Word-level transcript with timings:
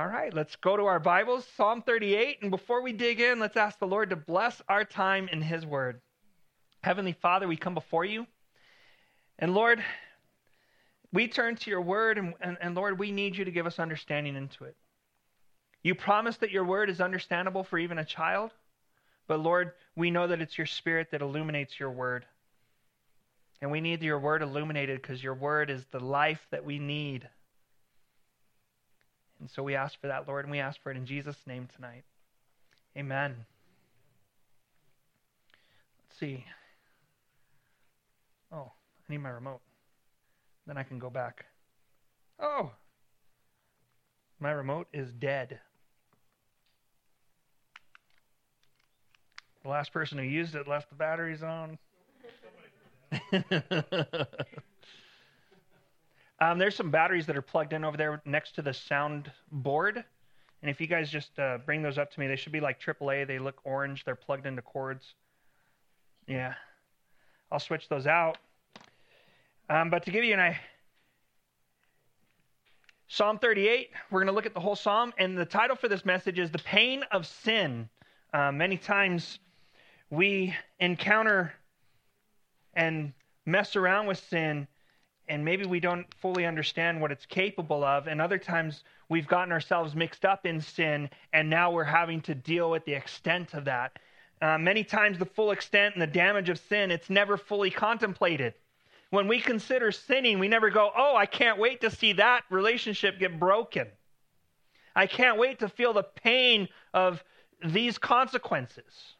All 0.00 0.06
right, 0.06 0.32
let's 0.32 0.56
go 0.56 0.78
to 0.78 0.86
our 0.86 0.98
Bibles, 0.98 1.46
Psalm 1.58 1.82
38. 1.82 2.38
And 2.40 2.50
before 2.50 2.80
we 2.80 2.94
dig 2.94 3.20
in, 3.20 3.38
let's 3.38 3.58
ask 3.58 3.78
the 3.78 3.86
Lord 3.86 4.08
to 4.08 4.16
bless 4.16 4.62
our 4.66 4.82
time 4.82 5.28
in 5.30 5.42
His 5.42 5.66
Word. 5.66 6.00
Heavenly 6.82 7.12
Father, 7.12 7.46
we 7.46 7.58
come 7.58 7.74
before 7.74 8.06
you. 8.06 8.26
And 9.38 9.52
Lord, 9.52 9.84
we 11.12 11.28
turn 11.28 11.56
to 11.56 11.68
your 11.68 11.82
Word, 11.82 12.16
and, 12.16 12.32
and, 12.40 12.56
and 12.62 12.74
Lord, 12.74 12.98
we 12.98 13.12
need 13.12 13.36
you 13.36 13.44
to 13.44 13.50
give 13.50 13.66
us 13.66 13.78
understanding 13.78 14.36
into 14.36 14.64
it. 14.64 14.74
You 15.82 15.94
promise 15.94 16.38
that 16.38 16.50
your 16.50 16.64
Word 16.64 16.88
is 16.88 17.02
understandable 17.02 17.64
for 17.64 17.78
even 17.78 17.98
a 17.98 18.04
child. 18.06 18.52
But 19.28 19.40
Lord, 19.40 19.72
we 19.96 20.10
know 20.10 20.28
that 20.28 20.40
it's 20.40 20.56
your 20.56 20.66
Spirit 20.66 21.08
that 21.10 21.20
illuminates 21.20 21.78
your 21.78 21.90
Word. 21.90 22.24
And 23.60 23.70
we 23.70 23.82
need 23.82 24.00
your 24.00 24.18
Word 24.18 24.40
illuminated 24.40 25.02
because 25.02 25.22
your 25.22 25.34
Word 25.34 25.68
is 25.68 25.84
the 25.90 26.00
life 26.00 26.40
that 26.52 26.64
we 26.64 26.78
need. 26.78 27.28
And 29.40 29.50
so 29.50 29.62
we 29.62 29.74
ask 29.74 29.98
for 30.00 30.08
that, 30.08 30.28
Lord, 30.28 30.44
and 30.44 30.52
we 30.52 30.58
ask 30.58 30.80
for 30.82 30.90
it 30.90 30.96
in 30.96 31.06
Jesus' 31.06 31.36
name 31.46 31.66
tonight. 31.74 32.04
Amen. 32.96 33.34
Let's 36.08 36.20
see. 36.20 36.44
Oh, 38.52 38.70
I 39.08 39.12
need 39.12 39.18
my 39.18 39.30
remote. 39.30 39.60
Then 40.66 40.76
I 40.76 40.82
can 40.82 40.98
go 40.98 41.08
back. 41.08 41.46
Oh, 42.38 42.72
my 44.38 44.50
remote 44.50 44.88
is 44.92 45.10
dead. 45.12 45.60
The 49.62 49.68
last 49.68 49.92
person 49.92 50.18
who 50.18 50.24
used 50.24 50.54
it 50.54 50.68
left 50.68 50.88
the 50.90 50.96
batteries 50.96 51.42
on. 51.42 51.78
Um, 56.40 56.58
there's 56.58 56.74
some 56.74 56.90
batteries 56.90 57.26
that 57.26 57.36
are 57.36 57.42
plugged 57.42 57.72
in 57.72 57.84
over 57.84 57.96
there 57.96 58.22
next 58.24 58.54
to 58.54 58.62
the 58.62 58.72
sound 58.72 59.30
board. 59.52 60.02
And 60.62 60.70
if 60.70 60.80
you 60.80 60.86
guys 60.86 61.10
just 61.10 61.38
uh, 61.38 61.58
bring 61.64 61.82
those 61.82 61.98
up 61.98 62.10
to 62.12 62.20
me, 62.20 62.26
they 62.26 62.36
should 62.36 62.52
be 62.52 62.60
like 62.60 62.80
AAA. 62.80 63.26
They 63.26 63.38
look 63.38 63.60
orange. 63.64 64.04
They're 64.04 64.14
plugged 64.14 64.46
into 64.46 64.62
cords. 64.62 65.14
Yeah. 66.26 66.54
I'll 67.52 67.60
switch 67.60 67.88
those 67.88 68.06
out. 68.06 68.38
Um, 69.68 69.90
but 69.90 70.04
to 70.04 70.10
give 70.10 70.24
you 70.24 70.34
an 70.34 70.40
idea, 70.40 70.58
Psalm 73.12 73.40
38, 73.40 73.90
we're 74.10 74.20
going 74.20 74.28
to 74.28 74.32
look 74.32 74.46
at 74.46 74.54
the 74.54 74.60
whole 74.60 74.76
psalm. 74.76 75.12
And 75.18 75.36
the 75.36 75.44
title 75.44 75.74
for 75.74 75.88
this 75.88 76.04
message 76.04 76.38
is 76.38 76.52
The 76.52 76.58
Pain 76.58 77.02
of 77.10 77.26
Sin. 77.26 77.88
Uh, 78.32 78.52
many 78.52 78.76
times 78.76 79.40
we 80.10 80.54
encounter 80.78 81.52
and 82.74 83.12
mess 83.46 83.74
around 83.74 84.06
with 84.06 84.18
sin 84.30 84.68
and 85.30 85.44
maybe 85.44 85.64
we 85.64 85.78
don't 85.78 86.12
fully 86.14 86.44
understand 86.44 87.00
what 87.00 87.12
it's 87.12 87.24
capable 87.24 87.84
of. 87.84 88.08
And 88.08 88.20
other 88.20 88.36
times 88.36 88.82
we've 89.08 89.28
gotten 89.28 89.52
ourselves 89.52 89.94
mixed 89.94 90.24
up 90.24 90.44
in 90.44 90.60
sin, 90.60 91.08
and 91.32 91.48
now 91.48 91.70
we're 91.70 91.84
having 91.84 92.20
to 92.22 92.34
deal 92.34 92.68
with 92.68 92.84
the 92.84 92.94
extent 92.94 93.54
of 93.54 93.64
that. 93.66 93.98
Uh, 94.42 94.58
many 94.58 94.82
times, 94.82 95.18
the 95.18 95.26
full 95.26 95.52
extent 95.52 95.94
and 95.94 96.02
the 96.02 96.06
damage 96.06 96.48
of 96.48 96.58
sin, 96.58 96.90
it's 96.90 97.08
never 97.08 97.36
fully 97.36 97.70
contemplated. 97.70 98.54
When 99.10 99.28
we 99.28 99.40
consider 99.40 99.92
sinning, 99.92 100.40
we 100.40 100.48
never 100.48 100.68
go, 100.68 100.90
Oh, 100.96 101.14
I 101.16 101.26
can't 101.26 101.58
wait 101.58 101.80
to 101.82 101.90
see 101.90 102.14
that 102.14 102.42
relationship 102.50 103.20
get 103.20 103.38
broken. 103.38 103.86
I 104.96 105.06
can't 105.06 105.38
wait 105.38 105.60
to 105.60 105.68
feel 105.68 105.92
the 105.92 106.02
pain 106.02 106.68
of 106.92 107.22
these 107.64 107.98
consequences 107.98 109.14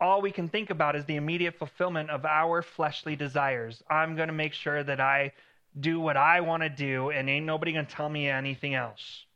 all 0.00 0.22
we 0.22 0.32
can 0.32 0.48
think 0.48 0.70
about 0.70 0.96
is 0.96 1.04
the 1.04 1.16
immediate 1.16 1.54
fulfillment 1.54 2.08
of 2.10 2.24
our 2.24 2.62
fleshly 2.62 3.14
desires. 3.14 3.82
I'm 3.90 4.16
going 4.16 4.28
to 4.28 4.34
make 4.34 4.54
sure 4.54 4.82
that 4.82 4.98
I 4.98 5.32
do 5.78 6.00
what 6.00 6.16
I 6.16 6.40
want 6.40 6.62
to 6.62 6.70
do, 6.70 7.10
and 7.10 7.28
ain't 7.28 7.44
nobody 7.46 7.72
going 7.72 7.86
to 7.86 7.94
tell 7.94 8.08
me 8.08 8.28
anything 8.28 8.74
else. 8.74 9.26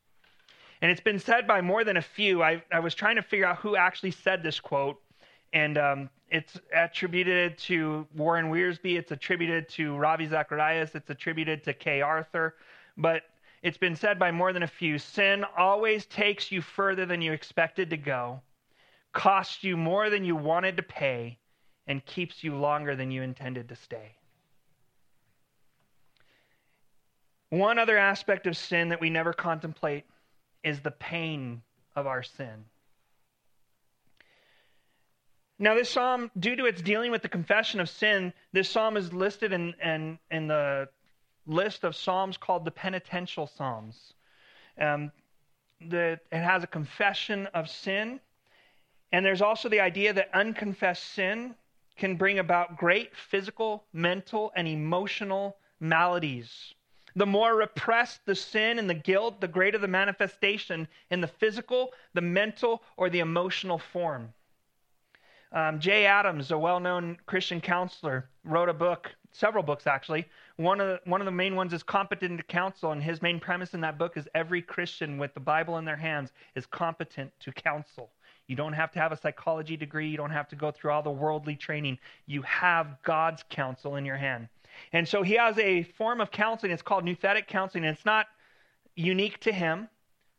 And 0.81 0.91
it's 0.91 1.03
been 1.03 1.19
said 1.19 1.47
by 1.47 1.61
more 1.61 1.85
than 1.85 1.99
a 1.99 2.03
few. 2.03 2.43
I, 2.43 2.63
I 2.73 2.81
was 2.81 2.95
trying 2.95 3.17
to 3.17 3.23
figure 3.23 3.47
out 3.47 3.59
who 3.59 3.77
actually 3.77 4.11
said 4.11 4.43
this 4.43 4.59
quote, 4.59 5.01
and 5.53 5.79
um, 5.79 6.11
it's 6.31 6.59
attributed 6.75 7.59
to 7.59 8.07
Warren 8.17 8.51
Wiersbe, 8.51 8.99
it's 8.99 9.13
attributed 9.13 9.69
to 9.71 9.97
Ravi 9.97 10.27
Zacharias, 10.27 10.95
it's 10.95 11.11
attributed 11.11 11.63
to 11.65 11.75
Kay 11.75 12.01
Arthur, 12.01 12.57
but 12.97 13.23
it's 13.63 13.79
been 13.79 13.97
said 13.97 14.19
by 14.19 14.31
more 14.31 14.53
than 14.53 14.63
a 14.63 14.69
few 14.69 14.99
sin 14.99 15.45
always 15.57 16.07
takes 16.07 16.51
you 16.51 16.61
further 16.61 17.07
than 17.07 17.23
you 17.23 17.33
expected 17.33 17.91
to 17.91 17.97
go 17.97 18.41
costs 19.15 19.65
you 19.65 19.77
more 19.77 20.11
than 20.11 20.25
you 20.25 20.37
wanted 20.37 20.77
to 20.77 20.83
pay, 20.83 21.39
and 21.87 22.05
keeps 22.05 22.45
you 22.45 22.55
longer 22.55 22.95
than 22.97 23.11
you 23.11 23.23
intended 23.23 23.69
to 23.69 23.77
stay. 23.77 24.17
One 27.51 27.79
other 27.79 27.97
aspect 27.97 28.47
of 28.47 28.57
sin 28.57 28.89
that 28.89 29.01
we 29.01 29.11
never 29.11 29.33
contemplate 29.33 30.05
is 30.63 30.81
the 30.81 30.91
pain 30.91 31.63
of 31.95 32.07
our 32.07 32.23
sin. 32.23 32.65
Now, 35.59 35.75
this 35.75 35.91
psalm, 35.91 36.31
due 36.39 36.57
to 36.57 36.65
its 36.65 36.83
dealing 36.83 37.13
with 37.13 37.23
the 37.23 37.29
confession 37.29 37.79
of 37.79 37.89
sin, 37.89 38.33
this 38.53 38.69
psalm 38.69 38.97
is 38.97 39.13
listed 39.13 39.53
in, 39.53 39.75
in, 39.83 40.19
in 40.31 40.49
the 40.49 40.89
list 41.47 41.85
of 41.85 41.95
psalms 41.95 42.37
called 42.37 42.65
the 42.65 42.73
penitential 42.73 43.47
psalms. 43.47 44.15
Um, 44.81 45.13
the, 45.81 46.19
it 46.33 46.43
has 46.43 46.65
a 46.65 46.67
confession 46.67 47.47
of 47.55 47.71
sin 47.71 48.19
and 49.15 49.25
there's 49.25 49.43
also 49.43 49.69
the 49.69 49.79
idea 49.79 50.13
that 50.13 50.35
unconfessed 50.35 51.05
sin 51.05 51.55
can 51.97 52.17
bring 52.17 52.41
about 52.41 52.77
great 52.77 53.17
physical, 53.17 53.85
mental, 53.93 54.51
and 54.57 54.67
emotional 54.67 55.57
maladies. 55.79 56.75
The 57.15 57.25
more 57.25 57.55
repressed 57.55 58.27
the 58.27 58.35
sin 58.35 58.77
and 58.81 58.91
the 58.91 58.95
guilt, 58.95 59.41
the 59.41 59.47
greater 59.47 59.79
the 59.79 59.87
manifestation 59.87 60.89
in 61.13 61.21
the 61.21 61.29
physical, 61.29 61.93
the 62.15 62.23
mental, 62.23 62.83
or 62.97 63.09
the 63.09 63.21
emotional 63.21 63.79
form. 63.79 64.35
Um, 65.53 65.79
Jay 65.79 66.07
Adams, 66.07 66.51
a 66.51 66.59
well 66.59 66.81
known 66.81 67.17
Christian 67.25 67.61
counselor, 67.61 68.29
wrote 68.43 68.69
a 68.69 68.75
book, 68.75 69.15
several 69.31 69.63
books 69.63 69.87
actually. 69.87 70.27
One 70.57 70.81
of, 70.81 70.87
the, 70.87 71.11
one 71.11 71.21
of 71.21 71.25
the 71.25 71.33
main 71.33 71.57
ones 71.57 71.73
is 71.73 71.83
Competent 71.83 72.39
to 72.39 72.45
Counsel, 72.45 72.93
and 72.93 73.03
his 73.03 73.21
main 73.21 73.41
premise 73.41 73.75
in 73.75 73.81
that 73.81 73.99
book 73.99 74.17
is 74.17 74.29
every 74.37 74.63
Christian 74.63 75.19
with 75.19 75.35
the 75.35 75.41
Bible 75.41 75.79
in 75.79 75.85
their 75.85 75.97
hands 75.97 76.31
is 76.55 76.65
competent 76.65 77.33
to 77.41 77.51
counsel. 77.51 78.11
You 78.47 78.55
don't 78.55 78.73
have 78.75 78.93
to 78.93 79.01
have 79.01 79.11
a 79.11 79.17
psychology 79.17 79.77
degree. 79.77 80.09
You 80.09 80.17
don't 80.17 80.31
have 80.31 80.49
to 80.49 80.57
go 80.57 80.71
through 80.71 80.93
all 80.93 81.03
the 81.03 81.11
worldly 81.11 81.57
training. 81.57 81.99
You 82.27 82.43
have 82.43 82.99
God's 83.03 83.43
counsel 83.49 83.97
in 83.97 84.05
your 84.05 84.17
hand. 84.17 84.49
And 84.93 85.09
so 85.09 85.23
he 85.23 85.35
has 85.35 85.59
a 85.59 85.83
form 85.83 86.21
of 86.21 86.31
counseling. 86.31 86.71
It's 86.71 86.83
called 86.83 87.05
nouthetic 87.05 87.49
counseling. 87.49 87.85
And 87.85 87.97
it's 87.97 88.05
not 88.05 88.27
unique 88.95 89.41
to 89.41 89.53
him, 89.53 89.89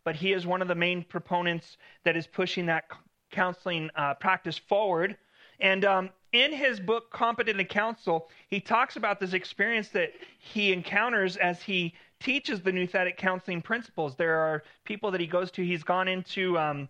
but 0.04 0.16
he 0.16 0.34
is 0.34 0.46
one 0.46 0.62
of 0.62 0.68
the 0.68 0.76
main 0.76 1.04
proponents 1.04 1.78
that 2.04 2.16
is 2.16 2.28
pushing 2.28 2.68
that 2.68 2.86
counseling 3.32 3.90
uh, 3.96 4.14
practice 4.14 4.58
forward. 4.58 5.18
And 5.60 5.84
um, 5.84 6.10
in 6.36 6.54
his 6.54 6.80
book, 6.80 7.12
Competent 7.12 7.58
to 7.58 7.66
Counsel, 7.66 8.30
he 8.48 8.60
talks 8.60 8.96
about 8.96 9.20
this 9.20 9.34
experience 9.34 9.90
that 9.90 10.14
he 10.40 10.72
encounters 10.72 11.38
as 11.38 11.62
he 11.62 11.94
teaches 12.20 12.62
the 12.62 12.72
nouthetic 12.72 13.18
counseling 13.18 13.62
principles. 13.62 14.16
There 14.16 14.38
are 14.38 14.64
people 14.84 15.12
that 15.12 15.22
he 15.22 15.28
goes 15.28 15.52
to, 15.52 15.64
he's 15.64 15.84
gone 15.84 16.08
into. 16.08 16.58
Um, 16.58 16.90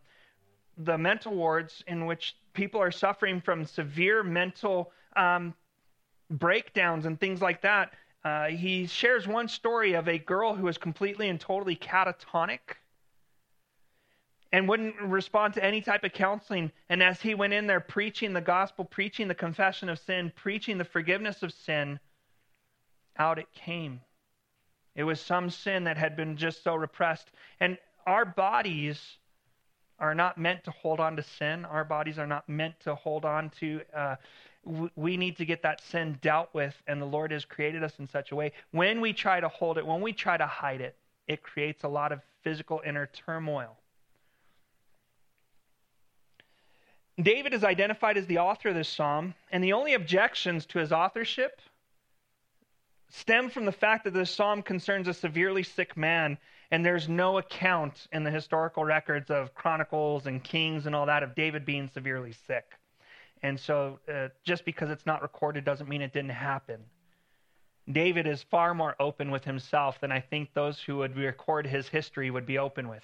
the 0.78 0.98
mental 0.98 1.34
wards 1.34 1.84
in 1.88 2.06
which 2.06 2.36
people 2.54 2.82
are 2.82 2.92
suffering 2.92 3.42
from 3.42 3.66
severe 3.66 4.24
mental 4.24 4.92
um, 5.16 5.54
breakdowns 6.30 7.06
and 7.06 7.20
things 7.20 7.42
like 7.42 7.62
that. 7.62 7.94
Uh, 8.24 8.48
he 8.48 8.88
shares 8.88 9.28
one 9.28 9.48
story 9.48 9.94
of 9.94 10.08
a 10.08 10.18
girl 10.18 10.56
who 10.56 10.64
was 10.64 10.78
completely 10.78 11.30
and 11.30 11.40
totally 11.40 11.76
catatonic 11.76 12.78
and 14.56 14.70
wouldn't 14.70 14.96
respond 15.02 15.54
to 15.54 15.62
any 15.62 15.82
type 15.82 16.06
of 16.06 16.14
counseling. 16.14 16.72
And 16.88 17.04
as 17.04 17.20
he 17.20 17.36
went 17.36 17.52
in 17.52 17.68
there 17.68 17.82
preaching 17.82 18.32
the 18.32 18.40
gospel, 18.40 18.86
preaching 18.86 19.28
the 19.28 19.36
confession 19.36 19.90
of 19.90 20.00
sin, 20.00 20.32
preaching 20.34 20.78
the 20.78 20.86
forgiveness 20.86 21.44
of 21.44 21.52
sin, 21.52 22.00
out 23.18 23.38
it 23.38 23.52
came. 23.54 24.00
It 24.96 25.04
was 25.04 25.20
some 25.20 25.50
sin 25.50 25.84
that 25.84 25.98
had 25.98 26.16
been 26.16 26.38
just 26.38 26.64
so 26.64 26.74
repressed. 26.74 27.30
And 27.60 27.78
our 28.08 28.24
bodies 28.24 29.18
are 30.00 30.16
not 30.16 30.38
meant 30.38 30.64
to 30.64 30.72
hold 30.72 31.02
on 31.02 31.18
to 31.18 31.24
sin. 31.24 31.66
Our 31.66 31.84
bodies 31.84 32.18
are 32.18 32.26
not 32.26 32.48
meant 32.48 32.80
to 32.86 32.96
hold 32.96 33.26
on 33.26 33.50
to. 33.60 33.82
Uh, 33.94 34.16
we 34.96 35.18
need 35.18 35.36
to 35.36 35.46
get 35.46 35.64
that 35.64 35.82
sin 35.82 36.18
dealt 36.22 36.54
with, 36.54 36.82
and 36.88 37.02
the 37.02 37.06
Lord 37.06 37.32
has 37.32 37.44
created 37.44 37.84
us 37.84 38.00
in 38.00 38.08
such 38.08 38.32
a 38.32 38.38
way. 38.38 38.54
When 38.72 39.02
we 39.02 39.12
try 39.12 39.42
to 39.42 39.50
hold 39.50 39.78
it, 39.78 39.86
when 39.86 40.00
we 40.00 40.14
try 40.14 40.38
to 40.38 40.48
hide 40.48 40.80
it, 40.80 40.96
it 41.28 41.44
creates 41.44 41.84
a 41.84 41.90
lot 41.90 42.14
of 42.14 42.22
physical 42.42 42.82
inner 42.86 43.08
turmoil. 43.08 43.76
David 47.22 47.54
is 47.54 47.64
identified 47.64 48.18
as 48.18 48.28
the 48.28 48.40
author 48.40 48.70
of 48.70 48.76
this 48.76 48.90
psalm, 48.90 49.34
and 49.52 49.64
the 49.64 49.74
only 49.74 49.94
objections 49.94 50.66
to 50.68 50.80
his 50.80 50.92
authorship 50.92 51.62
stem 53.10 53.50
from 53.50 53.66
the 53.66 53.72
fact 53.72 54.04
that 54.04 54.14
this 54.14 54.32
psalm 54.32 54.62
concerns 54.62 55.08
a 55.08 55.14
severely 55.14 55.64
sick 55.64 55.96
man 55.96 56.38
and 56.72 56.86
there's 56.86 57.08
no 57.08 57.38
account 57.38 58.08
in 58.12 58.24
the 58.24 58.32
historical 58.32 58.84
records 58.84 59.30
of 59.30 59.54
Chronicles 59.54 60.26
and 60.26 60.44
Kings 60.44 60.86
and 60.86 60.96
all 60.96 61.06
that 61.06 61.24
of 61.24 61.36
David 61.36 61.66
being 61.66 61.88
severely 61.94 62.34
sick. 62.48 62.66
And 63.44 63.60
so 63.60 64.00
uh, 64.12 64.30
just 64.44 64.66
because 64.66 64.90
it's 64.90 65.06
not 65.06 65.22
recorded 65.22 65.64
doesn't 65.64 65.88
mean 65.88 66.02
it 66.02 66.14
didn't 66.14 66.32
happen. 66.32 66.84
David 67.92 68.26
is 68.26 68.42
far 68.42 68.74
more 68.74 68.96
open 69.00 69.30
with 69.30 69.44
himself 69.44 70.02
than 70.02 70.12
I 70.12 70.20
think 70.20 70.50
those 70.54 70.82
who 70.82 70.98
would 70.98 71.16
record 71.16 71.68
his 71.68 71.88
history 71.88 72.32
would 72.32 72.48
be 72.48 72.58
open 72.58 72.90
with. 72.90 73.04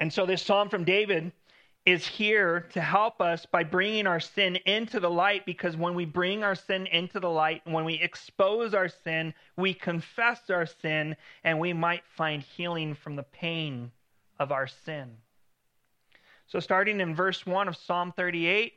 And 0.00 0.12
so, 0.12 0.26
this 0.26 0.42
psalm 0.42 0.68
from 0.68 0.84
David 0.84 1.32
is 1.88 2.06
here 2.06 2.66
to 2.70 2.82
help 2.82 3.18
us 3.18 3.46
by 3.46 3.64
bringing 3.64 4.06
our 4.06 4.20
sin 4.20 4.56
into 4.66 5.00
the 5.00 5.08
light 5.08 5.46
because 5.46 5.74
when 5.74 5.94
we 5.94 6.04
bring 6.04 6.44
our 6.44 6.54
sin 6.54 6.86
into 6.88 7.18
the 7.18 7.30
light, 7.30 7.62
and 7.64 7.72
when 7.72 7.86
we 7.86 7.94
expose 7.94 8.74
our 8.74 8.90
sin, 8.90 9.32
we 9.56 9.72
confess 9.72 10.50
our 10.50 10.66
sin, 10.66 11.16
and 11.44 11.58
we 11.58 11.72
might 11.72 12.02
find 12.14 12.42
healing 12.42 12.94
from 12.94 13.16
the 13.16 13.22
pain 13.22 13.90
of 14.38 14.52
our 14.52 14.66
sin. 14.66 15.16
So, 16.46 16.60
starting 16.60 17.00
in 17.00 17.14
verse 17.14 17.46
1 17.46 17.68
of 17.68 17.76
Psalm 17.76 18.12
38, 18.14 18.74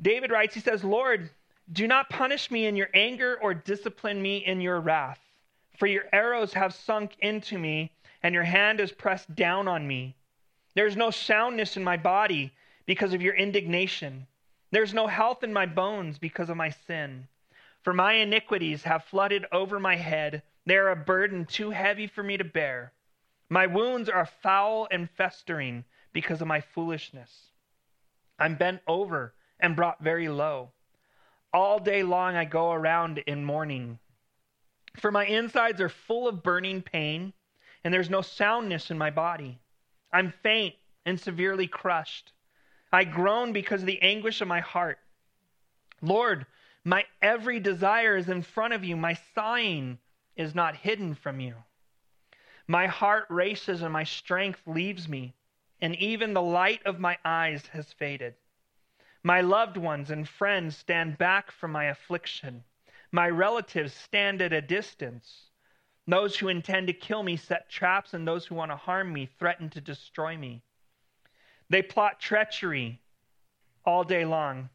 David 0.00 0.30
writes, 0.30 0.54
He 0.54 0.60
says, 0.60 0.82
Lord, 0.82 1.28
do 1.70 1.86
not 1.86 2.08
punish 2.08 2.50
me 2.50 2.64
in 2.64 2.76
your 2.76 2.88
anger 2.94 3.38
or 3.42 3.52
discipline 3.52 4.22
me 4.22 4.38
in 4.38 4.62
your 4.62 4.80
wrath, 4.80 5.20
for 5.78 5.86
your 5.86 6.04
arrows 6.14 6.54
have 6.54 6.72
sunk 6.72 7.14
into 7.18 7.58
me, 7.58 7.92
and 8.22 8.34
your 8.34 8.44
hand 8.44 8.80
is 8.80 8.90
pressed 8.90 9.34
down 9.34 9.68
on 9.68 9.86
me. 9.86 10.15
There 10.76 10.86
is 10.86 10.94
no 10.94 11.10
soundness 11.10 11.78
in 11.78 11.84
my 11.84 11.96
body 11.96 12.52
because 12.84 13.14
of 13.14 13.22
your 13.22 13.34
indignation. 13.34 14.26
There 14.70 14.82
is 14.82 14.92
no 14.92 15.06
health 15.06 15.42
in 15.42 15.50
my 15.50 15.64
bones 15.64 16.18
because 16.18 16.50
of 16.50 16.58
my 16.58 16.68
sin. 16.68 17.28
For 17.82 17.94
my 17.94 18.12
iniquities 18.12 18.82
have 18.82 19.04
flooded 19.04 19.46
over 19.52 19.80
my 19.80 19.96
head. 19.96 20.42
They 20.66 20.76
are 20.76 20.90
a 20.90 20.96
burden 20.96 21.46
too 21.46 21.70
heavy 21.70 22.06
for 22.06 22.22
me 22.22 22.36
to 22.36 22.44
bear. 22.44 22.92
My 23.48 23.66
wounds 23.66 24.10
are 24.10 24.26
foul 24.26 24.86
and 24.90 25.08
festering 25.16 25.86
because 26.12 26.42
of 26.42 26.46
my 26.46 26.60
foolishness. 26.60 27.52
I'm 28.38 28.56
bent 28.56 28.82
over 28.86 29.32
and 29.58 29.76
brought 29.76 30.04
very 30.04 30.28
low. 30.28 30.72
All 31.54 31.78
day 31.78 32.02
long 32.02 32.36
I 32.36 32.44
go 32.44 32.72
around 32.72 33.16
in 33.26 33.46
mourning. 33.46 33.98
For 35.00 35.10
my 35.10 35.24
insides 35.24 35.80
are 35.80 35.88
full 35.88 36.28
of 36.28 36.42
burning 36.42 36.82
pain, 36.82 37.32
and 37.82 37.94
there's 37.94 38.10
no 38.10 38.20
soundness 38.20 38.90
in 38.90 38.98
my 38.98 39.08
body. 39.08 39.58
I'm 40.12 40.32
faint 40.42 40.74
and 41.04 41.20
severely 41.20 41.66
crushed. 41.66 42.32
I 42.92 43.04
groan 43.04 43.52
because 43.52 43.82
of 43.82 43.86
the 43.86 44.02
anguish 44.02 44.40
of 44.40 44.48
my 44.48 44.60
heart. 44.60 44.98
Lord, 46.00 46.46
my 46.84 47.04
every 47.20 47.58
desire 47.60 48.16
is 48.16 48.28
in 48.28 48.42
front 48.42 48.74
of 48.74 48.84
you. 48.84 48.96
My 48.96 49.14
sighing 49.34 49.98
is 50.36 50.54
not 50.54 50.76
hidden 50.76 51.14
from 51.14 51.40
you. 51.40 51.54
My 52.68 52.86
heart 52.86 53.26
races 53.28 53.82
and 53.82 53.92
my 53.92 54.04
strength 54.04 54.60
leaves 54.66 55.08
me, 55.08 55.34
and 55.80 55.94
even 55.96 56.34
the 56.34 56.42
light 56.42 56.84
of 56.84 57.00
my 57.00 57.18
eyes 57.24 57.66
has 57.68 57.92
faded. 57.92 58.34
My 59.22 59.40
loved 59.40 59.76
ones 59.76 60.10
and 60.10 60.28
friends 60.28 60.76
stand 60.76 61.18
back 61.18 61.50
from 61.50 61.72
my 61.72 61.84
affliction. 61.86 62.64
My 63.10 63.28
relatives 63.28 63.92
stand 63.92 64.40
at 64.42 64.52
a 64.52 64.60
distance. 64.60 65.45
Those 66.06 66.36
who 66.36 66.48
intend 66.48 66.86
to 66.86 66.92
kill 66.92 67.22
me 67.22 67.36
set 67.36 67.68
traps, 67.68 68.14
and 68.14 68.26
those 68.26 68.46
who 68.46 68.54
want 68.54 68.70
to 68.70 68.76
harm 68.76 69.12
me 69.12 69.28
threaten 69.38 69.68
to 69.70 69.80
destroy 69.80 70.36
me. 70.36 70.62
They 71.68 71.82
plot 71.82 72.20
treachery 72.20 73.00
all 73.84 74.04
day 74.04 74.24
long. 74.24 74.68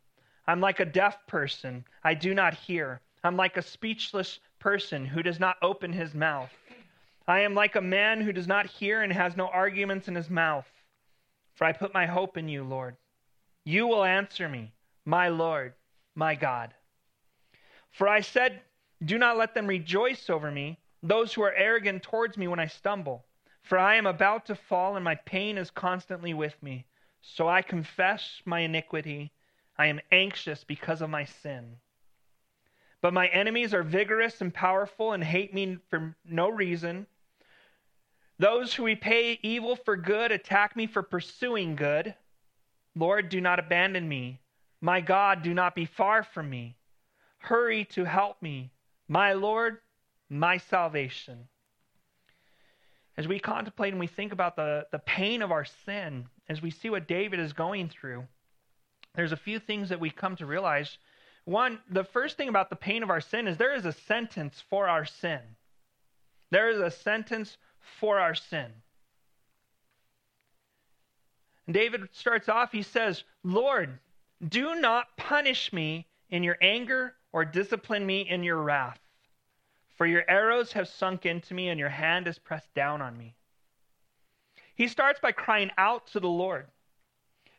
I'm 0.48 0.60
like 0.60 0.80
a 0.80 0.86
deaf 0.86 1.25
person. 1.28 1.86
I 2.04 2.13
do 2.13 2.33
not 2.33 2.54
hear. 2.54 3.00
I'm 3.24 3.38
like 3.38 3.56
a 3.56 3.62
speechless 3.62 4.39
person 4.60 5.06
who 5.06 5.24
does 5.24 5.39
not 5.39 5.57
open 5.62 5.94
his 5.94 6.13
mouth. 6.13 6.51
I 7.28 7.42
am 7.42 7.54
like 7.54 7.75
a 7.75 7.81
man 7.81 8.19
who 8.19 8.33
does 8.33 8.48
not 8.48 8.66
hear 8.66 9.01
and 9.01 9.13
has 9.13 9.38
no 9.38 9.48
arguments 9.48 10.07
in 10.07 10.16
his 10.16 10.30
mouth. 10.30 10.68
For 11.54 11.66
I 11.66 11.72
put 11.72 11.94
my 11.94 12.06
hope 12.06 12.38
in 12.38 12.50
you, 12.50 12.63
Lord. 12.63 12.98
You 13.63 13.88
will 13.88 14.04
answer 14.04 14.50
me, 14.50 14.74
my 15.06 15.30
Lord, 15.30 15.74
my 16.16 16.36
God. 16.36 16.74
For 17.92 18.07
I 18.07 18.22
said, 18.22 18.62
Do 19.06 19.18
not 19.18 19.38
let 19.38 19.54
them 19.54 19.68
rejoice 19.68 20.30
over 20.30 20.50
me, 20.51 20.80
those 21.03 21.33
who 21.33 21.42
are 21.42 21.53
arrogant 21.53 22.03
towards 22.03 22.38
me 22.38 22.48
when 22.48 22.59
I 22.59 22.68
stumble. 22.68 23.25
For 23.63 23.77
I 23.77 23.95
am 23.95 24.07
about 24.07 24.45
to 24.48 24.56
fall, 24.56 24.95
and 24.95 25.03
my 25.03 25.15
pain 25.15 25.57
is 25.57 25.69
constantly 25.69 26.33
with 26.33 26.62
me. 26.63 26.86
So 27.21 27.48
I 27.48 27.62
confess 27.62 28.42
my 28.45 28.62
iniquity. 28.62 29.31
I 29.77 29.88
am 29.88 30.00
anxious 30.12 30.63
because 30.63 31.01
of 31.01 31.09
my 31.09 31.25
sin. 31.25 31.77
But 33.01 33.13
my 33.13 33.27
enemies 33.27 33.74
are 33.74 33.83
vigorous 33.83 34.42
and 34.42 34.53
powerful 34.53 35.13
and 35.13 35.24
hate 35.24 35.53
me 35.53 35.77
for 35.89 36.15
no 36.25 36.50
reason. 36.50 37.07
Those 38.38 38.74
who 38.74 38.86
repay 38.86 39.39
evil 39.44 39.75
for 39.75 39.95
good 39.95 40.31
attack 40.31 40.75
me 40.75 40.88
for 40.88 41.04
pursuing 41.04 41.75
good. 41.75 42.15
Lord, 42.95 43.30
do 43.30 43.39
not 43.42 43.59
abandon 43.59 44.07
me. 44.07 44.39
My 44.81 45.01
God, 45.01 45.44
do 45.44 45.54
not 45.54 45.75
be 45.75 45.86
far 45.86 46.24
from 46.24 46.50
me. 46.50 46.75
Hurry 47.38 47.86
to 47.86 48.04
help 48.04 48.42
me. 48.42 48.71
My 49.07 49.33
Lord, 49.33 49.77
my 50.31 50.57
salvation. 50.57 51.48
As 53.18 53.28
we 53.28 53.38
contemplate 53.38 53.92
and 53.92 54.00
we 54.00 54.07
think 54.07 54.31
about 54.31 54.56
the, 54.56 54.88
the 54.92 55.00
pain 55.00 55.42
of 55.42 55.51
our 55.51 55.66
sin, 55.86 56.25
as 56.48 56.62
we 56.62 56.72
see 56.72 56.89
what 56.89 57.07
David 57.07 57.39
is 57.39 57.51
going 57.51 57.89
through, 57.89 58.25
there's 59.13 59.33
a 59.33 59.38
few 59.38 59.60
things 59.60 59.89
that 59.89 60.00
we 60.00 60.10
come 60.10 60.38
to 60.38 60.45
realize. 60.45 60.98
One, 61.44 61.80
the 61.89 62.06
first 62.06 62.38
thing 62.38 62.48
about 62.48 62.69
the 62.69 62.78
pain 62.78 63.04
of 63.04 63.10
our 63.10 63.19
sin 63.19 63.45
is 63.45 63.57
there 63.57 63.75
is 63.75 63.86
a 63.86 63.92
sentence 63.92 64.63
for 64.69 64.88
our 64.88 65.04
sin. 65.04 65.42
There 66.50 66.69
is 66.69 66.80
a 66.80 66.92
sentence 66.92 67.57
for 68.00 68.18
our 68.18 68.33
sin. 68.33 68.72
And 71.68 71.74
David 71.74 72.07
starts 72.13 72.48
off, 72.48 72.72
he 72.72 72.83
says, 72.83 73.25
Lord, 73.44 74.00
do 74.48 74.75
not 74.75 75.18
punish 75.18 75.74
me 75.74 76.07
in 76.30 76.42
your 76.42 76.57
anger 76.62 77.16
or 77.33 77.44
discipline 77.44 78.06
me 78.06 78.22
in 78.22 78.44
your 78.44 78.62
wrath. 78.62 79.00
For 80.01 80.07
your 80.07 80.25
arrows 80.27 80.74
have 80.74 80.88
sunk 80.88 81.27
into 81.27 81.53
me 81.53 81.69
and 81.69 81.80
your 81.80 81.88
hand 81.88 82.27
is 82.27 82.39
pressed 82.39 82.74
down 82.74 83.03
on 83.03 83.15
me. 83.15 83.36
He 84.74 84.88
starts 84.88 85.19
by 85.19 85.31
crying 85.31 85.69
out 85.77 86.07
to 86.07 86.19
the 86.19 86.27
Lord. 86.27 86.65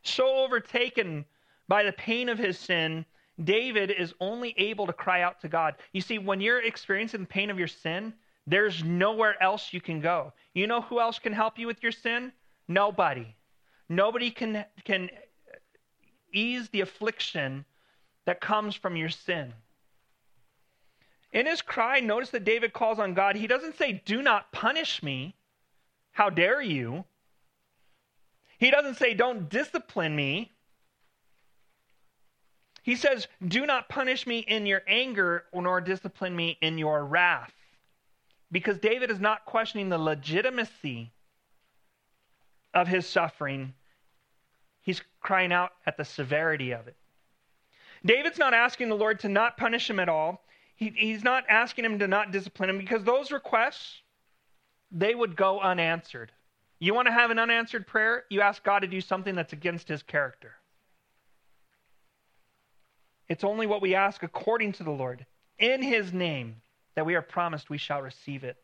So 0.02 0.26
overtaken 0.38 1.24
by 1.68 1.84
the 1.84 1.92
pain 1.92 2.28
of 2.28 2.38
his 2.38 2.58
sin, 2.58 3.06
David 3.44 3.92
is 3.92 4.12
only 4.18 4.56
able 4.58 4.88
to 4.88 4.92
cry 4.92 5.22
out 5.22 5.40
to 5.42 5.48
God. 5.48 5.76
You 5.92 6.00
see, 6.00 6.18
when 6.18 6.40
you're 6.40 6.60
experiencing 6.60 7.20
the 7.20 7.26
pain 7.26 7.48
of 7.48 7.60
your 7.60 7.68
sin, 7.68 8.12
there's 8.48 8.82
nowhere 8.82 9.40
else 9.40 9.72
you 9.72 9.80
can 9.80 10.00
go. 10.00 10.32
You 10.52 10.66
know 10.66 10.80
who 10.80 10.98
else 10.98 11.20
can 11.20 11.32
help 11.32 11.60
you 11.60 11.68
with 11.68 11.80
your 11.80 11.92
sin? 11.92 12.32
Nobody. 12.66 13.36
Nobody 13.88 14.32
can, 14.32 14.64
can 14.84 15.10
ease 16.32 16.68
the 16.70 16.80
affliction 16.80 17.64
that 18.24 18.40
comes 18.40 18.74
from 18.74 18.96
your 18.96 19.10
sin. 19.10 19.52
In 21.32 21.46
his 21.46 21.62
cry, 21.62 22.00
notice 22.00 22.30
that 22.30 22.44
David 22.44 22.72
calls 22.72 22.98
on 22.98 23.14
God. 23.14 23.36
He 23.36 23.46
doesn't 23.46 23.78
say, 23.78 24.02
Do 24.04 24.22
not 24.22 24.52
punish 24.52 25.02
me. 25.02 25.34
How 26.12 26.28
dare 26.28 26.60
you? 26.60 27.04
He 28.58 28.70
doesn't 28.70 28.96
say, 28.96 29.14
Don't 29.14 29.48
discipline 29.48 30.14
me. 30.14 30.50
He 32.82 32.96
says, 32.96 33.28
Do 33.46 33.64
not 33.64 33.88
punish 33.88 34.26
me 34.26 34.40
in 34.40 34.66
your 34.66 34.82
anger, 34.86 35.44
nor 35.54 35.80
discipline 35.80 36.36
me 36.36 36.58
in 36.60 36.76
your 36.76 37.04
wrath. 37.04 37.52
Because 38.50 38.78
David 38.78 39.10
is 39.10 39.20
not 39.20 39.46
questioning 39.46 39.88
the 39.88 39.98
legitimacy 39.98 41.10
of 42.74 42.88
his 42.88 43.06
suffering, 43.06 43.72
He's 44.82 45.00
crying 45.20 45.52
out 45.52 45.70
at 45.86 45.96
the 45.96 46.04
severity 46.04 46.72
of 46.72 46.88
it. 46.88 46.96
David's 48.04 48.38
not 48.38 48.52
asking 48.52 48.88
the 48.88 48.96
Lord 48.96 49.20
to 49.20 49.28
not 49.28 49.56
punish 49.56 49.88
him 49.88 50.00
at 50.00 50.08
all. 50.08 50.41
He, 50.82 50.92
he's 50.96 51.22
not 51.22 51.44
asking 51.48 51.84
him 51.84 51.98
to 52.00 52.08
not 52.08 52.32
discipline 52.32 52.70
him 52.70 52.78
because 52.78 53.04
those 53.04 53.30
requests, 53.30 54.02
they 54.90 55.14
would 55.14 55.36
go 55.36 55.60
unanswered. 55.60 56.32
You 56.78 56.94
want 56.94 57.06
to 57.06 57.12
have 57.12 57.30
an 57.30 57.38
unanswered 57.38 57.86
prayer? 57.86 58.24
You 58.28 58.40
ask 58.40 58.64
God 58.64 58.80
to 58.80 58.88
do 58.88 59.00
something 59.00 59.36
that's 59.36 59.52
against 59.52 59.86
his 59.86 60.02
character. 60.02 60.54
It's 63.28 63.44
only 63.44 63.66
what 63.66 63.80
we 63.80 63.94
ask 63.94 64.22
according 64.24 64.72
to 64.72 64.82
the 64.82 64.90
Lord, 64.90 65.24
in 65.58 65.80
his 65.80 66.12
name, 66.12 66.56
that 66.96 67.06
we 67.06 67.14
are 67.14 67.22
promised 67.22 67.70
we 67.70 67.78
shall 67.78 68.02
receive 68.02 68.42
it. 68.42 68.56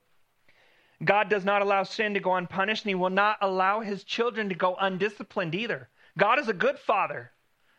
God 1.04 1.28
does 1.28 1.44
not 1.44 1.62
allow 1.62 1.84
sin 1.84 2.14
to 2.14 2.20
go 2.20 2.34
unpunished, 2.34 2.84
and 2.84 2.90
he 2.90 2.96
will 2.96 3.08
not 3.08 3.38
allow 3.40 3.80
his 3.80 4.02
children 4.02 4.48
to 4.48 4.56
go 4.56 4.74
undisciplined 4.74 5.54
either. 5.54 5.88
God 6.18 6.40
is 6.40 6.48
a 6.48 6.52
good 6.52 6.78
father. 6.80 7.30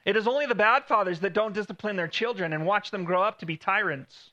It 0.10 0.18
is 0.18 0.28
only 0.28 0.48
the 0.48 0.56
bad 0.56 0.86
fathers 0.86 1.20
that 1.20 1.34
don't 1.34 1.54
discipline 1.54 1.96
their 1.96 2.08
children 2.08 2.52
and 2.52 2.66
watch 2.66 2.90
them 2.90 3.04
grow 3.04 3.22
up 3.22 3.38
to 3.38 3.46
be 3.46 3.58
tyrants. 3.58 4.32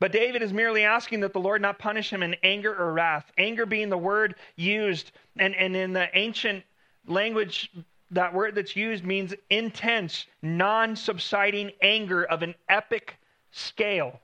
But 0.00 0.10
David 0.10 0.40
is 0.40 0.54
merely 0.54 0.84
asking 0.84 1.20
that 1.20 1.34
the 1.34 1.38
Lord 1.38 1.60
not 1.60 1.78
punish 1.78 2.10
him 2.10 2.22
in 2.22 2.34
anger 2.42 2.74
or 2.74 2.94
wrath. 2.94 3.30
Anger 3.36 3.66
being 3.66 3.90
the 3.90 3.98
word 3.98 4.36
used, 4.56 5.12
and, 5.36 5.54
and 5.54 5.76
in 5.76 5.92
the 5.92 6.08
ancient 6.16 6.64
language, 7.06 7.70
that 8.10 8.32
word 8.32 8.54
that's 8.54 8.74
used 8.74 9.04
means 9.04 9.34
intense, 9.50 10.24
non 10.40 10.96
subsiding 10.96 11.70
anger 11.82 12.24
of 12.24 12.40
an 12.40 12.54
epic 12.70 13.18
scale. 13.50 14.18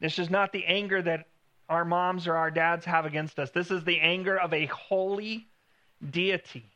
This 0.00 0.18
is 0.18 0.28
not 0.28 0.52
the 0.52 0.66
anger 0.66 1.00
that 1.00 1.28
our 1.70 1.86
moms 1.86 2.26
or 2.26 2.36
our 2.36 2.50
dads 2.50 2.84
have 2.84 3.06
against 3.06 3.38
us. 3.38 3.50
This 3.52 3.70
is 3.70 3.84
the 3.84 4.00
anger 4.00 4.36
of 4.36 4.52
a 4.52 4.66
holy 4.66 5.48
deity 6.10 6.70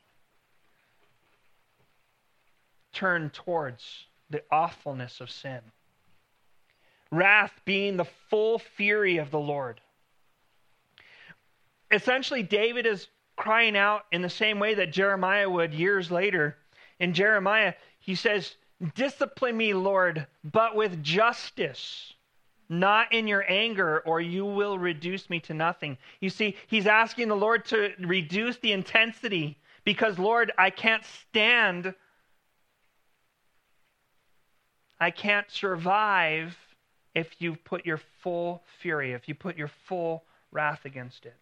turn 2.95 3.31
towards 3.31 4.07
the 4.31 4.43
awfulness 4.51 5.21
of 5.21 5.31
sin. 5.31 5.61
Wrath 7.11 7.61
being 7.65 7.97
the 7.97 8.07
full 8.31 8.59
fury 8.59 9.19
of 9.19 9.31
the 9.31 9.39
Lord. 9.39 9.81
Essentially, 11.91 12.43
David 12.43 12.87
is 12.87 13.09
crying 13.37 13.77
out 13.77 14.07
in 14.11 14.23
the 14.23 14.31
same 14.31 14.59
way 14.59 14.75
that 14.75 14.93
Jeremiah 14.93 15.49
would 15.49 15.75
years 15.75 16.11
later. 16.11 16.57
In 16.99 17.13
Jeremiah, 17.13 17.75
he 18.01 18.15
says, 18.15 18.57
Discipline 18.95 19.57
me, 19.57 19.73
Lord, 19.73 20.27
but 20.43 20.75
with 20.75 21.03
justice, 21.03 22.13
not 22.69 23.13
in 23.13 23.29
your 23.29 23.45
anger, 23.49 24.01
or 24.01 24.21
you 24.21 24.45
will 24.45 24.79
reduce 24.79 25.31
me 25.31 25.41
to 25.41 25.55
nothing. 25.55 25.97
You 26.21 26.31
see, 26.31 26.57
he's 26.67 26.87
asking 26.87 27.29
the 27.29 27.37
Lord 27.37 27.65
to 27.67 27.93
reduce 28.01 28.57
the 28.59 28.73
intensity 28.73 29.59
because, 29.85 30.19
Lord, 30.19 30.53
I 30.59 30.71
can't 30.71 31.05
stand, 31.05 31.95
I 35.05 35.11
can't 35.11 35.51
survive 35.51 36.57
if 37.15 37.29
you 37.39 37.57
put 37.57 37.85
your 37.85 38.01
full 38.23 38.63
fury, 38.81 39.13
if 39.13 39.29
you 39.29 39.35
put 39.35 39.59
your 39.59 39.71
full 39.87 40.25
wrath 40.51 40.87
against 40.87 41.27
it. 41.27 41.37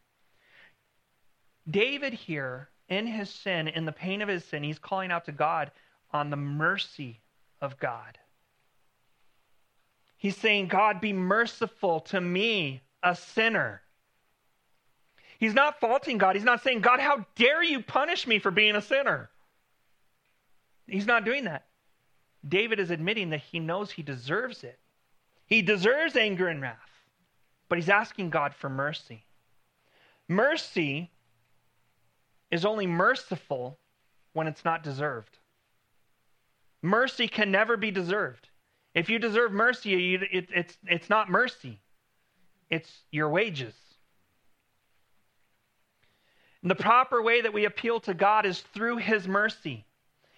David 1.70 2.12
here, 2.12 2.70
in 2.88 3.06
his 3.06 3.30
sin, 3.30 3.68
in 3.68 3.84
the 3.84 3.92
pain 3.92 4.20
of 4.20 4.28
his 4.28 4.44
sin, 4.44 4.64
he's 4.64 4.80
calling 4.80 5.12
out 5.12 5.26
to 5.26 5.32
God 5.32 5.70
on 6.12 6.28
the 6.28 6.36
mercy 6.36 7.20
of 7.60 7.78
God. 7.78 8.18
He's 10.16 10.36
saying, 10.36 10.66
God, 10.66 11.00
be 11.00 11.12
merciful 11.12 12.00
to 12.00 12.20
me, 12.20 12.82
a 13.00 13.14
sinner. 13.14 13.80
He's 15.38 15.54
not 15.54 15.78
faulting 15.78 16.18
God. 16.18 16.34
He's 16.34 16.44
not 16.44 16.64
saying, 16.64 16.80
God, 16.80 16.98
how 16.98 17.26
dare 17.36 17.62
you 17.62 17.80
punish 17.80 18.26
me 18.26 18.40
for 18.40 18.50
being 18.50 18.74
a 18.74 18.82
sinner? 18.82 19.30
He's 20.88 21.06
not 21.06 21.24
doing 21.24 21.44
that. 21.44 21.66
David 22.46 22.80
is 22.80 22.90
admitting 22.90 23.30
that 23.30 23.40
he 23.40 23.60
knows 23.60 23.90
he 23.90 24.02
deserves 24.02 24.64
it. 24.64 24.78
He 25.46 25.62
deserves 25.62 26.16
anger 26.16 26.48
and 26.48 26.60
wrath, 26.60 26.76
but 27.68 27.78
he's 27.78 27.88
asking 27.88 28.30
God 28.30 28.54
for 28.54 28.68
mercy. 28.68 29.24
Mercy 30.28 31.10
is 32.50 32.64
only 32.64 32.86
merciful 32.86 33.78
when 34.32 34.46
it's 34.46 34.64
not 34.64 34.82
deserved. 34.82 35.38
Mercy 36.80 37.28
can 37.28 37.50
never 37.50 37.76
be 37.76 37.90
deserved. 37.90 38.48
If 38.94 39.08
you 39.08 39.18
deserve 39.18 39.52
mercy, 39.52 40.14
it, 40.14 40.48
it's, 40.54 40.76
it's 40.86 41.08
not 41.08 41.30
mercy, 41.30 41.80
it's 42.68 42.90
your 43.10 43.28
wages. 43.28 43.74
And 46.62 46.70
the 46.70 46.76
proper 46.76 47.20
way 47.22 47.40
that 47.40 47.52
we 47.52 47.64
appeal 47.64 48.00
to 48.00 48.14
God 48.14 48.46
is 48.46 48.60
through 48.60 48.98
His 48.98 49.26
mercy. 49.26 49.84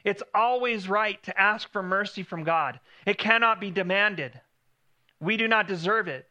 It's 0.04 0.22
always 0.34 0.88
right 0.88 1.20
to 1.24 1.40
ask 1.40 1.70
for 1.72 1.82
mercy 1.82 2.22
from 2.22 2.44
God, 2.44 2.78
it 3.06 3.18
cannot 3.18 3.60
be 3.60 3.70
demanded. 3.70 4.38
We 5.20 5.36
do 5.36 5.48
not 5.48 5.68
deserve 5.68 6.08
it, 6.08 6.28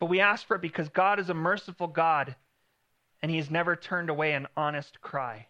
but 0.00 0.06
we 0.06 0.20
ask 0.20 0.46
for 0.46 0.56
it 0.56 0.62
because 0.62 0.88
God 0.88 1.20
is 1.20 1.28
a 1.28 1.34
merciful 1.34 1.86
God 1.86 2.34
and 3.20 3.30
He 3.30 3.36
has 3.36 3.50
never 3.50 3.76
turned 3.76 4.08
away 4.08 4.32
an 4.32 4.46
honest 4.56 5.00
cry. 5.00 5.46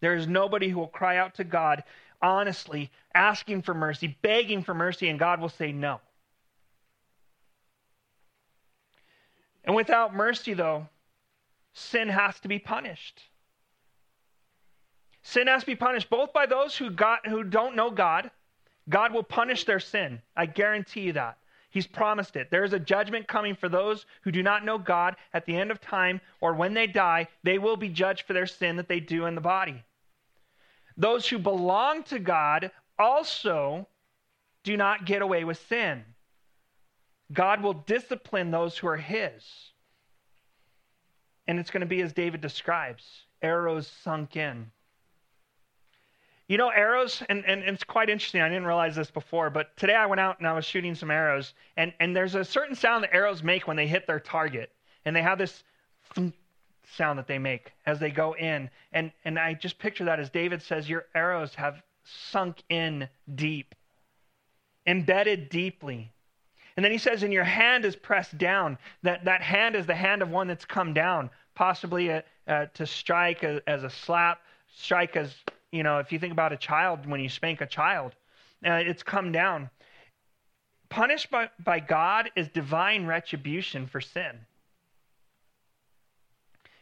There 0.00 0.16
is 0.16 0.26
nobody 0.26 0.68
who 0.68 0.78
will 0.78 0.88
cry 0.88 1.18
out 1.18 1.34
to 1.36 1.44
God 1.44 1.84
honestly, 2.22 2.90
asking 3.14 3.62
for 3.62 3.74
mercy, 3.74 4.18
begging 4.22 4.62
for 4.62 4.74
mercy, 4.74 5.08
and 5.08 5.18
God 5.18 5.40
will 5.40 5.48
say 5.48 5.72
no. 5.72 6.00
And 9.64 9.74
without 9.74 10.14
mercy, 10.14 10.54
though, 10.54 10.88
sin 11.72 12.08
has 12.08 12.38
to 12.40 12.48
be 12.48 12.58
punished. 12.58 13.22
Sin 15.22 15.46
has 15.46 15.62
to 15.62 15.66
be 15.66 15.76
punished 15.76 16.10
both 16.10 16.32
by 16.32 16.46
those 16.46 16.76
who, 16.76 16.90
got, 16.90 17.26
who 17.26 17.44
don't 17.44 17.76
know 17.76 17.90
God. 17.90 18.30
God 18.88 19.12
will 19.12 19.22
punish 19.22 19.64
their 19.64 19.80
sin. 19.80 20.20
I 20.36 20.46
guarantee 20.46 21.02
you 21.02 21.12
that. 21.12 21.38
He's 21.70 21.86
promised 21.86 22.34
it. 22.34 22.50
There 22.50 22.64
is 22.64 22.72
a 22.72 22.80
judgment 22.80 23.28
coming 23.28 23.54
for 23.54 23.68
those 23.68 24.04
who 24.22 24.32
do 24.32 24.42
not 24.42 24.64
know 24.64 24.76
God 24.76 25.14
at 25.32 25.46
the 25.46 25.56
end 25.56 25.70
of 25.70 25.80
time 25.80 26.20
or 26.40 26.52
when 26.54 26.74
they 26.74 26.88
die. 26.88 27.28
They 27.44 27.58
will 27.58 27.76
be 27.76 27.88
judged 27.88 28.26
for 28.26 28.32
their 28.32 28.46
sin 28.46 28.76
that 28.76 28.88
they 28.88 28.98
do 28.98 29.26
in 29.26 29.36
the 29.36 29.40
body. 29.40 29.84
Those 30.96 31.28
who 31.28 31.38
belong 31.38 32.02
to 32.04 32.18
God 32.18 32.72
also 32.98 33.86
do 34.64 34.76
not 34.76 35.06
get 35.06 35.22
away 35.22 35.44
with 35.44 35.64
sin. 35.68 36.04
God 37.32 37.62
will 37.62 37.74
discipline 37.74 38.50
those 38.50 38.76
who 38.76 38.88
are 38.88 38.96
His. 38.96 39.70
And 41.46 41.60
it's 41.60 41.70
going 41.70 41.80
to 41.80 41.86
be 41.86 42.02
as 42.02 42.12
David 42.12 42.40
describes 42.40 43.04
arrows 43.42 43.86
sunk 44.02 44.36
in. 44.36 44.70
You 46.50 46.56
know, 46.56 46.70
arrows, 46.70 47.22
and, 47.28 47.44
and, 47.46 47.62
and, 47.62 47.74
it's 47.76 47.84
quite 47.84 48.10
interesting. 48.10 48.40
I 48.40 48.48
didn't 48.48 48.64
realize 48.64 48.96
this 48.96 49.08
before, 49.08 49.50
but 49.50 49.76
today 49.76 49.94
I 49.94 50.06
went 50.06 50.18
out 50.18 50.40
and 50.40 50.48
I 50.48 50.52
was 50.52 50.64
shooting 50.64 50.96
some 50.96 51.08
arrows, 51.08 51.54
and, 51.76 51.92
and 52.00 52.14
there's 52.14 52.34
a 52.34 52.44
certain 52.44 52.74
sound 52.74 53.04
that 53.04 53.14
arrows 53.14 53.44
make 53.44 53.68
when 53.68 53.76
they 53.76 53.86
hit 53.86 54.08
their 54.08 54.18
target. 54.18 54.72
And 55.04 55.14
they 55.14 55.22
have 55.22 55.38
this 55.38 55.62
sound 56.96 57.20
that 57.20 57.28
they 57.28 57.38
make 57.38 57.70
as 57.86 58.00
they 58.00 58.10
go 58.10 58.34
in. 58.34 58.68
And, 58.92 59.12
and 59.24 59.38
I 59.38 59.54
just 59.54 59.78
picture 59.78 60.04
that 60.06 60.18
as 60.18 60.28
David 60.28 60.60
says, 60.60 60.88
Your 60.88 61.06
arrows 61.14 61.54
have 61.54 61.84
sunk 62.02 62.64
in 62.68 63.08
deep, 63.36 63.76
embedded 64.88 65.50
deeply. 65.50 66.10
And 66.76 66.84
then 66.84 66.90
he 66.90 66.98
says, 66.98 67.22
And 67.22 67.32
your 67.32 67.44
hand 67.44 67.84
is 67.84 67.94
pressed 67.94 68.36
down. 68.38 68.76
That, 69.04 69.24
that 69.24 69.40
hand 69.40 69.76
is 69.76 69.86
the 69.86 69.94
hand 69.94 70.20
of 70.20 70.30
one 70.30 70.48
that's 70.48 70.64
come 70.64 70.94
down, 70.94 71.30
possibly 71.54 72.08
a, 72.08 72.24
uh, 72.48 72.66
to 72.74 72.86
strike 72.86 73.44
a, 73.44 73.62
as 73.68 73.84
a 73.84 73.90
slap, 73.90 74.40
strike 74.74 75.14
as, 75.14 75.32
you 75.72 75.82
know, 75.82 75.98
if 75.98 76.12
you 76.12 76.18
think 76.18 76.32
about 76.32 76.52
a 76.52 76.56
child, 76.56 77.06
when 77.06 77.20
you 77.20 77.28
spank 77.28 77.60
a 77.60 77.66
child, 77.66 78.14
uh, 78.64 78.72
it's 78.72 79.02
come 79.02 79.32
down. 79.32 79.70
Punished 80.88 81.30
by, 81.30 81.48
by 81.62 81.78
God 81.78 82.30
is 82.34 82.48
divine 82.48 83.06
retribution 83.06 83.86
for 83.86 84.00
sin. 84.00 84.46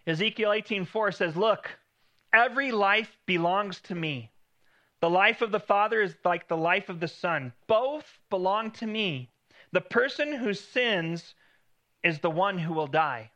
Ezekiel 0.06 0.52
18:4 0.52 1.12
says, 1.12 1.36
"Look, 1.36 1.78
every 2.32 2.72
life 2.72 3.18
belongs 3.26 3.80
to 3.82 3.94
me. 3.94 4.30
The 5.00 5.10
life 5.10 5.42
of 5.42 5.50
the 5.50 5.60
Father 5.60 6.00
is 6.00 6.16
like 6.24 6.48
the 6.48 6.56
life 6.56 6.88
of 6.88 6.98
the 6.98 7.08
Son. 7.08 7.52
Both 7.66 8.18
belong 8.30 8.70
to 8.72 8.86
me. 8.86 9.30
The 9.70 9.82
person 9.82 10.32
who 10.32 10.54
sins 10.54 11.34
is 12.02 12.20
the 12.20 12.30
one 12.30 12.58
who 12.58 12.72
will 12.72 12.86
die." 12.86 13.30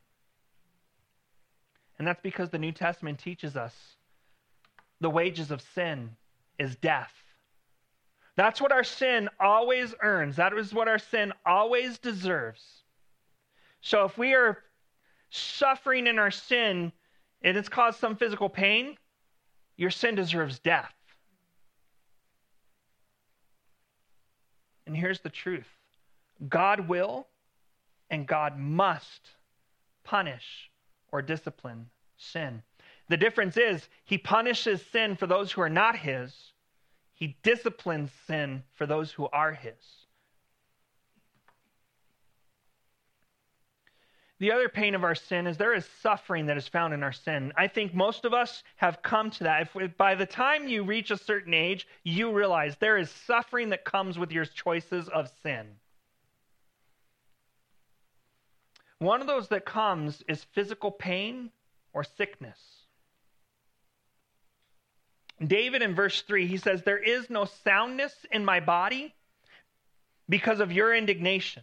And 1.99 2.09
that's 2.09 2.23
because 2.23 2.49
the 2.49 2.59
New 2.59 2.73
Testament 2.73 3.18
teaches 3.18 3.54
us 3.54 3.97
the 5.02 5.11
wages 5.11 5.50
of 5.50 5.61
sin 5.75 6.11
is 6.59 6.76
death. 6.76 7.12
That's 8.37 8.61
what 8.61 8.73
our 8.73 8.85
sin 8.85 9.28
always 9.38 9.94
earns. 10.02 10.37
That 10.37 10.56
is 10.56 10.73
what 10.73 10.88
our 10.88 10.99
sin 10.99 11.32
always 11.44 11.99
deserves. 11.99 12.62
So 13.82 14.04
if 14.04 14.16
we 14.16 14.35
are 14.35 14.59
suffering 15.30 16.06
in 16.06 16.18
our 16.18 16.30
sin 16.30 16.92
and 17.42 17.56
it's 17.56 17.68
caused 17.68 17.99
some 17.99 18.16
physical 18.16 18.49
pain, 18.49 18.97
your 19.76 19.90
sin 19.90 20.14
deserves 20.14 20.61
death. 20.61 20.94
And 24.87 24.97
here's 24.97 25.21
the 25.21 25.30
truth 25.30 25.66
God 26.49 26.88
will 26.88 27.26
and 28.09 28.26
God 28.26 28.59
must 28.59 29.30
punish 30.04 30.71
or 31.11 31.23
discipline 31.23 31.87
sin. 32.16 32.62
The 33.12 33.19
difference 33.19 33.59
is 33.59 33.87
he 34.07 34.16
punishes 34.16 34.81
sin 34.87 35.16
for 35.16 35.26
those 35.26 35.52
who 35.52 35.61
are 35.61 35.69
not 35.69 35.99
his, 35.99 36.35
he 37.12 37.37
disciplines 37.42 38.11
sin 38.26 38.62
for 38.73 38.87
those 38.87 39.12
who 39.12 39.28
are 39.31 39.52
his. 39.52 40.07
The 44.38 44.50
other 44.50 44.71
pain 44.71 44.95
of 44.95 45.04
our 45.04 45.14
sin 45.14 45.47
is 45.47 45.59
there 45.59 45.75
is 45.75 45.85
suffering 46.00 46.47
that 46.47 46.57
is 46.57 46.66
found 46.66 46.95
in 46.95 47.02
our 47.02 47.12
sin. 47.12 47.52
I 47.54 47.69
think 47.69 47.92
most 47.92 48.25
of 48.25 48.33
us 48.33 48.62
have 48.76 49.02
come 49.02 49.31
to 49.33 49.45
that. 49.45 49.69
If 49.75 49.95
by 49.99 50.14
the 50.14 50.25
time 50.25 50.66
you 50.66 50.83
reach 50.83 51.11
a 51.11 51.19
certain 51.19 51.52
age, 51.52 51.87
you 52.04 52.33
realize 52.33 52.78
there 52.78 52.97
is 52.97 53.11
suffering 53.11 53.69
that 53.69 53.85
comes 53.85 54.19
with 54.19 54.33
your 54.33 54.47
choices 54.47 55.11
of 55.11 55.31
sin. 55.42 55.66
One 59.00 59.21
of 59.21 59.26
those 59.26 59.49
that 59.49 59.66
comes 59.66 60.23
is 60.28 60.45
physical 60.54 60.90
pain 60.90 61.50
or 61.92 62.04
sickness. 62.04 62.81
David 65.49 65.82
in 65.82 65.94
verse 65.94 66.22
3, 66.22 66.46
he 66.46 66.56
says, 66.56 66.82
There 66.82 66.99
is 66.99 67.30
no 67.30 67.44
soundness 67.44 68.14
in 68.30 68.44
my 68.44 68.61
body 68.61 69.14
because 70.28 70.61
of 70.61 70.72
your 70.72 70.94
indignation. 70.94 71.62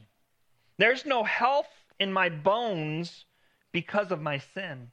There's 0.78 1.06
no 1.06 1.24
health 1.24 1.70
in 2.00 2.12
my 2.12 2.30
bones 2.30 3.26
because 3.72 4.12
of 4.12 4.22
my 4.22 4.40
sin. 4.40 4.92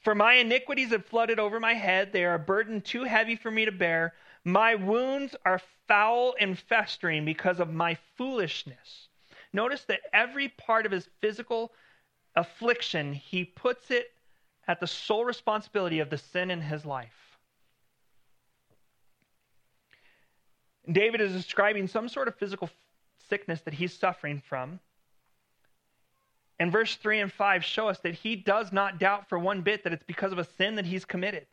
For 0.00 0.14
my 0.14 0.34
iniquities 0.34 0.90
have 0.90 1.06
flooded 1.06 1.40
over 1.40 1.58
my 1.58 1.74
head. 1.74 2.12
They 2.12 2.24
are 2.24 2.34
a 2.34 2.38
burden 2.38 2.80
too 2.80 3.04
heavy 3.04 3.34
for 3.34 3.50
me 3.50 3.64
to 3.64 3.72
bear. 3.72 4.14
My 4.44 4.76
wounds 4.76 5.34
are 5.44 5.60
foul 5.88 6.36
and 6.38 6.56
festering 6.56 7.24
because 7.24 7.58
of 7.58 7.72
my 7.72 7.98
foolishness. 8.16 9.08
Notice 9.52 9.84
that 9.84 10.02
every 10.12 10.48
part 10.48 10.86
of 10.86 10.92
his 10.92 11.08
physical 11.20 11.72
affliction, 12.36 13.12
he 13.12 13.44
puts 13.44 13.90
it 13.90 14.12
at 14.68 14.78
the 14.78 14.86
sole 14.86 15.24
responsibility 15.24 15.98
of 15.98 16.10
the 16.10 16.18
sin 16.18 16.50
in 16.50 16.60
his 16.60 16.84
life. 16.84 17.25
David 20.90 21.20
is 21.20 21.32
describing 21.32 21.88
some 21.88 22.08
sort 22.08 22.28
of 22.28 22.36
physical 22.36 22.70
sickness 23.28 23.60
that 23.62 23.74
he's 23.74 23.92
suffering 23.92 24.42
from. 24.48 24.80
And 26.58 26.72
verse 26.72 26.96
3 26.96 27.20
and 27.20 27.32
5 27.32 27.64
show 27.64 27.88
us 27.88 27.98
that 28.00 28.14
he 28.14 28.36
does 28.36 28.72
not 28.72 28.98
doubt 28.98 29.28
for 29.28 29.38
one 29.38 29.62
bit 29.62 29.84
that 29.84 29.92
it's 29.92 30.04
because 30.04 30.32
of 30.32 30.38
a 30.38 30.44
sin 30.44 30.76
that 30.76 30.86
he's 30.86 31.04
committed. 31.04 31.46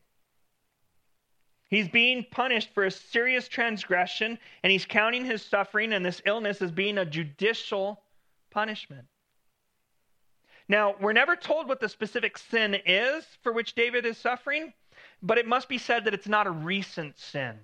He's 1.70 1.90
being 1.90 2.26
punished 2.30 2.70
for 2.74 2.86
a 2.86 2.92
serious 2.92 3.48
transgression, 3.48 4.38
and 4.62 4.72
he's 4.72 4.86
counting 4.86 5.26
his 5.26 5.42
suffering 5.42 5.92
and 5.92 6.06
this 6.06 6.22
illness 6.26 6.62
as 6.62 6.72
being 6.72 7.00
a 7.00 7.06
judicial 7.06 8.02
punishment. 8.52 9.08
Now, 10.68 10.96
we're 11.02 11.14
never 11.14 11.36
told 11.36 11.68
what 11.68 11.80
the 11.80 11.90
specific 11.90 12.38
sin 12.38 12.78
is 12.86 13.26
for 13.42 13.52
which 13.52 13.76
David 13.76 14.06
is 14.06 14.18
suffering, 14.18 14.74
but 15.22 15.38
it 15.38 15.48
must 15.48 15.68
be 15.68 15.78
said 15.78 16.06
that 16.06 16.14
it's 16.14 16.28
not 16.28 16.48
a 16.48 16.52
recent 16.52 17.18
sin. 17.18 17.60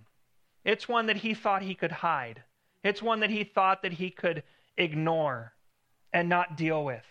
It's 0.66 0.88
one 0.88 1.08
that 1.08 1.18
he 1.18 1.34
thought 1.34 1.62
he 1.62 1.76
could 1.76 1.92
hide, 1.92 2.44
it's 2.84 3.02
one 3.02 3.22
that 3.22 3.30
he 3.30 3.44
thought 3.44 3.82
that 3.84 3.94
he 3.94 4.10
could 4.10 4.44
ignore 4.78 5.54
and 6.14 6.30
not 6.30 6.58
deal 6.58 6.84
with. 6.84 7.04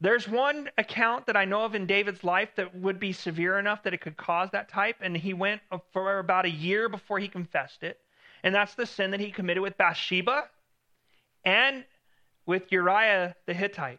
There's 0.00 0.28
one 0.28 0.70
account 0.78 1.26
that 1.26 1.36
I 1.36 1.44
know 1.44 1.64
of 1.64 1.74
in 1.74 1.86
David's 1.86 2.22
life 2.22 2.50
that 2.54 2.74
would 2.74 3.00
be 3.00 3.12
severe 3.12 3.58
enough 3.58 3.82
that 3.82 3.94
it 3.94 4.00
could 4.00 4.16
cause 4.16 4.48
that 4.52 4.68
type, 4.68 4.96
and 5.00 5.16
he 5.16 5.34
went 5.34 5.60
for 5.92 6.20
about 6.20 6.44
a 6.44 6.50
year 6.50 6.88
before 6.88 7.18
he 7.18 7.26
confessed 7.26 7.82
it. 7.82 7.98
And 8.44 8.54
that's 8.54 8.74
the 8.74 8.86
sin 8.86 9.10
that 9.10 9.18
he 9.18 9.32
committed 9.32 9.62
with 9.62 9.76
Bathsheba 9.76 10.48
and 11.44 11.84
with 12.46 12.70
Uriah 12.70 13.34
the 13.46 13.54
Hittite. 13.54 13.98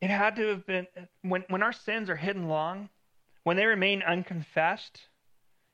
It 0.00 0.10
had 0.10 0.36
to 0.36 0.48
have 0.48 0.66
been 0.66 0.86
when, 1.22 1.44
when 1.48 1.62
our 1.62 1.72
sins 1.72 2.08
are 2.08 2.16
hidden 2.16 2.48
long, 2.48 2.88
when 3.44 3.56
they 3.56 3.66
remain 3.66 4.02
unconfessed, 4.02 5.00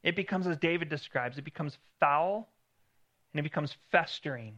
it 0.03 0.17
becomes, 0.17 0.47
as 0.47 0.57
David 0.57 0.89
describes, 0.89 1.39
it 1.39 1.45
becomes 1.45 1.79
foul 2.01 2.49
and 3.33 3.41
it 3.41 3.43
becomes 3.43 3.77
festering. 3.91 4.55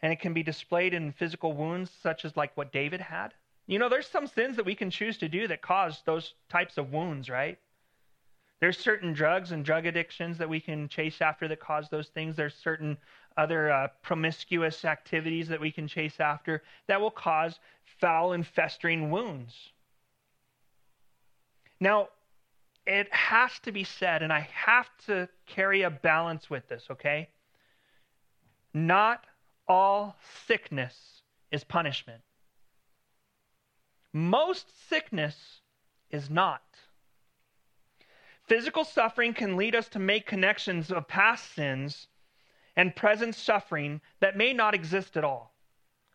And 0.00 0.12
it 0.12 0.20
can 0.20 0.34
be 0.34 0.42
displayed 0.42 0.94
in 0.94 1.12
physical 1.12 1.52
wounds, 1.52 1.90
such 2.02 2.24
as 2.24 2.36
like 2.36 2.56
what 2.56 2.72
David 2.72 3.00
had. 3.00 3.34
You 3.66 3.78
know, 3.78 3.88
there's 3.88 4.08
some 4.08 4.26
sins 4.26 4.56
that 4.56 4.66
we 4.66 4.74
can 4.74 4.90
choose 4.90 5.16
to 5.18 5.28
do 5.28 5.46
that 5.48 5.62
cause 5.62 6.02
those 6.04 6.34
types 6.48 6.76
of 6.76 6.92
wounds, 6.92 7.30
right? 7.30 7.58
There's 8.60 8.78
certain 8.78 9.12
drugs 9.12 9.52
and 9.52 9.64
drug 9.64 9.86
addictions 9.86 10.38
that 10.38 10.48
we 10.48 10.60
can 10.60 10.88
chase 10.88 11.20
after 11.20 11.48
that 11.48 11.60
cause 11.60 11.88
those 11.88 12.08
things. 12.08 12.36
There's 12.36 12.54
certain 12.54 12.96
other 13.36 13.70
uh, 13.70 13.88
promiscuous 14.02 14.84
activities 14.84 15.48
that 15.48 15.60
we 15.60 15.70
can 15.70 15.88
chase 15.88 16.20
after 16.20 16.62
that 16.86 17.00
will 17.00 17.10
cause 17.10 17.58
foul 18.00 18.32
and 18.32 18.46
festering 18.46 19.10
wounds. 19.10 19.54
Now, 21.80 22.08
it 22.86 23.12
has 23.12 23.58
to 23.60 23.72
be 23.72 23.84
said, 23.84 24.22
and 24.22 24.32
I 24.32 24.48
have 24.52 24.88
to 25.06 25.28
carry 25.46 25.82
a 25.82 25.90
balance 25.90 26.50
with 26.50 26.68
this, 26.68 26.86
okay? 26.90 27.28
Not 28.74 29.24
all 29.68 30.16
sickness 30.46 31.22
is 31.50 31.64
punishment. 31.64 32.22
Most 34.12 34.88
sickness 34.88 35.60
is 36.10 36.28
not. 36.28 36.62
Physical 38.46 38.84
suffering 38.84 39.32
can 39.32 39.56
lead 39.56 39.74
us 39.74 39.88
to 39.88 39.98
make 39.98 40.26
connections 40.26 40.90
of 40.90 41.08
past 41.08 41.54
sins 41.54 42.08
and 42.76 42.94
present 42.94 43.34
suffering 43.34 44.00
that 44.20 44.36
may 44.36 44.52
not 44.52 44.74
exist 44.74 45.16
at 45.16 45.24
all. 45.24 45.54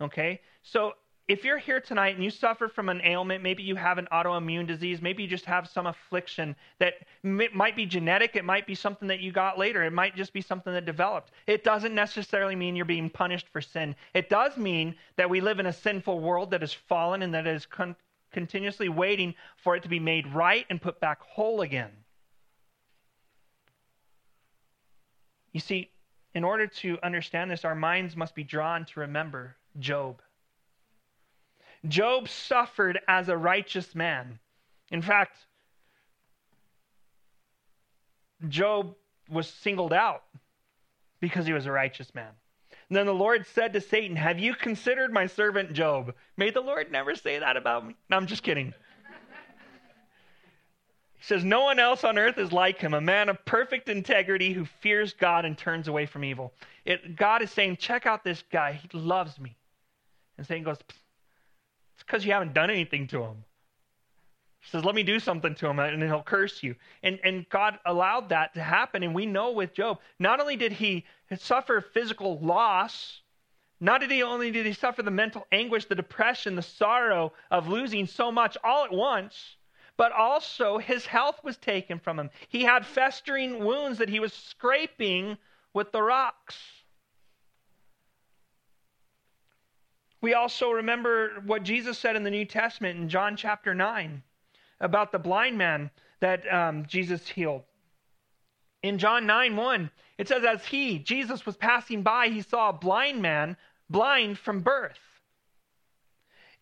Okay? 0.02 0.42
So 0.64 0.94
if 1.28 1.44
you're 1.44 1.58
here 1.58 1.82
tonight 1.82 2.16
and 2.16 2.24
you 2.24 2.30
suffer 2.30 2.70
from 2.70 2.88
an 2.88 3.02
ailment, 3.04 3.44
maybe 3.44 3.62
you 3.62 3.76
have 3.76 3.98
an 3.98 4.08
autoimmune 4.14 4.66
disease, 4.66 5.02
maybe 5.02 5.24
you 5.24 5.30
just 5.30 5.46
have 5.46 5.68
some 5.68 5.86
affliction 5.86 6.56
that 6.80 6.94
might 7.24 7.76
be 7.76 7.86
genetic, 7.86 8.36
it 8.36 8.46
might 8.46 8.66
be 8.66 8.76
something 8.76 9.10
that 9.10 9.20
you 9.20 9.34
got 9.34 9.58
later, 9.58 9.84
it 9.84 9.92
might 9.92 10.16
just 10.16 10.32
be 10.32 10.42
something 10.42 10.72
that 10.72 10.86
developed. 10.86 11.32
It 11.46 11.66
doesn't 11.66 11.94
necessarily 11.94 12.56
mean 12.56 12.78
you're 12.78 12.86
being 12.86 13.10
punished 13.10 13.50
for 13.50 13.60
sin. 13.60 13.94
It 14.14 14.30
does 14.30 14.56
mean 14.56 14.96
that 15.18 15.30
we 15.30 15.42
live 15.42 15.60
in 15.60 15.66
a 15.66 15.74
sinful 15.74 16.20
world 16.20 16.52
that 16.52 16.64
is 16.64 16.72
fallen 16.72 17.22
and 17.22 17.34
that 17.34 17.46
is 17.46 17.66
con- 17.66 17.98
continuously 18.32 18.88
waiting 18.88 19.36
for 19.58 19.76
it 19.76 19.84
to 19.84 19.90
be 19.90 20.00
made 20.00 20.28
right 20.34 20.66
and 20.70 20.82
put 20.82 21.02
back 21.02 21.22
whole 21.22 21.60
again. 21.60 21.92
You 25.52 25.60
see, 25.60 25.90
in 26.38 26.44
order 26.44 26.68
to 26.68 27.00
understand 27.02 27.50
this, 27.50 27.66
our 27.66 27.74
minds 27.74 28.16
must 28.16 28.36
be 28.36 28.44
drawn 28.44 28.86
to 28.86 29.00
remember 29.00 29.56
Job. 29.80 30.22
Job 31.88 32.30
suffered 32.30 33.00
as 33.08 33.28
a 33.28 33.36
righteous 33.36 33.96
man. 33.96 34.38
In 34.92 35.02
fact, 35.02 35.36
Job 38.48 38.94
was 39.28 39.48
singled 39.50 39.94
out 39.94 40.26
because 41.20 41.48
he 41.48 41.54
was 41.54 41.66
a 41.66 41.72
righteous 41.72 42.14
man. 42.14 42.30
And 42.90 42.96
then 42.96 43.08
the 43.08 43.16
Lord 43.16 43.48
said 43.48 43.74
to 43.74 43.82
Satan, 43.82 44.16
Have 44.16 44.38
you 44.38 44.54
considered 44.54 45.12
my 45.12 45.26
servant 45.26 45.74
Job? 45.74 46.14
May 46.38 46.52
the 46.52 46.62
Lord 46.62 46.92
never 46.92 47.16
say 47.16 47.40
that 47.40 47.58
about 47.58 47.88
me. 47.88 47.96
No, 48.12 48.18
I'm 48.18 48.28
just 48.28 48.44
kidding. 48.44 48.76
He 51.18 51.24
says, 51.26 51.44
No 51.44 51.62
one 51.62 51.80
else 51.80 52.04
on 52.04 52.18
earth 52.18 52.38
is 52.38 52.52
like 52.52 52.80
him, 52.80 52.94
a 52.94 53.02
man 53.02 53.30
of 53.30 53.44
perfect 53.46 53.90
integrity 53.90 54.54
who 54.54 54.66
fears 54.66 55.14
God 55.14 55.46
and 55.46 55.58
turns 55.58 55.88
away 55.88 56.06
from 56.06 56.24
evil. 56.24 56.54
It, 56.86 57.16
God 57.16 57.42
is 57.42 57.52
saying, 57.52 57.78
Check 57.78 58.06
out 58.06 58.24
this 58.24 58.44
guy. 58.52 58.74
He 58.74 58.98
loves 58.98 59.40
me. 59.40 59.56
And 60.38 60.46
Satan 60.46 60.64
goes, 60.64 60.78
it's 60.80 62.04
because 62.04 62.24
you 62.24 62.32
haven't 62.32 62.54
done 62.54 62.70
anything 62.70 63.08
to 63.08 63.24
him. 63.24 63.44
He 64.60 64.70
says, 64.70 64.86
Let 64.86 64.94
me 64.94 65.04
do 65.04 65.20
something 65.20 65.56
to 65.56 65.68
him, 65.68 65.80
and 65.80 66.04
he'll 66.04 66.22
curse 66.22 66.62
you. 66.62 66.76
And, 67.02 67.20
and 67.24 67.50
God 67.50 67.80
allowed 67.86 68.30
that 68.30 68.54
to 68.54 68.62
happen. 68.62 69.02
And 69.02 69.16
we 69.16 69.26
know 69.26 69.52
with 69.52 69.74
Job, 69.74 70.00
not 70.20 70.40
only 70.40 70.56
did 70.56 70.74
he 70.74 71.06
suffer 71.40 71.82
physical 71.82 72.38
loss, 72.40 73.22
not 73.80 74.02
did 74.02 74.12
he 74.12 74.24
only 74.24 74.52
did 74.52 74.66
he 74.66 74.74
suffer 74.74 75.02
the 75.04 75.12
mental 75.12 75.46
anguish, 75.52 75.86
the 75.86 75.96
depression, 75.96 76.56
the 76.56 76.62
sorrow 76.62 77.34
of 77.50 77.68
losing 77.68 78.06
so 78.08 78.32
much 78.32 78.58
all 78.64 78.86
at 78.86 78.92
once, 78.92 79.57
but 79.98 80.12
also 80.12 80.78
his 80.78 81.06
health 81.06 81.44
was 81.44 81.58
taken 81.58 82.00
from 82.00 82.20
him. 82.20 82.30
He 82.48 82.64
had 82.64 82.86
festering 82.86 83.66
wounds 83.66 83.98
that 83.98 84.10
he 84.10 84.20
was 84.20 84.32
scraping 84.32 85.38
with 85.74 85.92
the 85.92 86.02
rocks. 86.02 86.56
We 90.22 90.34
also 90.34 90.72
remember 90.72 91.42
what 91.46 91.64
Jesus 91.64 91.98
said 91.98 92.16
in 92.16 92.24
the 92.24 92.32
New 92.32 92.46
Testament 92.46 93.00
in 93.00 93.10
John 93.10 93.36
chapter 93.36 93.74
9 93.74 94.24
about 94.80 95.12
the 95.12 95.20
blind 95.20 95.58
man 95.58 95.90
that 96.20 96.52
um, 96.52 96.86
Jesus 96.86 97.28
healed. 97.28 97.64
In 98.84 99.00
John 99.00 99.26
9 99.26 99.56
1, 99.56 99.92
it 100.18 100.28
says, 100.28 100.44
As 100.44 100.66
he, 100.66 101.00
Jesus, 101.00 101.46
was 101.46 101.58
passing 101.58 102.04
by, 102.04 102.30
he 102.30 102.42
saw 102.42 102.70
a 102.70 102.74
blind 102.74 103.22
man, 103.22 103.58
blind 103.90 104.38
from 104.38 104.62
birth. 104.62 105.00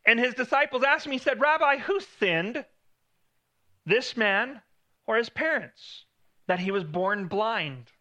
And 0.05 0.19
his 0.19 0.33
disciples 0.33 0.83
asked 0.83 1.05
him, 1.05 1.11
He 1.11 1.17
said, 1.17 1.41
Rabbi, 1.41 1.77
who 1.77 1.99
sinned, 2.19 2.63
this 3.85 4.17
man 4.17 4.61
or 5.07 5.17
his 5.17 5.29
parents, 5.29 6.05
that 6.47 6.59
he 6.59 6.71
was 6.71 6.83
born 6.83 7.27
blind? 7.27 7.91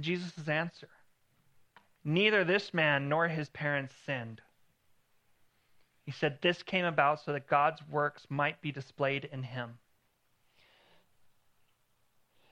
Jesus' 0.00 0.48
answer 0.48 0.88
Neither 2.04 2.44
this 2.44 2.74
man 2.74 3.08
nor 3.08 3.28
his 3.28 3.48
parents 3.48 3.94
sinned. 4.04 4.42
He 6.04 6.12
said, 6.12 6.38
This 6.42 6.62
came 6.62 6.84
about 6.84 7.20
so 7.20 7.32
that 7.32 7.46
God's 7.46 7.80
works 7.88 8.26
might 8.28 8.60
be 8.60 8.70
displayed 8.70 9.28
in 9.32 9.42
him. 9.42 9.78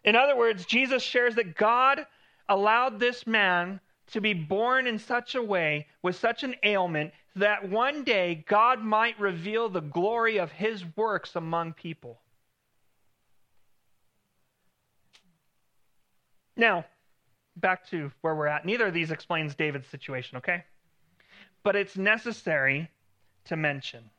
In 0.04 0.16
other 0.16 0.36
words, 0.36 0.64
Jesus 0.64 1.02
shares 1.02 1.34
that 1.34 1.54
God 1.54 2.06
allowed 2.48 2.98
this 2.98 3.26
man 3.26 3.80
to 4.12 4.20
be 4.20 4.32
born 4.32 4.86
in 4.86 4.98
such 4.98 5.34
a 5.34 5.42
way, 5.42 5.86
with 6.02 6.16
such 6.16 6.42
an 6.42 6.56
ailment, 6.62 7.12
that 7.36 7.68
one 7.68 8.04
day 8.04 8.44
God 8.48 8.82
might 8.82 9.18
reveal 9.18 9.68
the 9.68 9.80
glory 9.80 10.38
of 10.38 10.52
his 10.52 10.84
works 10.96 11.34
among 11.34 11.72
people. 11.72 12.20
Now, 16.56 16.84
back 17.56 17.88
to 17.90 18.12
where 18.20 18.34
we're 18.34 18.46
at. 18.46 18.64
Neither 18.64 18.86
of 18.86 18.94
these 18.94 19.10
explains 19.10 19.54
David's 19.54 19.88
situation, 19.88 20.38
okay? 20.38 20.64
But 21.62 21.76
it's 21.76 21.96
necessary 21.96 22.90
to 23.46 23.56
mention. 23.56 24.10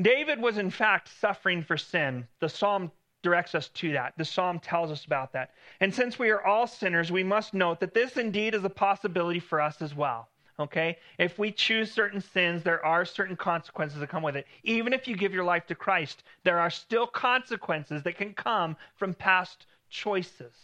David 0.00 0.40
was, 0.40 0.58
in 0.58 0.70
fact, 0.70 1.08
suffering 1.20 1.62
for 1.62 1.76
sin. 1.76 2.26
The 2.40 2.48
psalm 2.48 2.90
directs 3.22 3.54
us 3.54 3.68
to 3.68 3.92
that. 3.92 4.14
The 4.16 4.24
psalm 4.24 4.58
tells 4.58 4.90
us 4.90 5.04
about 5.04 5.32
that. 5.32 5.50
And 5.80 5.94
since 5.94 6.18
we 6.18 6.30
are 6.30 6.44
all 6.44 6.66
sinners, 6.66 7.12
we 7.12 7.22
must 7.22 7.54
note 7.54 7.80
that 7.80 7.94
this 7.94 8.16
indeed 8.16 8.54
is 8.54 8.64
a 8.64 8.70
possibility 8.70 9.38
for 9.40 9.60
us 9.60 9.80
as 9.80 9.94
well. 9.94 10.28
Okay? 10.58 10.98
If 11.18 11.38
we 11.38 11.50
choose 11.50 11.90
certain 11.90 12.20
sins, 12.20 12.62
there 12.62 12.84
are 12.84 13.04
certain 13.04 13.36
consequences 13.36 14.00
that 14.00 14.08
come 14.08 14.22
with 14.22 14.36
it. 14.36 14.46
Even 14.64 14.92
if 14.92 15.08
you 15.08 15.16
give 15.16 15.32
your 15.32 15.44
life 15.44 15.66
to 15.66 15.74
Christ, 15.74 16.22
there 16.44 16.58
are 16.58 16.70
still 16.70 17.06
consequences 17.06 18.02
that 18.02 18.16
can 18.16 18.34
come 18.34 18.76
from 18.96 19.14
past 19.14 19.66
choices. 19.88 20.54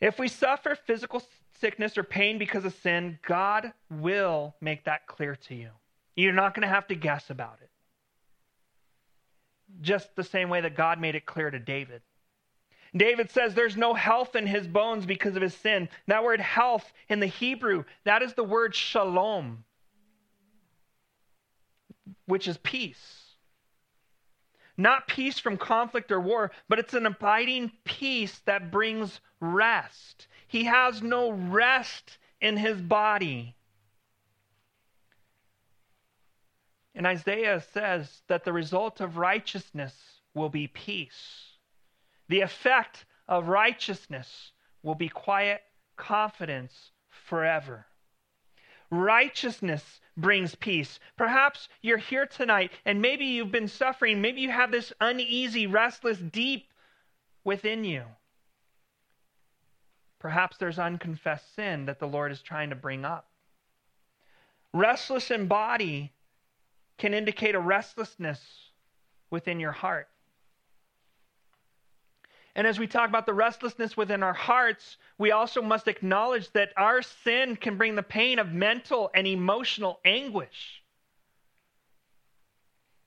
If 0.00 0.18
we 0.18 0.28
suffer 0.28 0.74
physical 0.74 1.22
sickness, 1.60 1.96
or 1.96 2.02
pain 2.02 2.36
because 2.38 2.64
of 2.64 2.74
sin, 2.82 3.18
God 3.26 3.72
will 3.90 4.54
make 4.60 4.84
that 4.84 5.06
clear 5.06 5.36
to 5.48 5.54
you. 5.54 5.70
You're 6.16 6.32
not 6.32 6.54
going 6.54 6.66
to 6.66 6.74
have 6.74 6.86
to 6.88 6.94
guess 6.94 7.30
about 7.30 7.58
it. 7.62 7.70
Just 9.80 10.14
the 10.14 10.24
same 10.24 10.48
way 10.48 10.60
that 10.60 10.76
God 10.76 11.00
made 11.00 11.14
it 11.14 11.26
clear 11.26 11.50
to 11.50 11.58
David. 11.58 12.02
David 12.96 13.30
says 13.30 13.54
there's 13.54 13.76
no 13.76 13.92
health 13.92 14.36
in 14.36 14.46
his 14.46 14.66
bones 14.66 15.04
because 15.04 15.34
of 15.34 15.42
his 15.42 15.54
sin. 15.54 15.88
That 16.06 16.22
word 16.22 16.40
health 16.40 16.92
in 17.08 17.20
the 17.20 17.26
Hebrew, 17.26 17.84
that 18.04 18.22
is 18.22 18.34
the 18.34 18.44
word 18.44 18.74
shalom, 18.74 19.64
which 22.26 22.46
is 22.46 22.56
peace. 22.58 23.22
Not 24.76 25.08
peace 25.08 25.38
from 25.38 25.56
conflict 25.56 26.10
or 26.12 26.20
war, 26.20 26.50
but 26.68 26.78
it's 26.78 26.94
an 26.94 27.06
abiding 27.06 27.72
peace 27.84 28.40
that 28.46 28.70
brings 28.70 29.20
rest. 29.40 30.26
He 30.46 30.64
has 30.64 31.02
no 31.02 31.30
rest 31.30 32.18
in 32.40 32.56
his 32.56 32.80
body. 32.80 33.54
And 36.94 37.06
Isaiah 37.06 37.60
says 37.72 38.22
that 38.28 38.44
the 38.44 38.52
result 38.52 39.00
of 39.00 39.16
righteousness 39.16 39.94
will 40.32 40.48
be 40.48 40.68
peace. 40.68 41.53
The 42.34 42.40
effect 42.40 43.04
of 43.28 43.46
righteousness 43.46 44.50
will 44.82 44.96
be 44.96 45.08
quiet 45.08 45.62
confidence 45.94 46.90
forever. 47.08 47.86
Righteousness 48.90 50.00
brings 50.16 50.56
peace. 50.56 50.98
Perhaps 51.16 51.68
you're 51.80 51.96
here 51.96 52.26
tonight 52.26 52.72
and 52.84 53.00
maybe 53.00 53.24
you've 53.24 53.52
been 53.52 53.68
suffering. 53.68 54.20
Maybe 54.20 54.40
you 54.40 54.50
have 54.50 54.72
this 54.72 54.92
uneasy, 55.00 55.68
restless, 55.68 56.18
deep 56.18 56.72
within 57.44 57.84
you. 57.84 58.02
Perhaps 60.18 60.56
there's 60.56 60.80
unconfessed 60.80 61.54
sin 61.54 61.86
that 61.86 62.00
the 62.00 62.08
Lord 62.08 62.32
is 62.32 62.42
trying 62.42 62.70
to 62.70 62.74
bring 62.74 63.04
up. 63.04 63.28
Restless 64.72 65.30
in 65.30 65.46
body 65.46 66.10
can 66.98 67.14
indicate 67.14 67.54
a 67.54 67.60
restlessness 67.60 68.72
within 69.30 69.60
your 69.60 69.70
heart. 69.70 70.08
And 72.56 72.66
as 72.66 72.78
we 72.78 72.86
talk 72.86 73.08
about 73.08 73.26
the 73.26 73.34
restlessness 73.34 73.96
within 73.96 74.22
our 74.22 74.32
hearts, 74.32 74.96
we 75.18 75.32
also 75.32 75.60
must 75.60 75.88
acknowledge 75.88 76.50
that 76.52 76.72
our 76.76 77.02
sin 77.02 77.56
can 77.56 77.76
bring 77.76 77.96
the 77.96 78.02
pain 78.02 78.38
of 78.38 78.52
mental 78.52 79.10
and 79.12 79.26
emotional 79.26 80.00
anguish. 80.04 80.82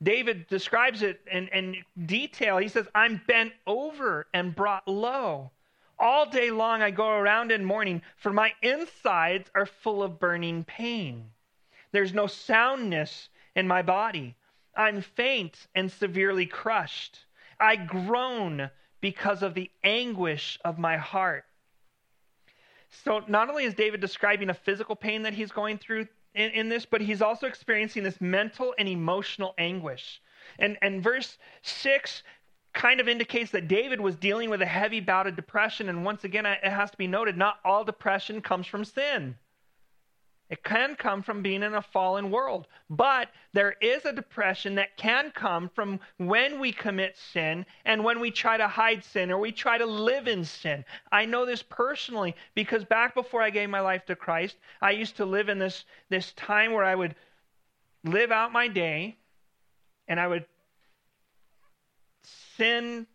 David 0.03 0.47
describes 0.47 1.01
it 1.01 1.21
in, 1.31 1.47
in, 1.47 1.77
detail. 2.05 2.57
He 2.57 2.67
says, 2.67 2.87
I'm 2.93 3.21
bent 3.25 3.53
over 3.65 4.27
and 4.33 4.55
brought 4.55 4.87
low. 4.87 5.51
All 5.97 6.29
day 6.29 6.51
long 6.51 6.83
I 6.83 6.91
go 6.91 7.09
around 7.09 7.51
in 7.51 7.65
mourning, 7.65 8.03
for 8.17 8.31
my 8.31 8.53
insides 8.61 9.49
are 9.55 9.65
full 9.65 10.03
of 10.03 10.19
burning 10.19 10.65
pain. 10.65 11.31
There's 11.91 12.13
no 12.13 12.27
soundness 12.27 13.29
in 13.55 13.67
my 13.67 13.81
body. 13.81 14.35
I'm 14.75 15.01
faint 15.01 15.65
and 15.73 15.91
severely 15.91 16.45
crushed. 16.45 17.25
I 17.59 17.77
groan 17.77 18.69
because 19.01 19.43
of 19.43 19.53
the 19.53 19.69
anguish 19.83 20.59
of 20.65 20.77
my 20.77 20.97
heart. 20.97 21.45
So, 23.03 23.23
not 23.27 23.49
only 23.49 23.65
is 23.65 23.73
David 23.73 24.01
describing 24.01 24.49
a 24.49 24.53
physical 24.53 24.95
pain 24.95 25.23
that 25.23 25.33
he's 25.33 25.51
going 25.51 25.77
through 25.77 26.07
in, 26.33 26.51
in, 26.51 26.69
this, 26.69 26.85
but 26.85 27.01
he's 27.01 27.21
also 27.21 27.47
experiencing 27.47 28.03
this 28.03 28.21
mental 28.21 28.73
and 28.79 28.87
emotional 28.87 29.53
anguish. 29.57 30.21
And, 30.59 30.77
and 30.81 31.03
verse 31.03 31.37
6 31.63 32.23
kind 32.73 32.99
of 32.99 33.07
indicates 33.07 33.51
that 33.51 33.67
David 33.67 33.99
was 33.99 34.15
dealing 34.15 34.49
with 34.49 34.61
a 34.61 34.65
heavy 34.65 34.99
bout 34.99 35.27
of 35.27 35.35
depression. 35.35 35.89
And 35.89 36.05
once 36.05 36.23
again, 36.23 36.45
it 36.45 36.63
has 36.63 36.91
to 36.91 36.97
be 36.97 37.07
noted 37.07 37.37
not 37.37 37.59
all 37.65 37.83
depression 37.83 38.41
comes 38.41 38.67
from 38.67 38.85
sin. 38.85 39.35
It 40.49 40.63
can 40.63 40.95
come 40.95 41.23
from 41.23 41.41
being 41.41 41.61
in 41.61 41.73
a 41.73 41.81
fallen 41.81 42.31
world. 42.31 42.67
But 42.89 43.29
there 43.51 43.75
is 43.81 44.05
a 44.05 44.13
depression 44.13 44.75
that 44.75 44.95
can 44.95 45.31
come 45.31 45.69
from 45.69 45.99
when 46.17 46.59
we 46.59 46.71
commit 46.71 47.17
sin 47.17 47.65
and 47.83 48.03
when 48.03 48.21
we 48.21 48.31
try 48.31 48.55
to 48.55 48.67
hide 48.67 49.03
sin 49.03 49.29
or 49.29 49.39
we 49.39 49.51
try 49.51 49.77
to 49.77 49.85
live 49.85 50.27
in 50.27 50.45
sin. 50.45 50.85
I 51.11 51.25
know 51.25 51.45
this 51.45 51.63
personally 51.63 52.33
because 52.55 52.85
back 52.85 53.13
before 53.13 53.41
I 53.41 53.49
gave 53.49 53.69
my 53.69 53.81
life 53.81 54.05
to 54.05 54.15
Christ, 54.15 54.55
I 54.81 54.91
used 54.91 55.17
to 55.17 55.25
live 55.25 55.49
in 55.49 55.59
this, 55.59 55.83
this 56.09 56.31
time 56.33 56.71
where 56.71 56.85
I 56.85 56.95
would 56.95 57.15
live 58.05 58.31
out 58.31 58.53
my 58.53 58.69
day 58.69 59.17
and 60.07 60.17
I 60.17 60.27
would 60.27 60.45
sin 62.55 63.05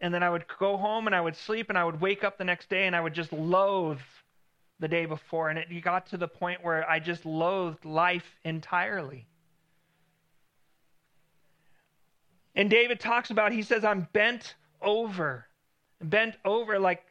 and 0.00 0.14
then 0.14 0.22
I 0.22 0.30
would 0.30 0.44
go 0.60 0.76
home 0.76 1.06
and 1.06 1.16
I 1.16 1.20
would 1.20 1.36
sleep 1.36 1.68
and 1.68 1.78
I 1.78 1.84
would 1.84 2.00
wake 2.00 2.22
up 2.22 2.38
the 2.38 2.44
next 2.44 2.68
day 2.68 2.86
and 2.86 2.94
I 2.94 3.00
would 3.00 3.14
just 3.14 3.32
loathe 3.32 3.98
the 4.84 4.88
day 4.88 5.06
before, 5.06 5.48
and 5.48 5.58
it 5.58 5.80
got 5.80 6.04
to 6.08 6.18
the 6.18 6.28
point 6.28 6.62
where 6.62 6.86
I 6.86 7.00
just 7.00 7.24
loathed 7.24 7.86
life 7.86 8.36
entirely. 8.44 9.26
And 12.54 12.68
David 12.68 13.00
talks 13.00 13.30
about, 13.30 13.52
he 13.52 13.62
says, 13.62 13.82
I'm 13.82 14.06
bent 14.12 14.56
over. 14.82 15.46
Bent 16.02 16.34
over, 16.44 16.78
like 16.78 17.02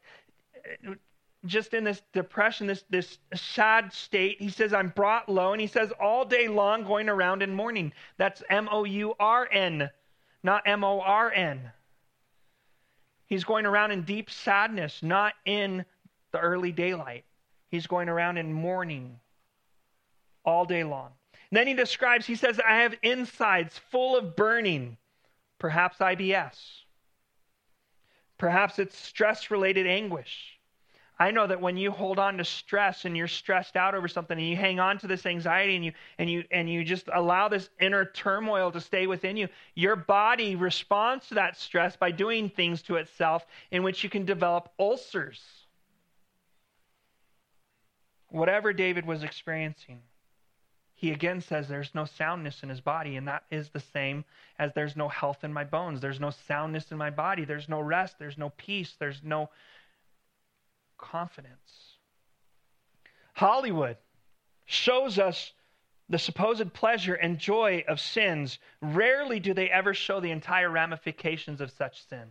just 1.46 1.74
in 1.74 1.84
this 1.84 2.00
depression, 2.14 2.68
this, 2.68 2.84
this 2.92 3.18
sad 3.34 3.92
state. 3.92 4.40
He 4.40 4.52
says, 4.52 4.72
I'm 4.72 4.90
brought 4.90 5.28
low. 5.28 5.54
And 5.54 5.60
he 5.60 5.66
says, 5.66 5.92
all 6.00 6.26
day 6.26 6.48
long 6.48 6.84
going 6.84 7.10
around 7.10 7.42
in 7.42 7.56
mourning. 7.56 7.92
That's 8.18 8.44
M 8.52 8.70
O 8.72 8.84
U 8.84 9.16
R 9.20 9.50
N, 9.52 9.90
not 10.44 10.62
M 10.68 10.84
O 10.84 11.02
R 11.02 11.32
N. 11.32 11.72
He's 13.26 13.44
going 13.44 13.66
around 13.66 13.90
in 13.90 14.04
deep 14.04 14.30
sadness, 14.30 15.02
not 15.02 15.34
in 15.44 15.86
the 16.34 16.38
early 16.38 16.72
daylight. 16.72 17.26
He's 17.74 17.88
going 17.88 18.08
around 18.08 18.38
in 18.38 18.54
mourning 18.54 19.20
all 20.46 20.64
day 20.64 20.84
long. 20.84 21.10
And 21.50 21.58
then 21.58 21.66
he 21.66 21.74
describes, 21.74 22.24
he 22.24 22.36
says, 22.36 22.60
I 22.60 22.82
have 22.82 22.94
insides 23.02 23.80
full 23.90 24.16
of 24.16 24.36
burning, 24.36 24.96
perhaps 25.58 25.98
IBS. 25.98 26.56
Perhaps 28.38 28.78
it's 28.78 28.96
stress 28.96 29.50
related 29.50 29.88
anguish. 29.88 30.60
I 31.18 31.32
know 31.32 31.48
that 31.48 31.62
when 31.62 31.76
you 31.76 31.90
hold 31.90 32.20
on 32.20 32.38
to 32.38 32.46
stress 32.46 33.06
and 33.06 33.18
you're 33.18 33.28
stressed 33.28 33.76
out 33.76 33.96
over 33.96 34.08
something 34.08 34.38
and 34.38 34.48
you 34.48 34.56
hang 34.56 34.80
on 34.80 35.00
to 35.00 35.08
this 35.08 35.26
anxiety 35.26 35.76
and 35.76 35.84
you 35.84 35.94
and 36.20 36.30
you 36.30 36.44
and 36.52 36.70
you 36.70 36.84
just 36.84 37.10
allow 37.12 37.48
this 37.48 37.72
inner 37.82 38.06
turmoil 38.06 38.72
to 38.72 38.82
stay 38.82 39.08
within 39.08 39.36
you, 39.36 39.48
your 39.74 39.96
body 39.96 40.56
responds 40.56 41.28
to 41.30 41.34
that 41.34 41.58
stress 41.58 41.96
by 41.96 42.12
doing 42.12 42.52
things 42.52 42.84
to 42.84 42.98
itself 42.98 43.48
in 43.72 43.82
which 43.82 44.04
you 44.04 44.12
can 44.12 44.26
develop 44.26 44.70
ulcers 44.78 45.63
whatever 48.34 48.74
David 48.74 49.06
was 49.06 49.24
experiencing, 49.24 50.02
he 50.96 51.12
again 51.12 51.40
says 51.40 51.68
there's 51.68 51.94
no 51.94 52.06
soundness 52.06 52.64
in 52.64 52.70
his 52.70 52.82
body, 52.82 53.16
and 53.16 53.28
that 53.28 53.44
is 53.52 53.70
the 53.70 53.80
same 53.80 54.26
as 54.58 54.74
there's 54.74 54.96
no 54.96 55.08
health 55.08 55.44
in 55.44 55.54
my 55.54 55.64
bones. 55.64 56.02
There's 56.02 56.20
no 56.20 56.32
soundness 56.32 56.92
in 56.92 56.98
my 56.98 57.12
body. 57.12 57.46
There's 57.46 57.70
no 57.70 57.80
rest. 57.80 58.18
There's 58.18 58.38
no 58.38 58.50
peace. 58.50 58.96
There's 58.98 59.22
no 59.24 59.50
confidence. 60.98 61.98
Hollywood 63.34 63.98
shows 64.66 65.20
us 65.20 65.54
the 66.10 66.20
supposed 66.20 66.74
pleasure 66.74 67.16
and 67.16 67.38
joy 67.38 67.84
of 67.88 68.00
sins. 68.00 68.58
Rarely 68.82 69.40
do 69.40 69.54
they 69.54 69.70
ever 69.70 69.94
show 69.94 70.20
the 70.20 70.32
entire 70.32 70.70
ramifications 70.70 71.62
of 71.62 71.72
such 71.72 72.08
sin. 72.08 72.30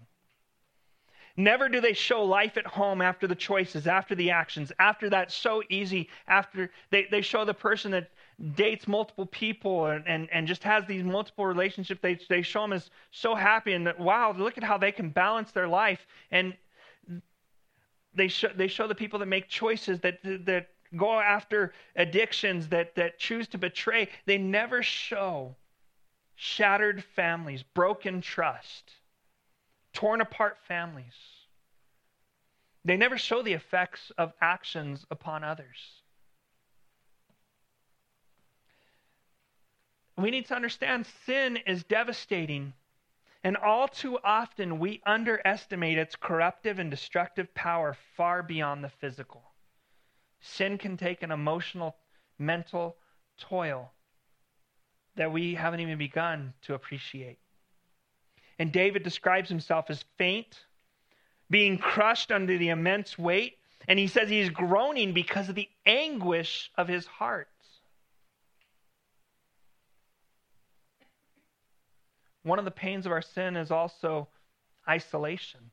Never 1.36 1.68
do 1.68 1.80
they 1.80 1.94
show 1.94 2.24
life 2.24 2.56
at 2.58 2.66
home 2.66 3.00
after 3.00 3.26
the 3.26 3.34
choices, 3.34 3.86
after 3.86 4.14
the 4.14 4.30
actions, 4.30 4.70
after 4.78 5.08
that 5.10 5.32
so 5.32 5.62
easy, 5.70 6.10
after 6.28 6.70
they, 6.90 7.06
they 7.10 7.22
show 7.22 7.44
the 7.44 7.54
person 7.54 7.92
that 7.92 8.10
dates 8.54 8.86
multiple 8.86 9.24
people 9.24 9.86
and, 9.86 10.06
and, 10.06 10.28
and 10.30 10.46
just 10.46 10.62
has 10.62 10.84
these 10.86 11.02
multiple 11.02 11.46
relationships. 11.46 12.00
They, 12.02 12.18
they 12.28 12.42
show 12.42 12.62
them 12.62 12.74
as 12.74 12.90
so 13.12 13.34
happy 13.34 13.72
and 13.72 13.86
that, 13.86 13.98
wow, 13.98 14.34
look 14.36 14.58
at 14.58 14.64
how 14.64 14.76
they 14.76 14.92
can 14.92 15.08
balance 15.08 15.52
their 15.52 15.68
life. 15.68 16.06
And 16.30 16.54
they 18.14 18.28
show, 18.28 18.48
they 18.54 18.68
show 18.68 18.86
the 18.86 18.94
people 18.94 19.18
that 19.20 19.26
make 19.26 19.48
choices, 19.48 20.00
that, 20.00 20.18
that 20.22 20.68
go 20.96 21.18
after 21.18 21.72
addictions, 21.96 22.68
that, 22.68 22.94
that 22.96 23.18
choose 23.18 23.48
to 23.48 23.58
betray. 23.58 24.10
They 24.26 24.36
never 24.36 24.82
show 24.82 25.56
shattered 26.34 27.02
families, 27.02 27.62
broken 27.62 28.20
trust 28.20 28.92
torn 29.92 30.20
apart 30.20 30.58
families. 30.66 31.14
They 32.84 32.96
never 32.96 33.18
show 33.18 33.42
the 33.42 33.52
effects 33.52 34.10
of 34.18 34.32
actions 34.40 35.06
upon 35.10 35.44
others. 35.44 36.02
We 40.16 40.30
need 40.30 40.46
to 40.46 40.56
understand 40.56 41.06
sin 41.26 41.56
is 41.56 41.84
devastating, 41.84 42.74
and 43.44 43.56
all 43.56 43.88
too 43.88 44.18
often 44.22 44.78
we 44.78 45.00
underestimate 45.06 45.98
its 45.98 46.16
corruptive 46.16 46.78
and 46.78 46.90
destructive 46.90 47.54
power 47.54 47.96
far 48.16 48.42
beyond 48.42 48.84
the 48.84 48.90
physical. 48.90 49.42
Sin 50.40 50.76
can 50.76 50.96
take 50.96 51.22
an 51.22 51.30
emotional, 51.30 51.96
mental 52.38 52.96
toil 53.38 53.92
that 55.16 55.32
we 55.32 55.54
haven't 55.54 55.80
even 55.80 55.98
begun 55.98 56.52
to 56.62 56.74
appreciate. 56.74 57.38
And 58.62 58.70
David 58.70 59.02
describes 59.02 59.48
himself 59.48 59.90
as 59.90 60.04
faint, 60.18 60.66
being 61.50 61.78
crushed 61.78 62.30
under 62.30 62.56
the 62.56 62.68
immense 62.68 63.18
weight. 63.18 63.58
And 63.88 63.98
he 63.98 64.06
says 64.06 64.28
he's 64.28 64.50
groaning 64.50 65.12
because 65.12 65.48
of 65.48 65.56
the 65.56 65.68
anguish 65.84 66.70
of 66.78 66.86
his 66.86 67.04
heart. 67.04 67.48
One 72.44 72.60
of 72.60 72.64
the 72.64 72.70
pains 72.70 73.04
of 73.04 73.10
our 73.10 73.20
sin 73.20 73.56
is 73.56 73.72
also 73.72 74.28
isolation. 74.88 75.72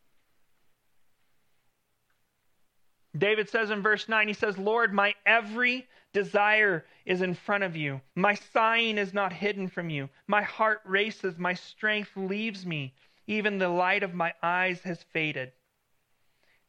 David 3.18 3.50
says 3.50 3.72
in 3.72 3.82
verse 3.82 4.08
9, 4.08 4.28
he 4.28 4.34
says, 4.34 4.58
Lord, 4.58 4.94
my 4.94 5.16
every 5.26 5.88
desire 6.14 6.86
is 7.06 7.22
in 7.22 7.34
front 7.34 7.64
of 7.64 7.76
you. 7.76 8.02
My 8.16 8.36
sighing 8.36 8.98
is 8.98 9.14
not 9.14 9.34
hidden 9.34 9.68
from 9.68 9.90
you. 9.90 10.10
My 10.28 10.44
heart 10.44 10.82
races, 10.86 11.38
my 11.38 11.54
strength 11.54 12.12
leaves 12.16 12.66
me. 12.66 12.94
Even 13.28 13.58
the 13.58 13.70
light 13.70 14.04
of 14.04 14.14
my 14.14 14.34
eyes 14.42 14.82
has 14.82 15.04
faded. 15.12 15.52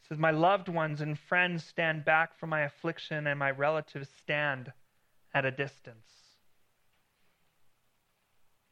He 0.01 0.09
says, 0.09 0.19
My 0.19 0.31
loved 0.31 0.69
ones 0.69 1.01
and 1.01 1.19
friends 1.19 1.65
stand 1.65 2.05
back 2.05 2.39
from 2.39 2.51
my 2.51 2.63
affliction, 2.63 3.27
and 3.27 3.39
my 3.39 3.51
relatives 3.51 4.09
stand 4.23 4.73
at 5.33 5.45
a 5.45 5.51
distance. 5.51 6.07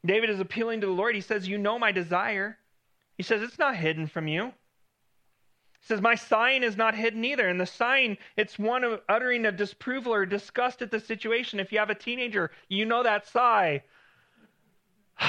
David 0.05 0.31
is 0.31 0.41
appealing 0.41 0.81
to 0.81 0.87
the 0.87 0.93
Lord. 0.93 1.15
He 1.15 1.21
says, 1.21 1.49
You 1.49 1.59
know 1.59 1.79
my 1.79 1.93
desire. 1.93 2.59
He 3.17 3.23
says, 3.23 3.43
It's 3.43 3.59
not 3.59 3.77
hidden 3.77 4.07
from 4.07 4.29
you. 4.29 4.53
Says, 5.81 6.01
My 6.01 6.15
sign 6.15 6.63
is 6.63 6.77
not 6.77 6.95
hidden 6.95 7.25
either. 7.25 7.49
And 7.49 7.61
the 7.61 7.67
sign, 7.67 8.19
it's 8.37 8.59
one 8.59 8.85
of 8.85 9.01
uttering 9.09 9.47
a 9.47 9.53
disapproval 9.53 10.13
or 10.13 10.27
disgust 10.27 10.83
at 10.83 10.91
the 10.91 11.01
situation. 11.01 11.61
If 11.61 11.73
you 11.73 11.79
have 11.79 11.91
a 11.91 11.95
teenager, 11.95 12.51
you 12.69 12.85
know 12.85 13.03
that 13.03 13.27
sigh. 13.27 13.83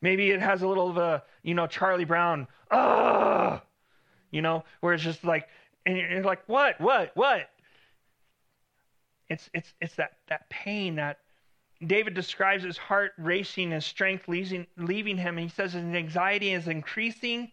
Maybe 0.00 0.30
it 0.30 0.40
has 0.40 0.62
a 0.62 0.68
little 0.68 0.88
of 0.88 0.96
a, 0.96 1.24
you 1.42 1.54
know, 1.54 1.66
Charlie 1.66 2.04
Brown, 2.04 2.46
ah, 2.70 3.62
you 4.30 4.42
know, 4.42 4.64
where 4.80 4.94
it's 4.94 5.02
just 5.02 5.24
like, 5.24 5.48
and 5.84 5.96
you're 5.96 6.22
like, 6.22 6.42
what, 6.46 6.80
what, 6.80 7.10
what? 7.14 7.50
It's, 9.28 9.50
it's, 9.52 9.74
it's 9.80 9.96
that, 9.96 10.12
that 10.28 10.48
pain, 10.50 10.96
that 10.96 11.18
David 11.86 12.14
describes 12.14 12.64
his 12.64 12.76
heart 12.76 13.12
racing, 13.18 13.70
his 13.70 13.84
strength 13.84 14.26
leaving, 14.26 14.66
leaving 14.76 15.16
him. 15.16 15.36
He 15.36 15.48
says 15.48 15.74
his 15.74 15.84
anxiety 15.84 16.52
is 16.52 16.66
increasing 16.66 17.52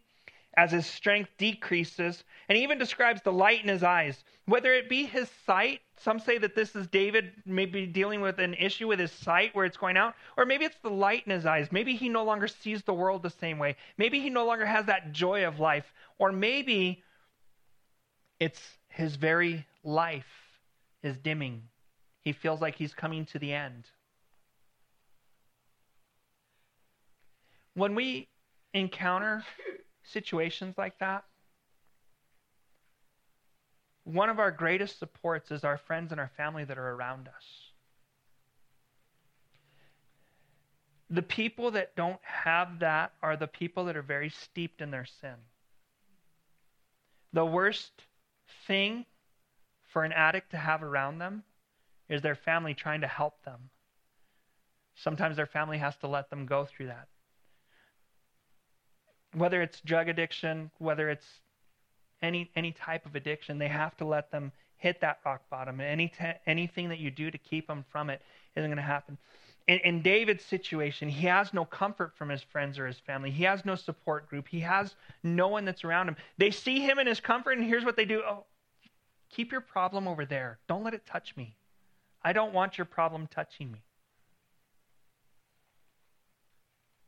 as 0.57 0.71
his 0.71 0.87
strength 0.87 1.29
decreases. 1.37 2.23
And 2.49 2.57
he 2.57 2.63
even 2.63 2.79
describes 2.79 3.21
the 3.21 3.31
light 3.31 3.61
in 3.61 3.69
his 3.69 3.83
eyes. 3.83 4.23
Whether 4.45 4.73
it 4.73 4.89
be 4.89 5.05
his 5.05 5.29
sight, 5.45 5.81
some 5.97 6.19
say 6.19 6.37
that 6.39 6.55
this 6.55 6.75
is 6.75 6.87
David 6.87 7.33
maybe 7.45 7.85
dealing 7.85 8.21
with 8.21 8.39
an 8.39 8.53
issue 8.55 8.87
with 8.87 8.99
his 8.99 9.11
sight 9.11 9.53
where 9.53 9.65
it's 9.65 9.77
going 9.77 9.97
out, 9.97 10.15
or 10.37 10.45
maybe 10.45 10.65
it's 10.65 10.77
the 10.81 10.89
light 10.89 11.23
in 11.25 11.31
his 11.31 11.45
eyes. 11.45 11.71
Maybe 11.71 11.95
he 11.95 12.09
no 12.09 12.23
longer 12.23 12.47
sees 12.47 12.83
the 12.83 12.93
world 12.93 13.21
the 13.21 13.29
same 13.29 13.59
way. 13.59 13.75
Maybe 13.97 14.19
he 14.19 14.29
no 14.29 14.45
longer 14.45 14.65
has 14.65 14.85
that 14.85 15.11
joy 15.11 15.45
of 15.45 15.59
life. 15.59 15.91
Or 16.17 16.31
maybe 16.31 17.03
it's 18.39 18.61
his 18.87 19.15
very 19.17 19.65
life 19.83 20.25
is 21.03 21.17
dimming. 21.17 21.63
He 22.21 22.31
feels 22.31 22.61
like 22.61 22.75
he's 22.75 22.93
coming 22.93 23.25
to 23.27 23.39
the 23.39 23.53
end. 23.53 23.85
When 27.75 27.93
we 27.93 28.29
encounter 28.73 29.43
situations 30.03 30.75
like 30.77 30.97
that, 30.99 31.25
one 34.05 34.29
of 34.29 34.39
our 34.39 34.51
greatest 34.51 34.99
supports 34.99 35.51
is 35.51 35.63
our 35.63 35.77
friends 35.77 36.11
and 36.11 36.19
our 36.19 36.31
family 36.37 36.63
that 36.63 36.77
are 36.77 36.91
around 36.91 37.27
us. 37.27 37.43
The 41.09 41.21
people 41.21 41.71
that 41.71 41.95
don't 41.95 42.19
have 42.21 42.79
that 42.79 43.13
are 43.21 43.35
the 43.35 43.47
people 43.47 43.85
that 43.85 43.97
are 43.97 44.01
very 44.01 44.29
steeped 44.29 44.81
in 44.81 44.91
their 44.91 45.05
sin. 45.05 45.35
The 47.33 47.45
worst 47.45 47.91
thing 48.67 49.05
for 49.91 50.03
an 50.03 50.13
addict 50.13 50.51
to 50.51 50.57
have 50.57 50.81
around 50.81 51.19
them 51.19 51.43
is 52.07 52.21
their 52.21 52.35
family 52.35 52.73
trying 52.73 53.01
to 53.01 53.07
help 53.07 53.43
them. 53.43 53.69
Sometimes 54.95 55.35
their 55.35 55.45
family 55.45 55.77
has 55.79 55.95
to 55.97 56.07
let 56.07 56.29
them 56.29 56.45
go 56.45 56.65
through 56.65 56.87
that. 56.87 57.07
Whether 59.35 59.61
it's 59.61 59.81
drug 59.81 60.09
addiction, 60.09 60.71
whether 60.77 61.09
it's 61.09 61.27
any 62.21 62.49
any 62.55 62.71
type 62.71 63.05
of 63.05 63.15
addiction, 63.15 63.57
they 63.57 63.67
have 63.67 63.95
to 63.97 64.05
let 64.05 64.31
them 64.31 64.51
hit 64.77 65.01
that 65.01 65.19
rock 65.25 65.41
bottom. 65.49 65.79
Any 65.81 66.07
te- 66.07 66.39
anything 66.45 66.89
that 66.89 66.99
you 66.99 67.11
do 67.11 67.29
to 67.29 67.37
keep 67.37 67.67
them 67.67 67.85
from 67.89 68.09
it 68.09 68.21
isn't 68.55 68.69
going 68.69 68.77
to 68.77 68.83
happen. 68.83 69.17
In, 69.67 69.79
in 69.79 70.01
David's 70.01 70.45
situation, 70.45 71.09
he 71.09 71.25
has 71.27 71.53
no 71.53 71.65
comfort 71.65 72.13
from 72.15 72.29
his 72.29 72.43
friends 72.43 72.77
or 72.77 72.85
his 72.85 72.99
family. 72.99 73.31
He 73.31 73.43
has 73.43 73.65
no 73.65 73.75
support 73.75 74.29
group. 74.29 74.47
He 74.47 74.59
has 74.59 74.95
no 75.23 75.47
one 75.47 75.65
that's 75.65 75.83
around 75.83 76.07
him. 76.07 76.15
They 76.37 76.51
see 76.51 76.79
him 76.79 76.99
in 76.99 77.07
his 77.07 77.19
comfort, 77.19 77.57
and 77.57 77.67
here's 77.67 77.83
what 77.83 77.95
they 77.95 78.05
do: 78.05 78.21
Oh, 78.25 78.45
Keep 79.35 79.51
your 79.51 79.61
problem 79.61 80.07
over 80.07 80.25
there. 80.25 80.59
Don't 80.67 80.83
let 80.83 80.93
it 80.93 81.05
touch 81.05 81.35
me. 81.35 81.55
I 82.23 82.31
don't 82.31 82.53
want 82.53 82.77
your 82.77 82.85
problem 82.85 83.27
touching 83.27 83.71
me. 83.71 83.81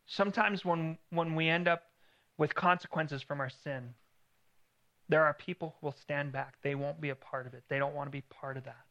Sometimes 0.06 0.66
when, 0.66 0.98
when 1.10 1.36
we 1.36 1.48
end 1.48 1.70
up 1.70 1.84
with 2.38 2.54
consequences 2.56 3.22
from 3.22 3.40
our 3.40 3.50
sin, 3.50 3.94
there 5.10 5.24
are 5.24 5.34
people 5.34 5.76
who 5.80 5.88
will 5.88 5.96
stand 6.02 6.32
back. 6.32 6.56
They 6.62 6.76
won't 6.76 7.02
be 7.02 7.10
a 7.10 7.16
part 7.16 7.48
of 7.48 7.54
it. 7.54 7.64
They 7.70 7.80
don't 7.80 7.96
want 7.96 8.08
to 8.08 8.12
be 8.12 8.22
part 8.22 8.58
of 8.58 8.66
that. 8.66 8.86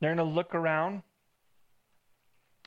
They're 0.00 0.14
going 0.14 0.28
to 0.28 0.34
look 0.34 0.54
around 0.54 1.02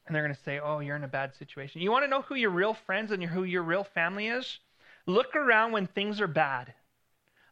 and 0.06 0.16
they're 0.16 0.24
going 0.24 0.36
to 0.36 0.44
say, 0.44 0.60
Oh, 0.60 0.80
you're 0.80 0.96
in 0.96 1.04
a 1.04 1.10
bad 1.10 1.36
situation. 1.36 1.82
You 1.82 1.92
want 1.92 2.04
to 2.04 2.10
know 2.10 2.22
who 2.22 2.36
your 2.36 2.50
real 2.50 2.74
friends 2.74 3.12
and 3.12 3.24
who 3.24 3.44
your 3.44 3.64
real 3.64 3.84
family 3.84 4.28
is? 4.28 4.60
Look 5.06 5.36
around 5.36 5.72
when 5.72 5.88
things 5.88 6.22
are 6.22 6.28
bad. 6.28 6.74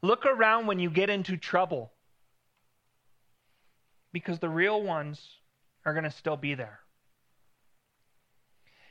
Look 0.02 0.26
around 0.26 0.68
when 0.68 0.80
you 0.80 0.90
get 0.90 1.10
into 1.10 1.38
trouble 1.38 1.92
because 4.12 4.40
the 4.40 4.50
real 4.50 4.82
ones 4.82 5.22
are 5.86 5.94
going 5.94 6.04
to 6.04 6.12
still 6.12 6.38
be 6.38 6.56
there. 6.56 6.80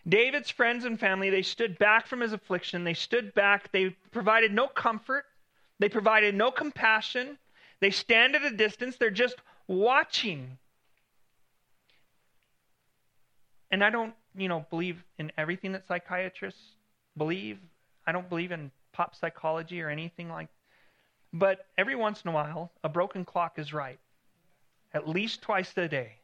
David's 0.09 0.51
friends 0.51 0.85
and 0.85 0.99
family, 0.99 1.31
they 1.31 1.43
stood 1.43 1.79
back 1.79 2.07
from 2.07 2.21
his 2.21 2.33
affliction. 2.33 2.85
They 2.85 2.95
stood 2.95 3.35
back. 3.35 3.71
They 3.73 3.91
provided 4.11 4.53
no 4.53 4.67
comfort. 4.69 5.25
They 5.79 5.89
provided 5.89 6.35
no 6.35 6.51
compassion. 6.51 7.39
They 7.81 7.91
stand 7.91 8.35
at 8.35 8.45
a 8.45 8.51
distance. 8.51 8.97
They're 8.97 9.11
just 9.11 9.37
watching. 9.67 10.59
And 13.71 13.85
I 13.85 13.91
don't, 13.91 14.15
you 14.37 14.49
know, 14.49 14.65
believe 14.71 15.05
in 15.19 15.31
everything 15.37 15.73
that 15.73 15.87
psychiatrists 15.87 16.75
believe. 17.17 17.59
I 18.07 18.13
don't 18.13 18.29
believe 18.29 18.51
in 18.51 18.71
pop 18.93 19.15
psychology 19.15 19.83
or 19.83 19.91
anything 19.91 20.29
like 20.29 20.49
but 21.33 21.67
every 21.77 21.95
once 21.95 22.23
in 22.23 22.31
a 22.31 22.33
while, 22.33 22.73
a 22.83 22.89
broken 22.89 23.25
clock 23.25 23.59
is 23.59 23.73
right, 23.73 23.99
at 24.95 25.09
least 25.09 25.43
twice 25.43 25.73
a 25.77 25.89
day. 25.89 26.18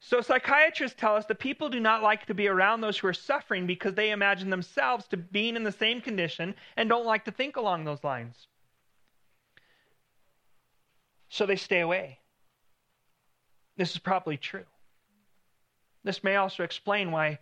So 0.00 0.20
psychiatrists 0.20 0.98
tell 0.98 1.16
us 1.16 1.26
that 1.26 1.38
people 1.38 1.68
do 1.68 1.80
not 1.80 2.02
like 2.02 2.26
to 2.26 2.34
be 2.34 2.48
around 2.48 2.80
those 2.80 2.98
who 2.98 3.08
are 3.08 3.14
suffering 3.14 3.66
because 3.66 3.94
they 3.94 4.10
imagine 4.10 4.48
themselves 4.48 5.06
to 5.08 5.16
being 5.16 5.56
in 5.56 5.64
the 5.64 5.72
same 5.72 6.00
condition 6.00 6.54
and 6.76 6.88
don't 6.88 7.06
like 7.06 7.24
to 7.24 7.32
think 7.32 7.56
along 7.56 7.84
those 7.84 8.04
lines. 8.04 8.46
So 11.28 11.46
they 11.46 11.56
stay 11.56 11.80
away. 11.80 12.20
This 13.76 13.92
is 13.92 13.98
probably 13.98 14.36
true. 14.36 14.64
This 16.04 16.24
may 16.24 16.36
also 16.36 16.62
explain 16.62 17.10
why 17.10 17.38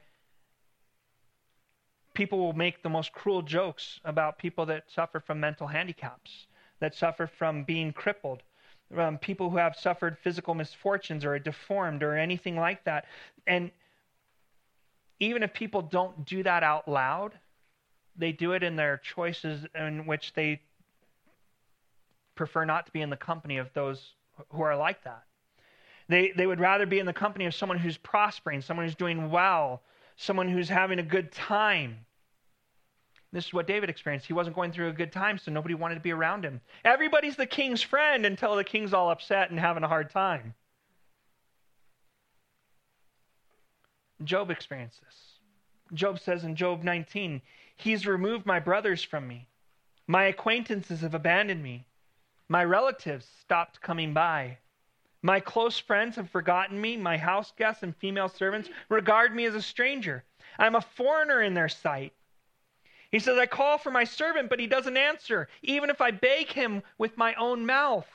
people 2.14 2.38
will 2.38 2.54
make 2.54 2.82
the 2.82 2.88
most 2.88 3.12
cruel 3.12 3.42
jokes 3.42 4.00
about 4.04 4.38
people 4.38 4.66
that 4.66 4.90
suffer 4.90 5.20
from 5.20 5.38
mental 5.38 5.66
handicaps 5.66 6.46
that 6.80 6.94
suffer 6.94 7.26
from 7.26 7.64
being 7.64 7.92
crippled, 7.92 8.42
um, 8.96 9.18
people 9.18 9.50
who 9.50 9.56
have 9.56 9.76
suffered 9.76 10.16
physical 10.22 10.54
misfortunes 10.54 11.24
or 11.24 11.34
are 11.34 11.38
deformed 11.38 12.02
or 12.02 12.16
anything 12.16 12.56
like 12.56 12.84
that. 12.84 13.06
And 13.46 13.70
even 15.18 15.42
if 15.42 15.52
people 15.52 15.82
don't 15.82 16.24
do 16.24 16.42
that 16.42 16.62
out 16.62 16.88
loud, 16.88 17.32
they 18.16 18.32
do 18.32 18.52
it 18.52 18.62
in 18.62 18.76
their 18.76 18.98
choices 18.98 19.66
in 19.74 20.06
which 20.06 20.32
they 20.34 20.60
prefer 22.34 22.64
not 22.64 22.86
to 22.86 22.92
be 22.92 23.00
in 23.00 23.10
the 23.10 23.16
company 23.16 23.58
of 23.58 23.72
those 23.72 24.12
who 24.50 24.62
are 24.62 24.76
like 24.76 25.02
that. 25.04 25.24
They, 26.08 26.32
they 26.36 26.46
would 26.46 26.60
rather 26.60 26.86
be 26.86 26.98
in 26.98 27.06
the 27.06 27.12
company 27.12 27.46
of 27.46 27.54
someone 27.54 27.78
who's 27.78 27.96
prospering, 27.96 28.60
someone 28.60 28.86
who's 28.86 28.94
doing 28.94 29.30
well, 29.30 29.82
someone 30.16 30.48
who's 30.48 30.68
having 30.68 30.98
a 30.98 31.02
good 31.02 31.32
time. 31.32 31.98
This 33.36 33.48
is 33.48 33.52
what 33.52 33.66
David 33.66 33.90
experienced. 33.90 34.26
He 34.26 34.32
wasn't 34.32 34.56
going 34.56 34.72
through 34.72 34.88
a 34.88 34.94
good 34.94 35.12
time, 35.12 35.36
so 35.36 35.52
nobody 35.52 35.74
wanted 35.74 35.96
to 35.96 36.00
be 36.00 36.10
around 36.10 36.42
him. 36.42 36.58
Everybody's 36.86 37.36
the 37.36 37.44
king's 37.44 37.82
friend 37.82 38.24
until 38.24 38.56
the 38.56 38.64
king's 38.64 38.94
all 38.94 39.10
upset 39.10 39.50
and 39.50 39.60
having 39.60 39.82
a 39.82 39.88
hard 39.88 40.08
time. 40.08 40.54
Job 44.24 44.50
experienced 44.50 45.02
this. 45.02 45.38
Job 45.92 46.18
says 46.18 46.44
in 46.44 46.56
Job 46.56 46.82
19, 46.82 47.42
He's 47.76 48.06
removed 48.06 48.46
my 48.46 48.58
brothers 48.58 49.02
from 49.02 49.28
me. 49.28 49.46
My 50.06 50.24
acquaintances 50.24 51.02
have 51.02 51.12
abandoned 51.12 51.62
me. 51.62 51.84
My 52.48 52.64
relatives 52.64 53.26
stopped 53.42 53.82
coming 53.82 54.14
by. 54.14 54.56
My 55.20 55.40
close 55.40 55.78
friends 55.78 56.16
have 56.16 56.30
forgotten 56.30 56.80
me. 56.80 56.96
My 56.96 57.18
house 57.18 57.52
guests 57.54 57.82
and 57.82 57.94
female 57.96 58.30
servants 58.30 58.70
regard 58.88 59.36
me 59.36 59.44
as 59.44 59.54
a 59.54 59.60
stranger. 59.60 60.24
I'm 60.58 60.74
a 60.74 60.80
foreigner 60.80 61.42
in 61.42 61.52
their 61.52 61.68
sight. 61.68 62.14
He 63.10 63.18
says, 63.18 63.38
I 63.38 63.46
call 63.46 63.78
for 63.78 63.90
my 63.90 64.04
servant, 64.04 64.48
but 64.48 64.60
he 64.60 64.66
doesn't 64.66 64.96
answer, 64.96 65.48
even 65.62 65.90
if 65.90 66.00
I 66.00 66.10
beg 66.10 66.52
him 66.52 66.82
with 66.98 67.16
my 67.16 67.34
own 67.34 67.64
mouth. 67.64 68.08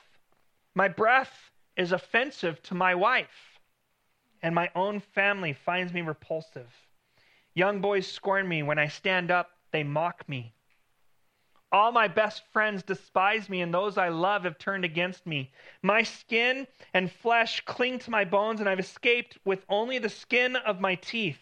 My 0.74 0.88
breath 0.88 1.50
is 1.76 1.92
offensive 1.92 2.62
to 2.64 2.74
my 2.74 2.94
wife, 2.94 3.58
and 4.42 4.54
my 4.54 4.70
own 4.74 5.00
family 5.00 5.52
finds 5.52 5.92
me 5.92 6.02
repulsive. 6.02 6.70
Young 7.54 7.80
boys 7.80 8.06
scorn 8.06 8.48
me. 8.48 8.62
When 8.62 8.78
I 8.78 8.88
stand 8.88 9.30
up, 9.30 9.50
they 9.72 9.82
mock 9.82 10.28
me. 10.28 10.54
All 11.70 11.90
my 11.90 12.08
best 12.08 12.42
friends 12.52 12.82
despise 12.82 13.48
me, 13.48 13.62
and 13.62 13.72
those 13.72 13.96
I 13.96 14.08
love 14.08 14.44
have 14.44 14.58
turned 14.58 14.84
against 14.84 15.26
me. 15.26 15.50
My 15.82 16.02
skin 16.02 16.66
and 16.92 17.10
flesh 17.10 17.62
cling 17.64 17.98
to 18.00 18.10
my 18.10 18.24
bones, 18.24 18.60
and 18.60 18.68
I've 18.68 18.78
escaped 18.78 19.38
with 19.44 19.64
only 19.70 19.98
the 19.98 20.10
skin 20.10 20.56
of 20.56 20.80
my 20.80 20.96
teeth. 20.96 21.38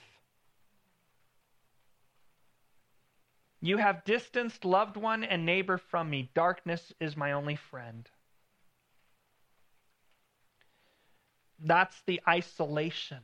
You 3.60 3.76
have 3.76 4.04
distanced 4.04 4.64
loved 4.64 4.96
one 4.96 5.22
and 5.22 5.44
neighbor 5.44 5.78
from 5.78 6.08
me. 6.08 6.30
Darkness 6.34 6.92
is 6.98 7.16
my 7.16 7.32
only 7.32 7.56
friend. 7.56 8.08
That's 11.62 12.00
the 12.06 12.20
isolation 12.26 13.18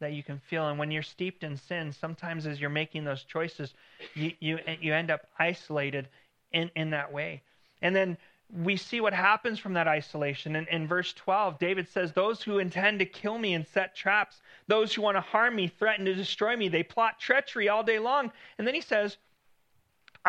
that 0.00 0.12
you 0.12 0.22
can 0.22 0.38
feel. 0.38 0.68
And 0.68 0.78
when 0.78 0.90
you're 0.90 1.02
steeped 1.02 1.44
in 1.44 1.56
sin, 1.56 1.92
sometimes 1.92 2.46
as 2.46 2.60
you're 2.60 2.70
making 2.70 3.04
those 3.04 3.24
choices, 3.24 3.74
you, 4.14 4.32
you, 4.40 4.58
you 4.80 4.94
end 4.94 5.10
up 5.10 5.26
isolated 5.38 6.08
in, 6.52 6.70
in 6.74 6.90
that 6.90 7.12
way. 7.12 7.42
And 7.82 7.94
then 7.94 8.16
we 8.50 8.76
see 8.76 9.02
what 9.02 9.12
happens 9.12 9.58
from 9.58 9.74
that 9.74 9.86
isolation. 9.86 10.56
In, 10.56 10.66
in 10.68 10.86
verse 10.86 11.12
12, 11.12 11.58
David 11.58 11.88
says, 11.88 12.12
Those 12.12 12.42
who 12.42 12.58
intend 12.58 13.00
to 13.00 13.04
kill 13.04 13.36
me 13.36 13.52
and 13.52 13.66
set 13.66 13.94
traps, 13.94 14.40
those 14.66 14.94
who 14.94 15.02
want 15.02 15.16
to 15.16 15.20
harm 15.20 15.56
me, 15.56 15.68
threaten 15.68 16.06
to 16.06 16.14
destroy 16.14 16.56
me, 16.56 16.68
they 16.68 16.82
plot 16.82 17.20
treachery 17.20 17.68
all 17.68 17.82
day 17.82 17.98
long. 17.98 18.32
And 18.56 18.66
then 18.66 18.74
he 18.74 18.80
says, 18.80 19.18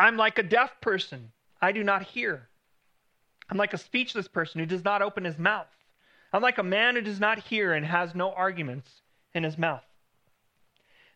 I'm 0.00 0.16
like 0.16 0.38
a 0.38 0.42
deaf 0.42 0.80
person. 0.80 1.30
I 1.60 1.72
do 1.72 1.84
not 1.84 2.02
hear. 2.02 2.48
I'm 3.50 3.58
like 3.58 3.74
a 3.74 3.78
speechless 3.78 4.28
person 4.28 4.60
who 4.60 4.66
does 4.66 4.84
not 4.84 5.02
open 5.02 5.24
his 5.24 5.38
mouth. 5.38 5.66
I'm 6.32 6.42
like 6.42 6.58
a 6.58 6.62
man 6.62 6.94
who 6.94 7.02
does 7.02 7.20
not 7.20 7.38
hear 7.40 7.74
and 7.74 7.84
has 7.84 8.14
no 8.14 8.32
arguments 8.32 9.02
in 9.34 9.42
his 9.42 9.58
mouth. 9.58 9.82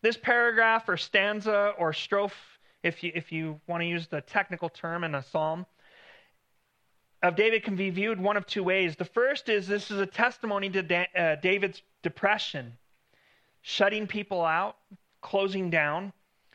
This 0.03 0.17
paragraph 0.17 0.89
or 0.89 0.97
stanza 0.97 1.73
or 1.79 1.93
strophe, 1.93 2.35
if 2.83 3.03
you, 3.03 3.13
if 3.15 3.33
you 3.33 3.61
want 3.67 3.81
to 3.81 3.87
use 3.87 4.07
the 4.07 4.21
technical 4.21 4.69
term 4.69 5.05
in 5.05 5.15
a 5.15 5.23
psalm, 5.23 5.65
of 7.23 7.37
David 7.37 7.63
can 7.63 7.75
be 7.75 7.89
viewed 7.89 8.21
one 8.21 8.37
of 8.37 8.47
two 8.47 8.63
ways. 8.63 8.97
The 8.97 9.07
first 9.07 9.49
is 9.49 9.67
this 9.67 9.91
is 9.91 9.99
a 9.99 10.07
testimony 10.07 10.69
to 10.71 10.83
da- 10.83 11.09
uh, 11.17 11.37
David's 11.37 11.81
depression, 12.03 12.77
shutting 13.63 14.07
people 14.07 14.45
out, 14.45 14.77
closing 15.23 15.71
down, 15.71 16.13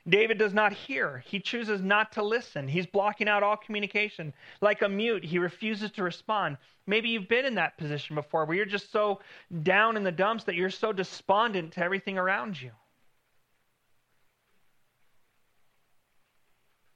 David 0.09 0.37
does 0.37 0.53
not 0.53 0.73
hear. 0.73 1.23
He 1.27 1.39
chooses 1.39 1.81
not 1.81 2.13
to 2.13 2.23
listen. 2.23 2.67
He's 2.67 2.87
blocking 2.87 3.27
out 3.27 3.43
all 3.43 3.57
communication. 3.57 4.33
Like 4.61 4.81
a 4.81 4.89
mute, 4.89 5.23
he 5.23 5.37
refuses 5.39 5.91
to 5.91 6.03
respond. 6.03 6.57
Maybe 6.87 7.09
you've 7.09 7.27
been 7.27 7.45
in 7.45 7.55
that 7.55 7.77
position 7.77 8.15
before 8.15 8.45
where 8.45 8.57
you're 8.57 8.65
just 8.65 8.91
so 8.91 9.19
down 9.63 9.97
in 9.97 10.03
the 10.03 10.11
dumps 10.11 10.45
that 10.45 10.55
you're 10.55 10.69
so 10.69 10.91
despondent 10.91 11.73
to 11.73 11.83
everything 11.83 12.17
around 12.17 12.59
you. 12.59 12.71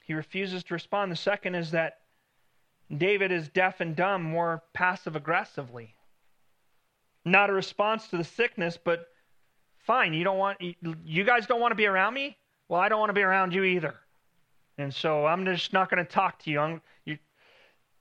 He 0.06 0.14
refuses 0.14 0.64
to 0.66 0.74
respond. 0.74 1.12
The 1.12 1.16
second 1.16 1.56
is 1.56 1.72
that 1.72 2.00
David 2.96 3.32
is 3.32 3.48
deaf 3.50 3.80
and 3.80 3.96
dumb 3.96 4.24
more 4.24 4.64
passive 4.74 5.16
aggressively. 5.16 5.96
Not 7.26 7.50
a 7.50 7.54
response 7.54 8.08
to 8.08 8.18
the 8.18 8.24
sickness, 8.24 8.78
but 8.84 9.08
fine, 9.86 10.14
you 10.14 10.24
don't 10.24 10.38
want 10.38 10.60
you 10.62 11.24
guys 11.24 11.48
don't 11.48 11.62
want 11.62 11.72
to 11.72 11.76
be 11.76 11.86
around 11.86 12.14
me? 12.14 12.38
Well, 12.74 12.82
I 12.82 12.90
don't 12.90 13.00
want 13.00 13.12
to 13.12 13.14
be 13.14 13.22
around 13.22 13.54
you 13.54 13.64
either. 13.66 13.94
And 14.80 14.92
so 14.92 15.28
I'm 15.28 15.46
just 15.46 15.74
not 15.74 15.92
going 15.92 16.04
to 16.04 16.12
talk 16.12 16.40
to 16.40 16.50
you. 16.50 16.82
you. 17.06 17.20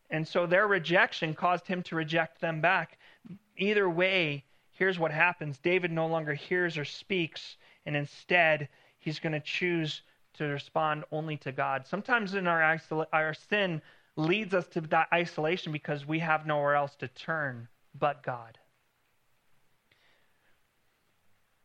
And 0.09 0.27
so 0.27 0.47
their 0.47 0.67
rejection 0.67 1.35
caused 1.35 1.67
him 1.67 1.83
to 1.83 1.95
reject 1.95 2.41
them 2.41 2.63
back. 2.63 2.97
Either 3.59 3.91
way, 3.91 4.47
here's 4.71 4.99
what 4.99 5.11
happens 5.11 5.59
David 5.59 5.93
no 5.93 6.07
longer 6.07 6.33
hears 6.33 6.79
or 6.79 6.87
speaks, 6.87 7.59
and 7.85 7.95
instead, 7.95 8.67
he's 8.99 9.19
going 9.19 9.35
to 9.35 9.41
choose 9.41 10.01
to 10.39 10.45
respond 10.45 11.05
only 11.13 11.37
to 11.37 11.53
God. 11.53 11.87
Sometimes 11.87 12.33
in 12.33 12.47
our, 12.47 12.61
isol- 12.63 13.05
our 13.13 13.35
sin 13.35 13.83
leads 14.17 14.55
us 14.55 14.67
to 14.69 14.81
that 14.81 15.09
isolation 15.13 15.71
because 15.71 16.07
we 16.07 16.19
have 16.21 16.47
nowhere 16.47 16.77
else 16.77 16.97
to 16.97 17.09
turn 17.09 17.69
but 17.99 18.23
God. 18.23 18.57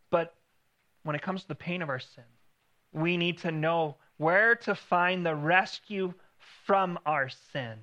But 0.10 0.36
when 1.04 1.16
it 1.16 1.22
comes 1.22 1.44
to 1.44 1.48
the 1.48 1.56
pain 1.56 1.82
of 1.82 1.88
our 1.88 2.00
sin, 2.00 2.26
we 2.92 3.18
need 3.18 3.40
to 3.40 3.52
know 3.52 3.98
where 4.18 4.56
to 4.56 4.76
find 4.76 5.26
the 5.26 5.36
rescue 5.36 6.14
from 6.66 7.00
our 7.06 7.30
sin. 7.30 7.78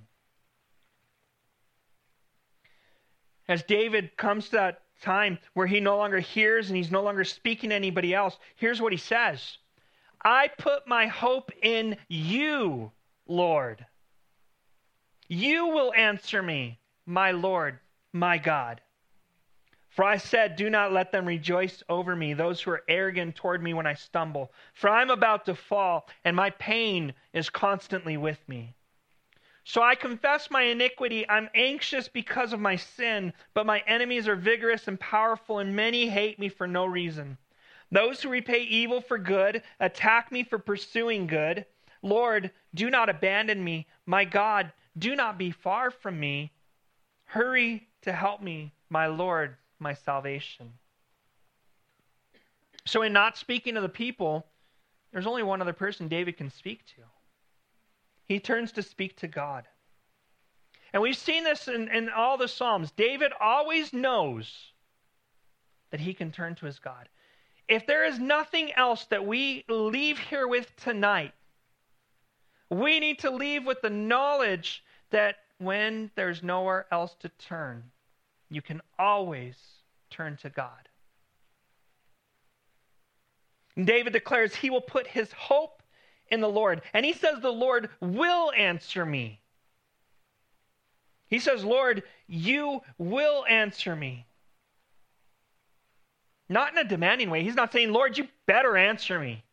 As 3.47 3.63
David 3.63 4.17
comes 4.17 4.47
to 4.47 4.57
that 4.57 4.83
time 5.03 5.39
where 5.53 5.67
he 5.67 5.81
no 5.81 5.97
longer 5.97 6.19
hears 6.19 6.69
and 6.69 6.77
he's 6.77 6.91
no 6.91 7.03
longer 7.03 7.25
speaking 7.25 7.71
to 7.71 7.77
anybody 7.77 8.15
else, 8.15 8.39
here's 8.57 8.81
what 8.81 8.93
he 8.93 8.99
says 8.99 9.59
I 10.25 10.49
put 10.59 10.87
my 10.87 11.07
hope 11.07 11.51
in 11.63 11.97
you, 12.09 12.91
Lord. 13.27 13.85
You 15.29 15.69
will 15.69 15.93
answer 15.95 16.43
me, 16.43 16.79
my 17.07 17.33
Lord, 17.33 17.79
my 18.13 18.39
God. 18.39 18.81
For 19.95 20.05
I 20.05 20.17
said, 20.17 20.57
Do 20.57 20.71
not 20.71 20.93
let 20.93 21.13
them 21.13 21.25
rejoice 21.25 21.81
over 21.89 22.17
me, 22.17 22.35
those 22.35 22.61
who 22.61 22.73
are 22.73 22.83
arrogant 22.89 23.37
toward 23.37 23.63
me 23.63 23.75
when 23.75 23.87
I 23.87 23.95
stumble. 23.95 24.53
For 24.73 24.91
I 24.91 25.03
am 25.03 25.11
about 25.11 25.45
to 25.45 25.55
fall, 25.55 26.09
and 26.25 26.35
my 26.35 26.51
pain 26.51 27.15
is 27.33 27.49
constantly 27.49 28.17
with 28.17 28.41
me. 28.49 28.75
So 29.63 29.85
I 29.85 29.95
confess 29.95 30.51
my 30.51 30.63
iniquity. 30.63 31.25
I'm 31.31 31.49
anxious 31.55 32.09
because 32.09 32.53
of 32.53 32.59
my 32.59 32.75
sin, 32.75 33.33
but 33.55 33.67
my 33.67 33.85
enemies 33.87 34.27
are 34.27 34.35
vigorous 34.35 34.89
and 34.89 34.99
powerful, 34.99 35.61
and 35.61 35.77
many 35.77 36.09
hate 36.09 36.41
me 36.41 36.49
for 36.49 36.67
no 36.67 36.87
reason. 36.87 37.39
Those 37.93 38.21
who 38.21 38.31
repay 38.31 38.65
evil 38.65 39.01
for 39.01 39.17
good 39.17 39.63
attack 39.79 40.33
me 40.33 40.43
for 40.43 40.59
pursuing 40.59 41.29
good. 41.29 41.67
Lord, 42.03 42.51
do 42.75 42.91
not 42.91 43.09
abandon 43.09 43.63
me. 43.63 43.87
My 44.07 44.25
God, 44.25 44.73
do 44.99 45.15
not 45.15 45.39
be 45.39 45.53
far 45.53 45.93
from 45.93 46.19
me. 46.19 46.51
Hurry 47.27 47.87
to 48.03 48.13
help 48.13 48.43
me, 48.43 48.73
my 48.91 49.07
Lord 49.07 49.57
my 49.79 49.95
salvation. 49.95 50.73
So, 52.87 53.03
in 53.03 53.13
not 53.13 53.37
speaking 53.37 53.75
to 53.75 53.81
the 53.81 53.89
people, 53.89 54.47
there's 55.13 55.27
only 55.27 55.43
one 55.43 55.61
other 55.61 55.73
person 55.73 56.09
David 56.09 56.37
can 56.37 56.51
speak 56.51 56.85
to. 56.97 57.03
He 58.27 58.41
turns 58.41 58.73
to 58.73 58.83
speak 58.83 59.17
to 59.19 59.29
God. 59.29 59.65
And 60.93 61.03
we've 61.03 61.17
seen 61.17 61.45
this 61.45 61.69
in, 61.69 61.89
in 61.89 62.09
all 62.09 62.37
the 62.37 62.49
Psalms. 62.49 62.91
David 62.93 63.33
always 63.41 63.93
knows 63.93 64.73
that 65.91 66.01
he 66.01 66.15
can 66.15 66.31
turn 66.31 66.55
to 66.57 66.67
his 66.67 66.79
God. 66.79 67.09
If 67.69 67.87
there 67.87 68.05
is 68.05 68.19
nothing 68.19 68.73
else 68.73 69.05
that 69.07 69.27
we 69.27 69.65
leave 69.69 70.19
here 70.19 70.47
with 70.47 70.75
tonight, 70.77 71.33
we 72.71 73.01
need 73.01 73.21
to 73.21 73.31
leave 73.31 73.65
with 73.65 73.81
the 73.83 73.91
knowledge 73.91 74.85
that 75.11 75.37
when 75.59 76.11
there's 76.15 76.43
nowhere 76.43 76.87
else 76.91 77.15
to 77.21 77.29
turn, 77.29 77.85
you 78.51 78.63
can 78.63 78.81
always 78.99 79.57
turn 80.11 80.37
to 80.39 80.51
God. 80.51 80.89
David 83.83 84.13
declares 84.13 84.55
he 84.55 84.71
will 84.71 84.81
put 84.81 85.07
his 85.07 85.33
hope 85.33 85.83
in 86.31 86.41
the 86.41 86.49
Lord. 86.49 86.83
And 86.93 87.05
he 87.05 87.13
says, 87.13 87.41
The 87.41 87.53
Lord 87.53 87.91
will 88.01 88.53
answer 88.53 89.05
me. 89.05 89.41
He 91.29 91.39
says, 91.39 91.65
Lord, 91.65 92.03
you 92.29 92.81
will 92.99 93.45
answer 93.49 93.97
me. 93.97 94.27
Not 96.49 96.73
in 96.73 96.79
a 96.79 96.85
demanding 96.85 97.31
way. 97.31 97.43
He's 97.43 97.55
not 97.55 97.73
saying, 97.73 97.93
Lord, 97.93 98.17
you 98.19 98.29
better 98.47 98.77
answer 98.77 99.19
me. 99.19 99.45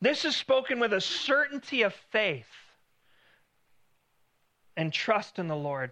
This 0.00 0.24
is 0.24 0.36
spoken 0.36 0.78
with 0.78 0.92
a 0.92 1.00
certainty 1.00 1.82
of 1.82 1.92
faith 2.10 2.46
and 4.76 4.92
trust 4.92 5.40
in 5.40 5.48
the 5.48 5.56
Lord. 5.56 5.90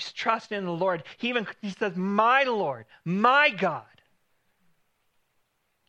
He's 0.00 0.12
trusting 0.12 0.56
in 0.56 0.64
the 0.64 0.72
Lord. 0.72 1.02
He 1.18 1.28
even 1.28 1.46
he 1.60 1.70
says, 1.70 1.94
My 1.94 2.44
Lord, 2.44 2.86
my 3.04 3.50
God. 3.50 3.84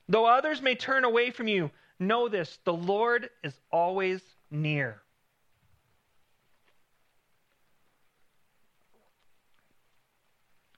Though 0.09 0.25
others 0.25 0.61
may 0.61 0.75
turn 0.75 1.05
away 1.05 1.31
from 1.31 1.47
you, 1.47 1.71
know 1.97 2.27
this 2.27 2.59
the 2.65 2.73
Lord 2.73 3.29
is 3.41 3.57
always 3.71 4.21
near. 4.49 5.01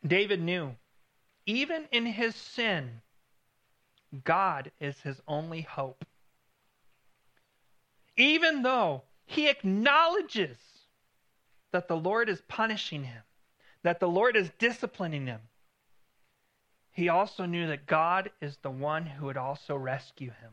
David 0.05 0.39
knew, 0.39 0.75
even 1.47 1.87
in 1.91 2.05
his 2.05 2.35
sin, 2.35 3.01
God 4.23 4.69
is 4.79 4.99
his 4.99 5.19
only 5.27 5.61
hope. 5.61 6.05
Even 8.15 8.61
though 8.61 9.01
he 9.25 9.49
acknowledges 9.49 10.57
that 11.73 11.89
the 11.89 11.97
Lord 11.97 12.29
is 12.29 12.41
punishing 12.47 13.03
him, 13.03 13.21
that 13.83 13.99
the 13.99 14.07
Lord 14.07 14.37
is 14.37 14.49
disciplining 14.57 15.27
him. 15.27 15.41
He 16.91 17.09
also 17.09 17.45
knew 17.45 17.67
that 17.67 17.85
God 17.85 18.31
is 18.41 18.57
the 18.61 18.71
one 18.71 19.05
who 19.05 19.25
would 19.25 19.37
also 19.37 19.75
rescue 19.75 20.29
him. 20.29 20.51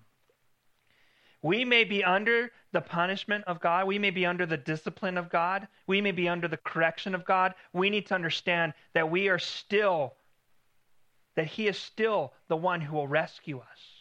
We 1.43 1.65
may 1.65 1.85
be 1.85 2.05
under 2.05 2.51
the 2.73 2.81
punishment 2.81 3.45
of 3.47 3.61
God. 3.61 3.87
We 3.87 3.99
may 3.99 4.11
be 4.11 4.27
under 4.27 4.45
the 4.45 4.57
discipline 4.57 5.17
of 5.17 5.31
God. 5.31 5.69
We 5.87 6.01
may 6.01 6.13
be 6.13 6.29
under 6.29 6.49
the 6.49 6.59
correction 6.59 7.15
of 7.15 7.25
God. 7.25 7.55
We 7.73 7.89
need 7.89 8.07
to 8.07 8.15
understand 8.15 8.75
that 8.95 9.11
we 9.11 9.29
are 9.29 9.39
still, 9.39 10.15
that 11.37 11.47
He 11.47 11.67
is 11.67 11.79
still 11.79 12.35
the 12.49 12.57
one 12.57 12.83
who 12.83 12.97
will 12.97 13.09
rescue 13.09 13.59
us. 13.59 14.00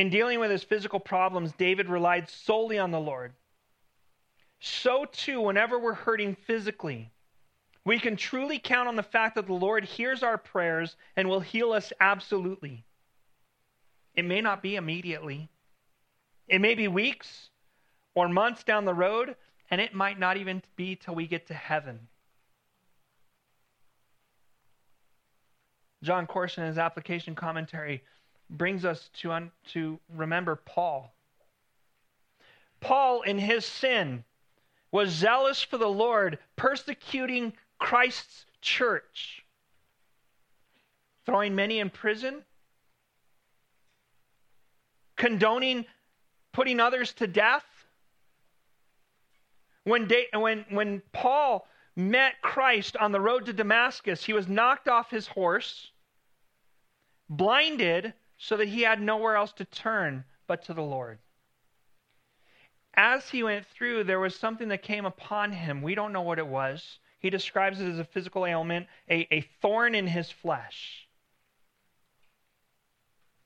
In 0.00 0.08
dealing 0.08 0.40
with 0.40 0.50
his 0.50 0.64
physical 0.64 0.98
problems, 0.98 1.52
David 1.52 1.90
relied 1.90 2.26
solely 2.30 2.78
on 2.78 2.90
the 2.90 2.98
Lord. 2.98 3.34
So, 4.58 5.04
too, 5.04 5.42
whenever 5.42 5.78
we're 5.78 5.92
hurting 5.92 6.36
physically, 6.46 7.10
we 7.84 7.98
can 7.98 8.16
truly 8.16 8.58
count 8.58 8.88
on 8.88 8.96
the 8.96 9.02
fact 9.02 9.34
that 9.34 9.46
the 9.46 9.52
Lord 9.52 9.84
hears 9.84 10.22
our 10.22 10.38
prayers 10.38 10.96
and 11.16 11.28
will 11.28 11.40
heal 11.40 11.72
us 11.72 11.92
absolutely. 12.00 12.82
It 14.14 14.24
may 14.24 14.40
not 14.40 14.62
be 14.62 14.76
immediately, 14.76 15.50
it 16.48 16.62
may 16.62 16.74
be 16.74 16.88
weeks 16.88 17.50
or 18.14 18.26
months 18.26 18.64
down 18.64 18.86
the 18.86 18.94
road, 18.94 19.36
and 19.70 19.82
it 19.82 19.92
might 19.92 20.18
not 20.18 20.38
even 20.38 20.62
be 20.76 20.96
till 20.96 21.14
we 21.14 21.26
get 21.26 21.48
to 21.48 21.54
heaven. 21.54 22.08
Jon 26.02 26.26
Courson, 26.26 26.62
in 26.62 26.68
his 26.68 26.78
application 26.78 27.34
commentary, 27.34 28.02
brings 28.50 28.84
us 28.84 29.10
to, 29.20 29.32
un- 29.32 29.50
to 29.68 29.98
remember 30.14 30.56
Paul. 30.56 31.12
Paul, 32.80 33.22
in 33.22 33.38
his 33.38 33.64
sin, 33.64 34.24
was 34.90 35.10
zealous 35.10 35.62
for 35.62 35.78
the 35.78 35.88
Lord, 35.88 36.38
persecuting 36.56 37.52
Christ's 37.78 38.44
church, 38.60 39.44
throwing 41.24 41.54
many 41.54 41.78
in 41.78 41.90
prison, 41.90 42.42
condoning 45.16 45.84
putting 46.52 46.80
others 46.80 47.12
to 47.14 47.26
death. 47.26 47.64
When, 49.84 50.08
when, 50.34 50.64
when 50.70 51.02
Paul 51.12 51.66
met 51.96 52.40
Christ 52.42 52.96
on 52.96 53.12
the 53.12 53.20
road 53.20 53.46
to 53.46 53.52
Damascus, 53.52 54.24
he 54.24 54.32
was 54.32 54.48
knocked 54.48 54.88
off 54.88 55.10
his 55.10 55.26
horse, 55.26 55.90
blinded, 57.28 58.12
so 58.42 58.56
that 58.56 58.68
he 58.68 58.80
had 58.80 59.00
nowhere 59.00 59.36
else 59.36 59.52
to 59.52 59.66
turn 59.66 60.24
but 60.46 60.64
to 60.64 60.74
the 60.74 60.82
Lord. 60.82 61.18
As 62.94 63.28
he 63.28 63.42
went 63.42 63.66
through, 63.66 64.04
there 64.04 64.18
was 64.18 64.34
something 64.34 64.68
that 64.68 64.82
came 64.82 65.04
upon 65.04 65.52
him. 65.52 65.82
We 65.82 65.94
don't 65.94 66.12
know 66.12 66.22
what 66.22 66.38
it 66.38 66.46
was. 66.46 66.98
He 67.18 67.28
describes 67.28 67.80
it 67.80 67.88
as 67.88 67.98
a 67.98 68.04
physical 68.04 68.46
ailment, 68.46 68.86
a, 69.08 69.28
a 69.32 69.42
thorn 69.60 69.94
in 69.94 70.06
his 70.06 70.30
flesh. 70.30 71.06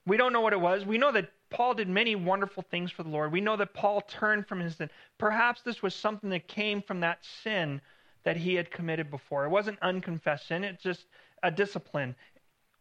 We 0.07 0.17
don't 0.17 0.33
know 0.33 0.41
what 0.41 0.53
it 0.53 0.61
was. 0.61 0.85
We 0.87 0.99
know 0.99 1.11
that 1.13 1.31
Paul 1.51 1.75
did 1.75 1.89
many 1.89 2.15
wonderful 2.15 2.63
things 2.63 2.93
for 2.93 3.03
the 3.03 3.09
Lord. 3.09 3.33
We 3.33 3.41
know 3.41 3.57
that 3.57 3.75
Paul 3.75 4.01
turned 4.01 4.47
from 4.47 4.61
his 4.61 4.77
sin. 4.77 4.91
Perhaps 5.19 5.63
this 5.63 5.83
was 5.83 5.95
something 5.95 6.31
that 6.31 6.47
came 6.47 6.81
from 6.81 7.01
that 7.01 7.19
sin 7.43 7.81
that 8.23 8.37
he 8.37 8.55
had 8.55 8.71
committed 8.71 9.11
before. 9.11 9.45
It 9.45 9.51
wasn't 9.51 9.79
unconfessed 9.83 10.47
sin, 10.47 10.63
it's 10.63 10.83
just 10.83 11.05
a 11.43 11.51
discipline. 11.51 12.15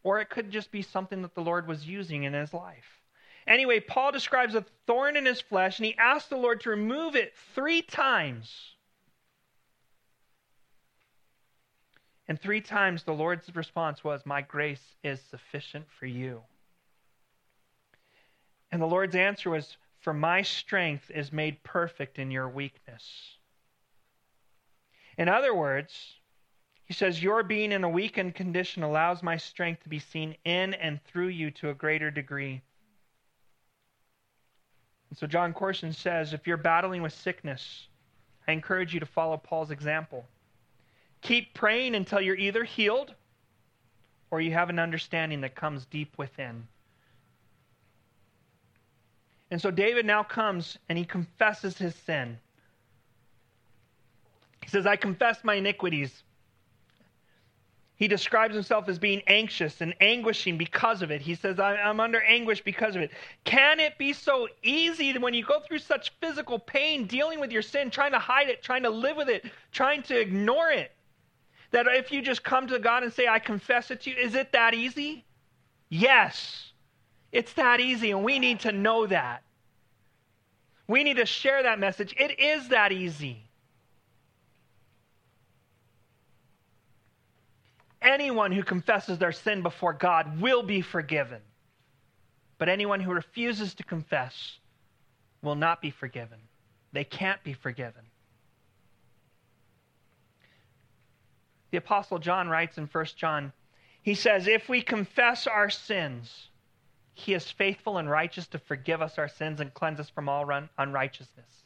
Or 0.03 0.19
it 0.19 0.29
could 0.29 0.51
just 0.51 0.71
be 0.71 0.81
something 0.81 1.21
that 1.21 1.33
the 1.33 1.41
Lord 1.41 1.67
was 1.67 1.87
using 1.87 2.23
in 2.23 2.33
his 2.33 2.53
life. 2.53 3.01
Anyway, 3.47 3.79
Paul 3.79 4.11
describes 4.11 4.55
a 4.55 4.65
thorn 4.85 5.17
in 5.17 5.25
his 5.25 5.41
flesh, 5.41 5.79
and 5.79 5.85
he 5.85 5.97
asked 5.97 6.29
the 6.29 6.37
Lord 6.37 6.61
to 6.61 6.69
remove 6.69 7.15
it 7.15 7.33
three 7.55 7.81
times. 7.81 8.73
And 12.27 12.39
three 12.39 12.61
times 12.61 13.03
the 13.03 13.13
Lord's 13.13 13.53
response 13.53 14.03
was, 14.03 14.25
My 14.25 14.41
grace 14.41 14.95
is 15.03 15.21
sufficient 15.29 15.85
for 15.99 16.05
you. 16.05 16.41
And 18.71 18.81
the 18.81 18.87
Lord's 18.87 19.15
answer 19.15 19.49
was, 19.49 19.77
For 19.99 20.13
my 20.13 20.41
strength 20.41 21.11
is 21.13 21.33
made 21.33 21.63
perfect 21.63 22.17
in 22.19 22.31
your 22.31 22.47
weakness. 22.47 23.37
In 25.17 25.29
other 25.29 25.53
words, 25.53 25.93
he 26.93 26.95
says, 26.95 27.23
Your 27.23 27.41
being 27.41 27.71
in 27.71 27.83
a 27.83 27.89
weakened 27.89 28.35
condition 28.35 28.83
allows 28.83 29.23
my 29.23 29.35
strength 29.35 29.81
to 29.81 29.89
be 29.89 29.97
seen 29.97 30.35
in 30.45 30.75
and 30.75 31.03
through 31.05 31.29
you 31.29 31.49
to 31.49 31.71
a 31.71 31.73
greater 31.73 32.11
degree. 32.11 32.61
And 35.09 35.17
so 35.17 35.25
Jon 35.25 35.53
Courson 35.53 35.91
says, 35.91 36.33
If 36.33 36.45
you're 36.45 36.55
battling 36.55 37.01
with 37.01 37.11
sickness, 37.11 37.87
I 38.47 38.51
encourage 38.51 38.93
you 38.93 38.99
to 38.99 39.07
follow 39.07 39.37
Paul's 39.37 39.71
example. 39.71 40.23
Keep 41.21 41.55
praying 41.55 41.95
until 41.95 42.21
you're 42.21 42.35
either 42.35 42.63
healed 42.63 43.15
or 44.29 44.39
you 44.39 44.51
have 44.51 44.69
an 44.69 44.77
understanding 44.77 45.41
that 45.41 45.55
comes 45.55 45.87
deep 45.87 46.15
within. 46.19 46.67
And 49.49 49.59
so 49.59 49.71
David 49.71 50.05
now 50.05 50.21
comes 50.21 50.77
and 50.87 50.95
he 50.95 51.05
confesses 51.05 51.75
his 51.75 51.95
sin. 51.95 52.37
He 54.61 54.69
says, 54.69 54.85
I 54.85 54.95
confess 54.95 55.43
my 55.43 55.55
iniquities. 55.55 56.21
He 58.03 58.09
describes 58.09 58.53
himself 58.53 58.89
as 58.89 58.99
being 58.99 59.21
anxious 59.27 59.79
and 59.79 59.95
anguishing 60.01 60.57
because 60.57 61.01
of 61.01 61.09
it. 61.09 61.21
He 61.21 61.35
says, 61.35 61.57
I'm 61.57 62.01
under 62.01 62.21
anguish 62.21 62.61
because 62.61 62.97
of 62.97 63.01
it. 63.01 63.11
Can 63.45 63.79
it 63.79 63.97
be 63.97 64.11
so 64.11 64.49
easy 64.61 65.17
when 65.17 65.33
you 65.33 65.45
go 65.45 65.61
through 65.61 65.79
such 65.79 66.11
physical 66.19 66.59
pain, 66.59 67.07
dealing 67.07 67.39
with 67.39 67.49
your 67.49 67.61
sin, 67.61 67.89
trying 67.89 68.11
to 68.11 68.19
hide 68.19 68.49
it, 68.49 68.61
trying 68.61 68.83
to 68.83 68.89
live 68.89 69.15
with 69.15 69.29
it, 69.29 69.45
trying 69.71 70.03
to 70.03 70.19
ignore 70.19 70.69
it? 70.69 70.91
That 71.71 71.87
if 71.87 72.11
you 72.11 72.21
just 72.21 72.43
come 72.43 72.67
to 72.67 72.77
God 72.77 73.03
and 73.03 73.13
say, 73.13 73.25
I 73.25 73.39
confess 73.39 73.89
it 73.89 74.01
to 74.01 74.09
you, 74.09 74.17
is 74.17 74.35
it 74.35 74.51
that 74.51 74.73
easy? 74.73 75.23
Yes, 75.87 76.73
it's 77.31 77.53
that 77.53 77.79
easy, 77.79 78.11
and 78.11 78.21
we 78.21 78.37
need 78.37 78.59
to 78.59 78.73
know 78.73 79.07
that. 79.07 79.43
We 80.89 81.05
need 81.05 81.15
to 81.15 81.25
share 81.25 81.63
that 81.63 81.79
message. 81.79 82.13
It 82.17 82.37
is 82.37 82.67
that 82.67 82.91
easy. 82.91 83.49
Anyone 88.03 88.51
who 88.51 88.63
confesses 88.63 89.17
their 89.17 89.31
sin 89.31 89.61
before 89.61 89.93
God 89.93 90.41
will 90.41 90.61
be 90.61 90.81
forgiven. 90.81 91.41
But 92.57 92.67
anyone 92.67 92.99
who 92.99 93.13
refuses 93.13 93.73
to 93.75 93.83
confess 93.83 94.59
will 95.41 95.55
not 95.55 95.81
be 95.81 95.89
forgiven. 95.89 96.39
They 96.91 97.05
can't 97.05 97.41
be 97.43 97.53
forgiven. 97.53 98.03
The 101.71 101.77
Apostle 101.77 102.19
John 102.19 102.49
writes 102.49 102.77
in 102.77 102.85
1 102.85 103.05
John, 103.15 103.53
he 104.03 104.13
says, 104.13 104.47
If 104.47 104.69
we 104.69 104.81
confess 104.81 105.47
our 105.47 105.69
sins, 105.69 106.49
he 107.13 107.33
is 107.33 107.49
faithful 107.49 107.97
and 107.97 108.09
righteous 108.09 108.47
to 108.47 108.59
forgive 108.59 109.01
us 109.01 109.17
our 109.17 109.29
sins 109.29 109.61
and 109.61 109.73
cleanse 109.73 109.99
us 109.99 110.09
from 110.09 110.27
all 110.27 110.49
unrighteousness. 110.77 111.63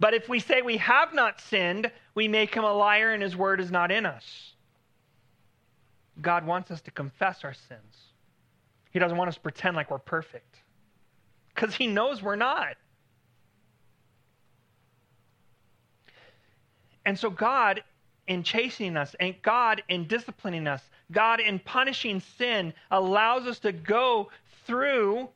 But 0.00 0.14
if 0.14 0.28
we 0.28 0.40
say 0.40 0.62
we 0.62 0.78
have 0.78 1.12
not 1.12 1.40
sinned, 1.40 1.92
we 2.14 2.28
make 2.28 2.54
him 2.54 2.64
a 2.64 2.72
liar 2.72 3.12
and 3.12 3.22
his 3.22 3.36
word 3.36 3.60
is 3.60 3.70
not 3.70 3.92
in 3.92 4.06
us. 4.06 4.54
God 6.20 6.46
wants 6.46 6.70
us 6.70 6.80
to 6.82 6.90
confess 6.90 7.44
our 7.44 7.54
sins. 7.54 7.96
He 8.90 8.98
doesn't 8.98 9.16
want 9.16 9.28
us 9.28 9.34
to 9.34 9.40
pretend 9.40 9.76
like 9.76 9.90
we're 9.90 9.98
perfect 9.98 10.56
because 11.54 11.74
he 11.74 11.86
knows 11.86 12.22
we're 12.22 12.36
not. 12.36 12.76
And 17.04 17.18
so 17.18 17.30
God 17.30 17.82
in 18.26 18.44
chastening 18.44 18.96
us, 18.96 19.16
and 19.18 19.34
God 19.42 19.82
in 19.88 20.06
disciplining 20.06 20.68
us, 20.68 20.82
God 21.10 21.40
in 21.40 21.58
punishing 21.58 22.20
sin 22.38 22.72
allows 22.90 23.46
us 23.46 23.58
to 23.60 23.72
go 23.72 24.30
through 24.66 25.28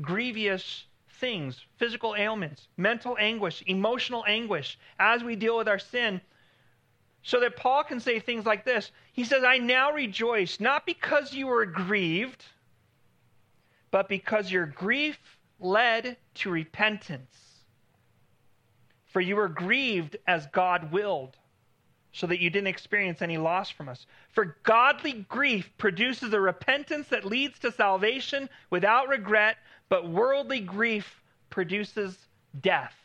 grievous 0.00 0.84
things, 1.18 1.60
physical 1.76 2.14
ailments, 2.16 2.68
mental 2.76 3.16
anguish, 3.18 3.64
emotional 3.66 4.24
anguish 4.28 4.78
as 5.00 5.24
we 5.24 5.34
deal 5.34 5.56
with 5.56 5.66
our 5.66 5.78
sin. 5.78 6.20
So 7.24 7.40
that 7.40 7.56
Paul 7.56 7.82
can 7.82 7.98
say 7.98 8.20
things 8.20 8.46
like 8.46 8.64
this. 8.64 8.92
He 9.14 9.22
says, 9.22 9.44
I 9.44 9.58
now 9.58 9.92
rejoice, 9.92 10.58
not 10.58 10.84
because 10.84 11.32
you 11.32 11.46
were 11.46 11.66
grieved, 11.66 12.44
but 13.92 14.08
because 14.08 14.50
your 14.50 14.66
grief 14.66 15.18
led 15.60 16.16
to 16.34 16.50
repentance. 16.50 17.62
For 19.06 19.20
you 19.20 19.36
were 19.36 19.48
grieved 19.48 20.16
as 20.26 20.48
God 20.48 20.90
willed 20.90 21.36
so 22.10 22.26
that 22.26 22.40
you 22.40 22.50
didn't 22.50 22.66
experience 22.66 23.22
any 23.22 23.38
loss 23.38 23.70
from 23.70 23.88
us. 23.88 24.04
For 24.32 24.56
godly 24.64 25.24
grief 25.28 25.70
produces 25.78 26.32
a 26.32 26.40
repentance 26.40 27.06
that 27.08 27.24
leads 27.24 27.60
to 27.60 27.70
salvation 27.70 28.50
without 28.70 29.08
regret, 29.08 29.58
but 29.88 30.08
worldly 30.08 30.58
grief 30.58 31.22
produces 31.50 32.18
death. 32.60 32.96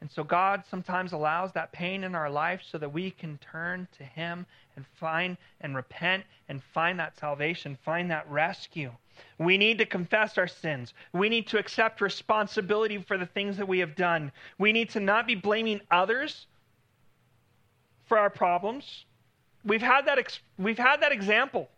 And 0.00 0.10
so 0.10 0.24
God 0.24 0.64
sometimes 0.70 1.12
allows 1.12 1.52
that 1.52 1.72
pain 1.72 2.04
in 2.04 2.14
our 2.14 2.30
life 2.30 2.62
so 2.70 2.78
that 2.78 2.92
we 2.92 3.10
can 3.10 3.38
turn 3.38 3.88
to 3.98 4.04
Him 4.04 4.46
and 4.76 4.86
find 5.00 5.36
and 5.60 5.76
repent 5.76 6.24
and 6.48 6.62
find 6.62 6.98
that 7.00 7.18
salvation, 7.18 7.78
find 7.84 8.10
that 8.10 8.30
rescue. 8.30 8.92
We 9.38 9.58
need 9.58 9.78
to 9.78 9.86
confess 9.86 10.38
our 10.38 10.48
sins. 10.48 10.94
We 11.12 11.28
need 11.28 11.48
to 11.48 11.58
accept 11.58 12.00
responsibility 12.00 12.98
for 12.98 13.18
the 13.18 13.26
things 13.26 13.58
that 13.58 13.68
we 13.68 13.80
have 13.80 13.96
done. 13.96 14.32
We 14.58 14.72
need 14.72 14.90
to 14.90 15.00
not 15.00 15.26
be 15.26 15.36
blaming 15.36 15.80
others 15.90 16.46
for 18.06 18.18
our 18.18 18.30
problems. 18.30 19.06
We've 19.64 19.82
had 19.82 20.06
that, 20.06 20.18
ex- 20.18 20.40
we've 20.58 20.78
had 20.78 21.02
that 21.02 21.12
example 21.12 21.68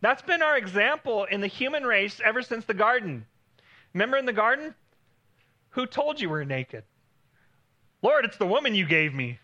That's 0.00 0.22
been 0.22 0.42
our 0.42 0.56
example 0.58 1.24
in 1.24 1.40
the 1.40 1.48
human 1.48 1.84
race 1.84 2.20
ever 2.24 2.42
since 2.42 2.64
the 2.66 2.74
garden. 2.74 3.26
Remember 3.94 4.18
in 4.18 4.26
the 4.26 4.32
garden? 4.34 4.74
Who 5.70 5.86
told 5.86 6.20
you 6.20 6.30
we're 6.30 6.44
naked? 6.44 6.84
Lord, 8.04 8.26
it's 8.26 8.36
the 8.36 8.46
woman 8.46 8.74
you 8.74 8.84
gave 8.84 9.14
me. 9.14 9.38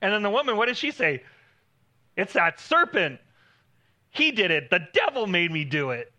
And 0.00 0.12
then 0.12 0.22
the 0.22 0.30
woman, 0.30 0.56
what 0.56 0.66
did 0.66 0.76
she 0.76 0.92
say? 0.92 1.24
It's 2.16 2.32
that 2.34 2.60
serpent. 2.60 3.18
He 4.10 4.30
did 4.30 4.52
it. 4.52 4.70
The 4.70 4.86
devil 4.94 5.26
made 5.26 5.50
me 5.50 5.64
do 5.64 5.90
it. 5.90 6.12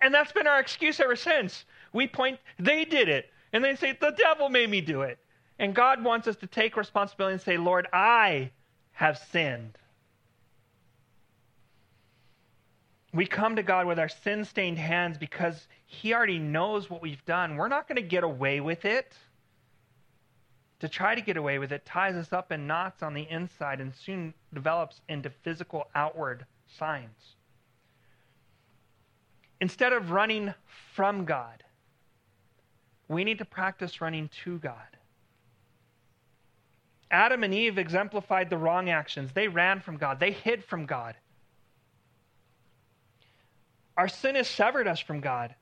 And 0.00 0.14
that's 0.14 0.32
been 0.32 0.46
our 0.46 0.58
excuse 0.58 0.98
ever 0.98 1.14
since. 1.14 1.66
We 1.92 2.06
point, 2.06 2.38
they 2.58 2.86
did 2.86 3.10
it. 3.10 3.28
And 3.52 3.62
they 3.62 3.76
say, 3.76 3.96
the 4.00 4.14
devil 4.16 4.48
made 4.48 4.70
me 4.70 4.80
do 4.80 5.02
it. 5.02 5.18
And 5.58 5.74
God 5.74 6.02
wants 6.02 6.26
us 6.26 6.36
to 6.36 6.46
take 6.46 6.78
responsibility 6.78 7.34
and 7.34 7.42
say, 7.42 7.58
Lord, 7.58 7.88
I 7.92 8.50
have 8.92 9.18
sinned. 9.30 9.76
We 13.12 13.26
come 13.26 13.56
to 13.56 13.62
God 13.62 13.86
with 13.86 13.98
our 13.98 14.08
sin 14.08 14.46
stained 14.46 14.78
hands 14.78 15.18
because 15.18 15.68
He 15.92 16.14
already 16.14 16.38
knows 16.38 16.88
what 16.88 17.02
we've 17.02 17.24
done. 17.26 17.56
We're 17.56 17.68
not 17.68 17.86
going 17.86 17.96
to 17.96 18.02
get 18.02 18.24
away 18.24 18.60
with 18.60 18.84
it. 18.84 19.14
To 20.80 20.88
try 20.88 21.14
to 21.14 21.20
get 21.20 21.36
away 21.36 21.58
with 21.58 21.70
it 21.70 21.84
ties 21.84 22.16
us 22.16 22.32
up 22.32 22.50
in 22.50 22.66
knots 22.66 23.02
on 23.02 23.14
the 23.14 23.26
inside 23.30 23.80
and 23.80 23.94
soon 23.94 24.34
develops 24.52 25.00
into 25.08 25.30
physical 25.30 25.86
outward 25.94 26.46
signs. 26.78 27.36
Instead 29.60 29.92
of 29.92 30.10
running 30.10 30.52
from 30.94 31.24
God, 31.24 31.62
we 33.06 33.22
need 33.22 33.38
to 33.38 33.44
practice 33.44 34.00
running 34.00 34.28
to 34.44 34.58
God. 34.58 34.96
Adam 37.10 37.44
and 37.44 37.52
Eve 37.52 37.78
exemplified 37.78 38.48
the 38.48 38.56
wrong 38.56 38.88
actions. 38.88 39.30
They 39.32 39.46
ran 39.46 39.80
from 39.80 39.98
God, 39.98 40.18
they 40.18 40.32
hid 40.32 40.64
from 40.64 40.86
God. 40.86 41.14
Our 43.96 44.08
sin 44.08 44.34
has 44.36 44.48
severed 44.48 44.88
us 44.88 44.98
from 44.98 45.20
God, 45.20 45.54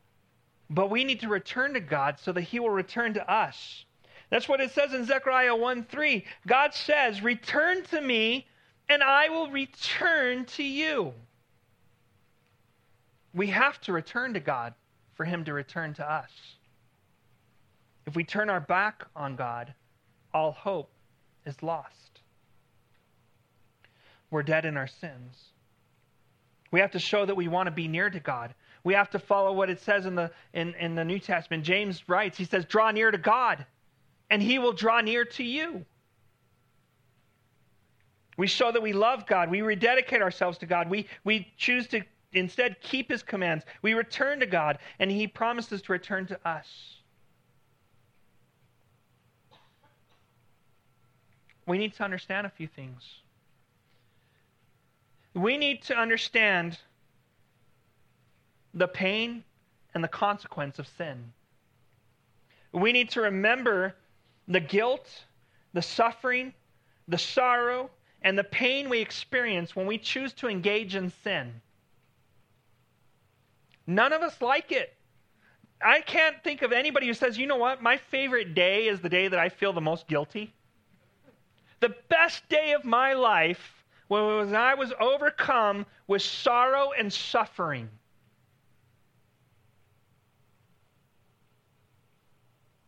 but 0.71 0.89
we 0.89 1.03
need 1.03 1.21
to 1.21 1.29
return 1.29 1.75
to 1.75 1.81
God 1.81 2.21
so 2.21 2.33
that 2.33 2.43
He 2.43 2.61
will 2.61 2.71
return 2.71 3.15
to 3.15 3.31
us. 3.33 3.85
That's 4.31 4.49
what 4.49 4.61
it 4.61 4.71
says 4.71 4.95
in 4.95 5.05
Zechariah 5.05 5.57
1 5.57 5.85
3. 5.85 6.25
God 6.47 6.73
says, 6.73 7.21
Return 7.21 7.83
to 7.91 8.01
me, 8.01 8.47
and 8.89 9.03
I 9.03 9.29
will 9.29 9.51
return 9.51 10.45
to 10.47 10.63
you. 10.63 11.13
We 13.35 13.49
have 13.49 13.81
to 13.83 13.93
return 13.93 14.35
to 14.35 14.41
God 14.41 14.75
for 15.15 15.25
Him 15.25 15.45
to 15.45 15.53
return 15.53 15.95
to 15.95 16.09
us. 16.11 16.31
If 18.07 18.15
we 18.15 18.25
turn 18.25 18.49
our 18.49 18.61
back 18.61 19.05
on 19.15 19.37
God, 19.37 19.75
all 20.33 20.53
hope 20.53 20.91
is 21.45 21.61
lost. 21.63 22.21
We're 24.31 24.45
dead 24.45 24.65
in 24.65 24.77
our 24.77 24.87
sins. 24.87 25.37
We 26.71 26.81
have 26.81 26.93
to 26.93 27.01
show 27.01 27.27
that 27.27 27.37
we 27.37 27.49
want 27.49 27.67
to 27.67 27.73
be 27.73 27.89
near 27.89 28.09
to 28.09 28.21
God. 28.21 28.55
We 28.83 28.95
have 28.95 29.11
to 29.11 29.19
follow 29.19 29.53
what 29.53 29.69
it 29.69 29.81
says 29.81 30.07
in 30.07 30.15
the, 30.15 30.31
in, 30.55 30.75
in 30.75 30.95
the 30.95 31.05
New 31.05 31.19
Testament. 31.19 31.65
James 31.65 32.09
writes, 32.09 32.39
he 32.39 32.45
says, 32.45 32.65
Draw 32.65 32.93
near 32.93 33.11
to 33.11 33.19
God, 33.19 33.67
and 34.31 34.43
he 34.43 34.59
will 34.59 34.73
draw 34.73 35.01
near 35.01 35.25
to 35.25 35.45
you. 35.45 35.85
We 38.37 38.47
show 38.47 38.73
that 38.73 38.81
we 38.81 38.95
love 38.95 39.27
God. 39.27 39.51
We 39.51 39.61
rededicate 39.61 40.23
ourselves 40.23 40.57
to 40.59 40.67
God. 40.67 40.89
We, 40.89 41.07
we 41.25 41.53
choose 41.59 41.87
to 41.89 42.03
instead 42.33 42.81
keep 42.81 43.11
his 43.11 43.23
commands. 43.23 43.65
We 43.83 43.93
return 43.95 44.41
to 44.41 44.47
God, 44.47 44.79
and 44.99 45.11
he 45.11 45.27
promises 45.27 45.83
to 45.83 45.93
return 45.93 46.27
to 46.29 46.49
us. 46.49 46.67
We 51.67 51.77
need 51.77 51.95
to 51.97 52.03
understand 52.03 52.47
a 52.47 52.51
few 52.51 52.67
things. 52.67 53.03
We 55.35 55.57
need 55.57 55.83
to 55.83 55.97
understand 55.97 56.79
the 58.75 58.89
pain 58.89 59.45
and 59.95 60.03
the 60.05 60.09
consequence 60.09 60.79
of 60.79 60.87
sin. 60.87 61.33
We 62.73 62.93
need 62.93 63.11
to 63.11 63.23
remember 63.23 63.95
the 64.47 64.61
guilt, 64.61 65.25
the 65.73 65.83
suffering, 65.83 66.55
the 67.09 67.19
sorrow, 67.19 67.91
and 68.23 68.39
the 68.39 68.45
pain 68.45 68.89
we 68.89 69.01
experience 69.01 69.75
when 69.75 69.87
we 69.87 69.99
choose 69.99 70.33
to 70.35 70.49
engage 70.49 70.95
in 70.95 71.13
sin. 71.25 71.61
None 73.87 74.13
of 74.13 74.23
us 74.23 74.41
like 74.41 74.71
it. 74.71 74.95
I 75.83 76.01
can't 76.03 76.37
think 76.45 76.63
of 76.63 76.73
anybody 76.73 77.07
who 77.07 77.15
says, 77.15 77.39
you 77.39 77.47
know 77.47 77.57
what, 77.57 77.83
my 77.83 77.97
favorite 77.97 78.55
day 78.55 78.87
is 78.87 79.01
the 79.01 79.09
day 79.09 79.29
that 79.29 79.39
I 79.39 79.49
feel 79.49 79.73
the 79.73 79.81
most 79.81 80.07
guilty. 80.07 80.53
The 81.81 81.95
best 82.09 82.47
day 82.49 82.73
of 82.73 82.85
my 82.85 83.15
life 83.15 83.85
was 84.09 84.47
when 84.47 84.55
I 84.55 84.75
was 84.75 84.93
overcome 85.01 85.87
with 86.07 86.21
sorrow 86.21 86.91
and 86.97 87.11
suffering. 87.11 87.89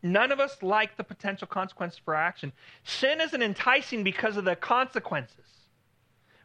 None 0.03 0.33
of 0.33 0.41
us 0.41 0.57
like 0.63 0.97
the 0.97 1.05
potential 1.05 1.47
consequences 1.47 2.01
for 2.05 2.17
our 2.17 2.23
action. 2.23 2.53
Sin 2.83 3.21
isn't 3.21 3.43
enticing 3.43 4.03
because 4.03 4.37
of 4.37 4.45
the 4.45 4.57
consequences. 4.57 5.37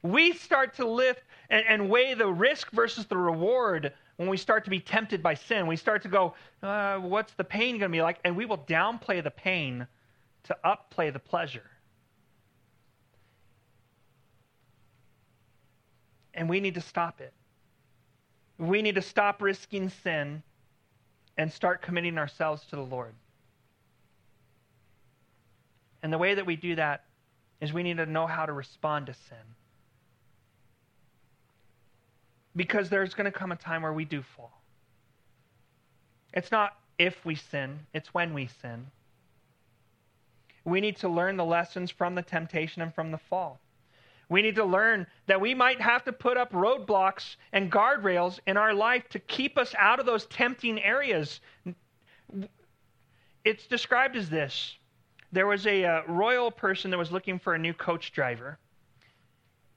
We 0.04 0.34
start 0.34 0.76
to 0.76 0.88
lift 0.88 1.24
and, 1.50 1.66
and 1.68 1.90
weigh 1.90 2.14
the 2.14 2.28
risk 2.28 2.70
versus 2.72 3.08
the 3.08 3.18
reward 3.18 3.94
when 4.18 4.30
we 4.30 4.38
start 4.38 4.64
to 4.66 4.70
be 4.70 4.80
tempted 4.80 5.24
by 5.24 5.34
sin. 5.34 5.66
We 5.66 5.76
start 5.76 6.04
to 6.04 6.08
go, 6.08 6.36
uh, 6.62 6.98
what's 6.98 7.34
the 7.34 7.44
pain 7.44 7.80
going 7.80 7.92
to 7.92 7.96
be 7.96 8.02
like? 8.02 8.20
And 8.24 8.36
we 8.36 8.46
will 8.46 8.60
downplay 8.60 9.24
the 9.24 9.32
pain 9.32 9.88
to 10.44 10.58
upplay 10.64 11.12
the 11.12 11.20
pleasure. 11.20 11.70
And 16.36 16.48
we 16.48 16.60
need 16.60 16.76
to 16.76 16.82
stop 16.82 17.22
it. 17.22 17.34
We 18.60 18.84
need 18.84 18.96
to 18.96 19.02
stop 19.02 19.42
risking 19.42 19.90
sin 19.90 20.44
and 21.38 21.52
start 21.52 21.82
committing 21.82 22.18
ourselves 22.20 22.66
to 22.68 22.76
the 22.76 22.84
Lord. 22.84 23.14
And 26.04 26.14
the 26.14 26.18
way 26.18 26.36
that 26.36 26.46
we 26.46 26.56
do 26.56 26.76
that 26.76 27.04
is 27.60 27.74
we 27.74 27.84
need 27.84 27.98
to 27.98 28.06
know 28.06 28.28
how 28.28 28.46
to 28.46 28.54
respond 28.54 29.08
to 29.08 29.14
sin. 29.14 29.38
Because 32.56 32.90
there's 32.90 33.14
going 33.14 33.32
to 33.32 33.38
come 33.38 33.52
a 33.52 33.56
time 33.56 33.82
where 33.82 33.94
we 33.94 34.06
do 34.06 34.22
fall. 34.36 34.62
It's 36.34 36.52
not 36.52 36.78
if 36.98 37.26
we 37.26 37.36
sin, 37.36 37.80
it's 37.94 38.14
when 38.14 38.34
we 38.34 38.50
sin. 38.62 38.88
We 40.66 40.82
need 40.82 40.98
to 40.98 41.10
learn 41.10 41.38
the 41.38 41.46
lessons 41.46 41.92
from 41.92 42.16
the 42.16 42.22
temptation 42.22 42.82
and 42.82 42.94
from 42.94 43.12
the 43.12 43.18
fall. 43.18 43.60
We 44.30 44.42
need 44.42 44.56
to 44.56 44.66
learn 44.66 45.08
that 45.28 45.40
we 45.40 45.54
might 45.54 45.80
have 45.80 46.04
to 46.06 46.12
put 46.12 46.36
up 46.36 46.52
roadblocks 46.52 47.38
and 47.54 47.72
guardrails 47.72 48.40
in 48.46 48.58
our 48.58 48.74
life 48.74 49.08
to 49.10 49.20
keep 49.20 49.58
us 49.58 49.74
out 49.78 50.00
of 50.00 50.06
those 50.06 50.26
tempting 50.26 50.82
areas. 50.82 51.40
It's 53.46 53.66
described 53.68 54.18
as 54.18 54.30
this 54.30 54.76
there 55.32 55.48
was 55.48 55.68
a 55.68 55.84
uh, 55.84 56.02
royal 56.08 56.52
person 56.52 56.92
that 56.92 56.98
was 56.98 57.12
looking 57.12 57.40
for 57.40 57.54
a 57.54 57.60
new 57.60 57.74
coach 57.74 58.12
driver. 58.14 58.58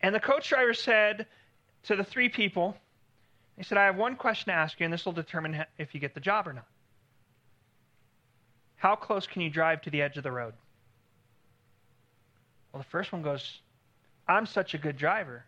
And 0.00 0.14
the 0.14 0.20
coach 0.20 0.48
driver 0.48 0.74
said 0.74 1.26
to 1.84 1.96
the 1.96 2.04
three 2.04 2.28
people, 2.28 2.76
he 3.56 3.64
said, 3.64 3.76
I 3.76 3.84
have 3.84 3.96
one 3.96 4.16
question 4.16 4.46
to 4.46 4.58
ask 4.58 4.78
you, 4.80 4.84
and 4.84 4.92
this 4.92 5.04
will 5.04 5.12
determine 5.12 5.64
if 5.76 5.94
you 5.94 6.00
get 6.00 6.14
the 6.14 6.20
job 6.20 6.48
or 6.48 6.52
not. 6.52 6.66
How 8.76 8.96
close 8.96 9.26
can 9.26 9.42
you 9.42 9.50
drive 9.50 9.82
to 9.82 9.90
the 9.90 10.00
edge 10.00 10.16
of 10.16 10.22
the 10.22 10.32
road? 10.32 10.54
Well, 12.72 12.82
the 12.82 12.88
first 12.88 13.12
one 13.12 13.22
goes, 13.22 13.60
I'm 14.26 14.46
such 14.46 14.72
a 14.74 14.78
good 14.78 14.96
driver. 14.96 15.44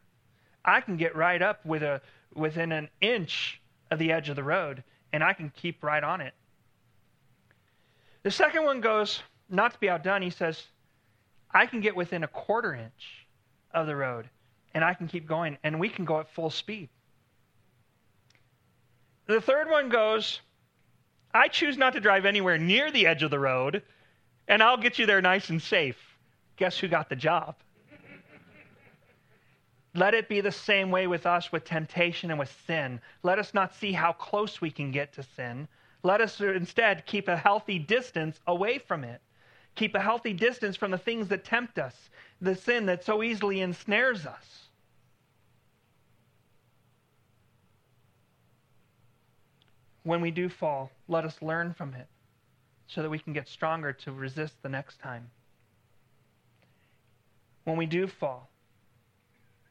I 0.64 0.80
can 0.80 0.96
get 0.96 1.16
right 1.16 1.40
up 1.40 1.64
with 1.64 1.82
a, 1.82 2.02
within 2.34 2.72
an 2.72 2.88
inch 3.00 3.60
of 3.90 3.98
the 3.98 4.12
edge 4.12 4.28
of 4.28 4.36
the 4.36 4.42
road, 4.42 4.82
and 5.12 5.24
I 5.24 5.32
can 5.32 5.50
keep 5.50 5.82
right 5.82 6.02
on 6.02 6.20
it. 6.20 6.34
The 8.22 8.30
second 8.30 8.64
one 8.64 8.80
goes, 8.80 9.22
not 9.52 9.74
to 9.74 9.78
be 9.78 9.88
outdone, 9.88 10.22
he 10.22 10.30
says, 10.30 10.62
I 11.50 11.66
can 11.66 11.80
get 11.80 11.94
within 11.94 12.24
a 12.24 12.28
quarter 12.28 12.74
inch 12.74 13.26
of 13.72 13.86
the 13.86 13.94
road 13.94 14.28
and 14.74 14.82
I 14.82 14.94
can 14.94 15.06
keep 15.06 15.26
going 15.26 15.58
and 15.62 15.78
we 15.78 15.88
can 15.88 16.04
go 16.04 16.18
at 16.20 16.30
full 16.30 16.50
speed. 16.50 16.88
The 19.26 19.40
third 19.40 19.70
one 19.70 19.90
goes, 19.90 20.40
I 21.34 21.48
choose 21.48 21.76
not 21.76 21.92
to 21.92 22.00
drive 22.00 22.24
anywhere 22.24 22.58
near 22.58 22.90
the 22.90 23.06
edge 23.06 23.22
of 23.22 23.30
the 23.30 23.38
road 23.38 23.82
and 24.48 24.62
I'll 24.62 24.78
get 24.78 24.98
you 24.98 25.06
there 25.06 25.20
nice 25.20 25.50
and 25.50 25.60
safe. 25.60 25.98
Guess 26.56 26.78
who 26.78 26.88
got 26.88 27.08
the 27.08 27.16
job? 27.16 27.56
Let 29.94 30.14
it 30.14 30.28
be 30.28 30.40
the 30.40 30.52
same 30.52 30.90
way 30.90 31.06
with 31.06 31.26
us 31.26 31.52
with 31.52 31.64
temptation 31.64 32.30
and 32.30 32.38
with 32.38 32.54
sin. 32.66 33.00
Let 33.22 33.38
us 33.38 33.52
not 33.52 33.74
see 33.74 33.92
how 33.92 34.12
close 34.12 34.60
we 34.60 34.70
can 34.70 34.90
get 34.90 35.12
to 35.14 35.22
sin. 35.36 35.68
Let 36.02 36.22
us 36.22 36.40
instead 36.40 37.04
keep 37.04 37.28
a 37.28 37.36
healthy 37.36 37.78
distance 37.78 38.40
away 38.46 38.78
from 38.78 39.04
it. 39.04 39.20
Keep 39.74 39.94
a 39.94 40.00
healthy 40.00 40.32
distance 40.32 40.76
from 40.76 40.90
the 40.90 40.98
things 40.98 41.28
that 41.28 41.44
tempt 41.44 41.78
us, 41.78 42.10
the 42.40 42.54
sin 42.54 42.86
that 42.86 43.04
so 43.04 43.22
easily 43.22 43.60
ensnares 43.60 44.26
us. 44.26 44.68
When 50.04 50.20
we 50.20 50.30
do 50.30 50.48
fall, 50.48 50.90
let 51.08 51.24
us 51.24 51.40
learn 51.40 51.74
from 51.74 51.94
it 51.94 52.06
so 52.88 53.02
that 53.02 53.10
we 53.10 53.18
can 53.18 53.32
get 53.32 53.48
stronger 53.48 53.92
to 53.92 54.12
resist 54.12 54.54
the 54.62 54.68
next 54.68 54.98
time. 54.98 55.30
When 57.64 57.76
we 57.76 57.86
do 57.86 58.06
fall, 58.06 58.50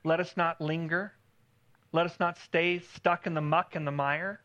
let 0.03 0.19
us 0.19 0.35
not 0.35 0.61
linger. 0.61 1.13
Let 1.91 2.05
us 2.05 2.19
not 2.19 2.37
stay 2.37 2.79
stuck 2.79 3.27
in 3.27 3.33
the 3.33 3.41
muck 3.41 3.75
and 3.75 3.85
the 3.85 3.91
mire. 3.91 4.39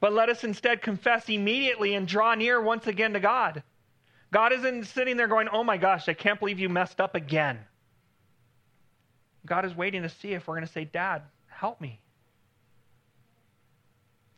But 0.00 0.12
let 0.12 0.28
us 0.28 0.44
instead 0.44 0.82
confess 0.82 1.28
immediately 1.28 1.94
and 1.94 2.06
draw 2.06 2.34
near 2.34 2.60
once 2.60 2.86
again 2.86 3.14
to 3.14 3.20
God. 3.20 3.62
God 4.34 4.52
isn't 4.52 4.86
sitting 4.86 5.16
there 5.16 5.28
going, 5.28 5.46
Oh 5.52 5.62
my 5.62 5.76
gosh, 5.76 6.08
I 6.08 6.12
can't 6.12 6.40
believe 6.40 6.58
you 6.58 6.68
messed 6.68 7.00
up 7.00 7.14
again. 7.14 7.56
God 9.46 9.64
is 9.64 9.76
waiting 9.76 10.02
to 10.02 10.08
see 10.08 10.32
if 10.32 10.48
we're 10.48 10.56
going 10.56 10.66
to 10.66 10.72
say, 10.72 10.84
Dad, 10.84 11.22
help 11.46 11.80
me. 11.80 12.00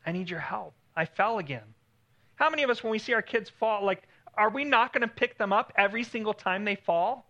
I 0.04 0.12
need 0.12 0.28
your 0.28 0.38
help. 0.38 0.74
I 0.94 1.06
fell 1.06 1.38
again. 1.38 1.62
How 2.34 2.50
many 2.50 2.62
of 2.62 2.68
us, 2.68 2.82
when 2.82 2.90
we 2.90 2.98
see 2.98 3.14
our 3.14 3.22
kids 3.22 3.48
fall, 3.48 3.86
like, 3.86 4.02
are 4.34 4.50
we 4.50 4.64
not 4.64 4.92
going 4.92 5.00
to 5.00 5.08
pick 5.08 5.38
them 5.38 5.50
up 5.50 5.72
every 5.78 6.04
single 6.04 6.34
time 6.34 6.66
they 6.66 6.74
fall? 6.74 7.26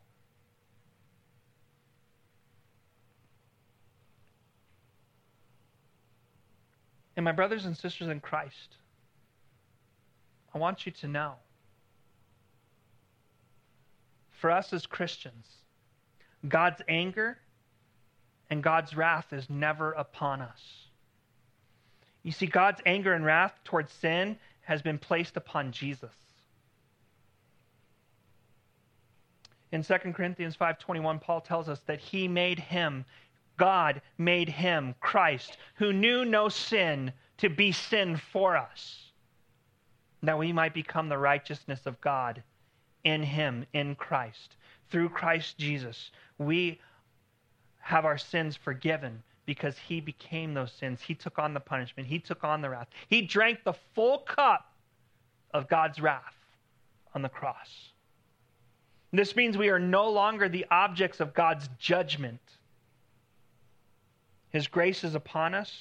And 7.14 7.24
my 7.24 7.30
brothers 7.30 7.64
and 7.64 7.76
sisters 7.76 8.08
in 8.08 8.18
Christ, 8.18 8.74
I 10.52 10.58
want 10.58 10.84
you 10.84 10.90
to 10.90 11.06
know 11.06 11.34
for 14.36 14.50
us 14.50 14.72
as 14.72 14.86
Christians, 14.86 15.46
God's 16.46 16.82
anger 16.88 17.38
and 18.50 18.62
God's 18.62 18.96
wrath 18.96 19.32
is 19.32 19.50
never 19.50 19.92
upon 19.92 20.40
us. 20.40 20.60
You 22.22 22.32
see, 22.32 22.46
God's 22.46 22.80
anger 22.86 23.12
and 23.12 23.24
wrath 23.24 23.54
towards 23.64 23.92
sin 23.92 24.36
has 24.62 24.82
been 24.82 24.98
placed 24.98 25.36
upon 25.36 25.72
Jesus. 25.72 26.12
In 29.72 29.82
2 29.82 30.12
Corinthians 30.14 30.56
5:21 30.56 31.20
Paul 31.20 31.40
tells 31.40 31.68
us 31.68 31.80
that 31.80 32.00
he 32.00 32.28
made 32.28 32.58
him 32.58 33.04
God 33.56 34.00
made 34.18 34.48
him 34.48 34.94
Christ 35.00 35.56
who 35.76 35.92
knew 35.92 36.24
no 36.24 36.48
sin 36.48 37.12
to 37.38 37.48
be 37.48 37.72
sin 37.72 38.16
for 38.16 38.56
us 38.56 39.12
that 40.22 40.38
we 40.38 40.52
might 40.52 40.74
become 40.74 41.08
the 41.08 41.18
righteousness 41.18 41.86
of 41.86 42.00
God 42.00 42.42
in 43.06 43.22
him 43.22 43.64
in 43.72 43.94
Christ 43.94 44.56
through 44.90 45.08
Christ 45.08 45.56
Jesus 45.56 46.10
we 46.38 46.80
have 47.80 48.04
our 48.04 48.18
sins 48.18 48.56
forgiven 48.56 49.22
because 49.46 49.78
he 49.78 50.00
became 50.00 50.52
those 50.52 50.72
sins. 50.72 51.00
He 51.00 51.14
took 51.14 51.38
on 51.38 51.54
the 51.54 51.60
punishment, 51.60 52.08
he 52.08 52.18
took 52.18 52.42
on 52.44 52.60
the 52.60 52.68
wrath. 52.68 52.88
He 53.08 53.22
drank 53.22 53.62
the 53.64 53.74
full 53.94 54.18
cup 54.18 54.72
of 55.54 55.68
God's 55.68 56.00
wrath 56.00 56.34
on 57.14 57.22
the 57.22 57.28
cross. 57.28 57.92
This 59.12 59.36
means 59.36 59.56
we 59.56 59.70
are 59.70 59.78
no 59.78 60.10
longer 60.10 60.48
the 60.48 60.66
objects 60.70 61.20
of 61.20 61.32
God's 61.32 61.68
judgment. 61.78 62.40
His 64.50 64.66
grace 64.66 65.04
is 65.04 65.14
upon 65.14 65.54
us, 65.54 65.72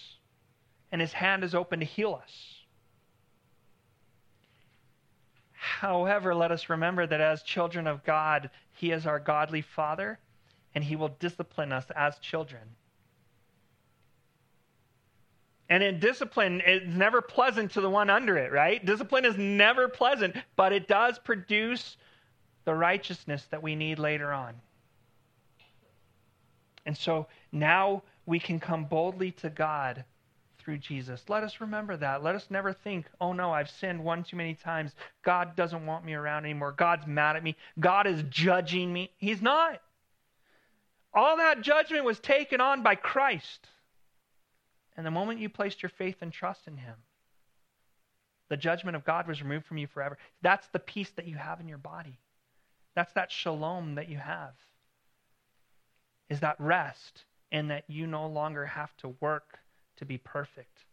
and 0.92 1.02
his 1.02 1.12
hand 1.12 1.44
is 1.44 1.56
open 1.56 1.80
to 1.80 1.86
heal 1.86 2.20
us. 2.22 2.55
However, 5.66 6.36
let 6.36 6.51
us 6.51 6.70
remember 6.70 7.07
that 7.07 7.20
as 7.20 7.41
children 7.41 7.88
of 7.88 8.03
God, 8.03 8.51
he 8.74 8.91
is 8.91 9.07
our 9.07 9.20
godly 9.20 9.61
Father 9.61 10.20
and 10.76 10.84
he 10.84 10.95
will 10.95 11.07
discipline 11.20 11.72
us 11.72 11.86
as 11.95 12.20
children. 12.20 12.61
And 15.68 15.82
in 15.82 15.99
discipline, 15.99 16.61
it's 16.63 16.86
never 16.86 17.20
pleasant 17.20 17.72
to 17.72 17.82
the 17.82 17.89
one 17.89 18.11
under 18.11 18.38
it, 18.38 18.51
right? 18.51 18.86
Discipline 18.86 19.26
is 19.26 19.38
never 19.38 19.88
pleasant, 19.88 20.36
but 20.55 20.72
it 20.72 20.88
does 20.88 21.18
produce 21.18 21.97
the 22.66 22.76
righteousness 22.76 23.43
that 23.49 23.63
we 23.63 23.76
need 23.76 23.97
later 23.97 24.32
on. 24.32 24.53
And 26.86 26.95
so 26.95 27.26
now 27.51 28.03
we 28.28 28.38
can 28.39 28.59
come 28.59 28.86
boldly 28.86 29.32
to 29.32 29.49
God 29.49 30.05
through 30.66 30.80
Jesus. 30.80 31.24
Let 31.30 31.43
us 31.43 31.61
remember 31.61 31.95
that. 31.97 32.24
Let 32.24 32.34
us 32.34 32.47
never 32.49 32.74
think, 32.74 33.05
oh 33.22 33.32
no, 33.32 33.51
I've 33.51 33.70
sinned 33.70 34.03
one 34.03 34.24
too 34.24 34.36
many 34.36 34.55
times. 34.55 34.91
God 35.24 35.55
doesn't 35.55 35.86
want 35.86 36.03
me 36.03 36.16
around 36.16 36.43
anymore. 36.43 36.72
God's 36.72 37.05
mad 37.05 37.36
at 37.36 37.43
me. 37.43 37.55
God 37.80 38.07
is 38.07 38.24
judging 38.30 38.91
me. 38.91 39.11
He's 39.18 39.41
not. 39.41 39.80
All 41.13 41.38
that 41.38 41.61
judgment 41.61 42.03
was 42.03 42.20
taken 42.20 42.59
on 42.59 42.82
by 42.82 42.95
Christ. 42.95 43.68
And 44.97 45.05
the 45.05 45.11
moment 45.11 45.39
you 45.39 45.49
placed 45.49 45.84
your 45.84 45.91
faith 45.91 46.18
and 46.22 46.34
trust 46.34 46.68
in 46.68 46.78
Him, 46.78 46.95
the 48.49 48.57
judgment 48.57 48.95
of 48.95 49.05
God 49.05 49.28
was 49.28 49.41
removed 49.41 49.66
from 49.66 49.78
you 49.78 49.88
forever. 49.88 50.18
That's 50.41 50.68
the 50.70 50.80
peace 50.80 51.11
that 51.16 51.28
you 51.28 51.36
have 51.36 51.59
in 51.59 51.68
your 51.68 51.78
body. 51.78 52.20
That's 52.95 53.13
that 53.13 53.32
shalom 53.32 53.95
that 53.95 54.09
you 54.09 54.18
have. 54.18 54.53
Is 56.30 56.39
that 56.39 56.59
rest 56.59 57.24
in 57.51 57.68
that 57.68 57.84
you 57.88 58.07
no 58.07 58.28
longer 58.28 58.66
have 58.66 58.95
to 58.97 59.09
work 59.20 59.59
to 59.98 60.06
be 60.06 60.18
perfect. 60.18 60.86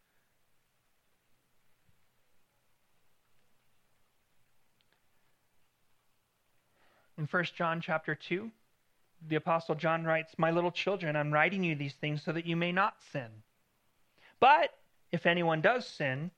In 7.18 7.26
1 7.26 7.44
John 7.57 7.80
chapter 7.80 8.14
2, 8.14 8.50
the 9.28 9.36
Apostle 9.36 9.74
John 9.74 10.05
writes, 10.05 10.34
My 10.38 10.50
little 10.50 10.72
children, 10.72 11.14
I'm 11.14 11.32
writing 11.32 11.62
you 11.62 11.74
these 11.74 11.94
things 11.94 12.22
so 12.22 12.32
that 12.32 12.46
you 12.46 12.57
may 12.57 12.72
not 12.72 12.94
sin. 13.12 13.28
But 14.40 14.70
if 15.12 15.26
anyone 15.26 15.61
does 15.61 15.86
sin, 15.86 16.30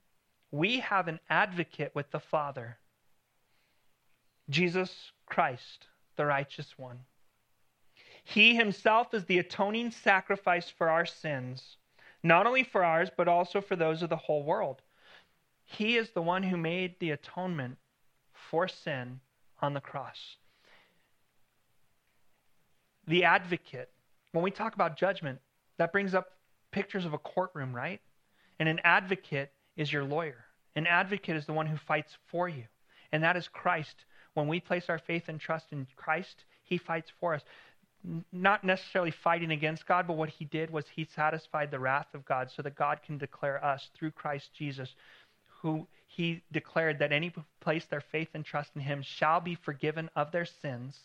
we 0.50 0.80
have 0.80 1.08
an 1.08 1.20
advocate 1.30 1.94
with 1.94 2.10
the 2.10 2.20
Father, 2.20 2.76
Jesus 4.50 5.12
Christ, 5.26 5.86
the 6.16 6.26
righteous 6.26 6.76
one. 6.76 6.98
He 8.24 8.54
himself 8.54 9.14
is 9.14 9.24
the 9.24 9.38
atoning 9.38 9.90
sacrifice 9.90 10.68
for 10.68 10.88
our 10.88 11.06
sins, 11.06 11.76
not 12.24 12.46
only 12.46 12.64
for 12.64 12.82
ours, 12.82 13.10
but 13.16 13.28
also 13.28 13.60
for 13.60 13.76
those 13.76 14.02
of 14.02 14.10
the 14.10 14.16
whole 14.16 14.42
world. 14.42 14.82
He 15.64 15.96
is 15.96 16.10
the 16.10 16.22
one 16.22 16.42
who 16.42 16.56
made 16.56 16.98
the 16.98 17.12
atonement 17.12 17.78
for 18.50 18.66
sin 18.66 19.20
on 19.62 19.74
the 19.74 19.80
cross 19.80 20.36
the 23.06 23.24
advocate. 23.24 23.90
When 24.32 24.42
we 24.42 24.50
talk 24.50 24.74
about 24.74 24.96
judgment, 24.96 25.38
that 25.78 25.92
brings 25.92 26.14
up 26.14 26.28
pictures 26.70 27.04
of 27.04 27.12
a 27.12 27.18
courtroom, 27.18 27.74
right? 27.74 28.00
And 28.58 28.68
an 28.68 28.80
advocate 28.84 29.52
is 29.76 29.92
your 29.92 30.04
lawyer. 30.04 30.44
An 30.76 30.86
advocate 30.86 31.36
is 31.36 31.46
the 31.46 31.52
one 31.52 31.66
who 31.66 31.76
fights 31.76 32.16
for 32.30 32.48
you. 32.48 32.64
And 33.12 33.22
that 33.22 33.36
is 33.36 33.48
Christ. 33.48 34.04
When 34.34 34.48
we 34.48 34.58
place 34.58 34.86
our 34.88 34.98
faith 34.98 35.28
and 35.28 35.38
trust 35.38 35.66
in 35.72 35.86
Christ, 35.96 36.44
he 36.64 36.78
fights 36.78 37.12
for 37.20 37.34
us. 37.34 37.42
Not 38.32 38.64
necessarily 38.64 39.10
fighting 39.10 39.50
against 39.50 39.86
God, 39.86 40.06
but 40.06 40.16
what 40.16 40.28
he 40.28 40.44
did 40.44 40.70
was 40.70 40.84
he 40.88 41.04
satisfied 41.04 41.70
the 41.70 41.78
wrath 41.78 42.08
of 42.14 42.24
God 42.26 42.50
so 42.50 42.60
that 42.62 42.74
God 42.74 43.00
can 43.04 43.16
declare 43.16 43.64
us 43.64 43.88
through 43.94 44.10
Christ 44.10 44.50
Jesus, 44.52 44.94
who 45.62 45.86
he 46.06 46.42
declared 46.52 46.98
that 46.98 47.12
any 47.12 47.32
place 47.60 47.86
their 47.86 48.02
faith 48.02 48.28
and 48.34 48.44
trust 48.44 48.72
in 48.74 48.82
him 48.82 49.02
shall 49.02 49.40
be 49.40 49.54
forgiven 49.54 50.10
of 50.14 50.32
their 50.32 50.44
sins 50.44 50.98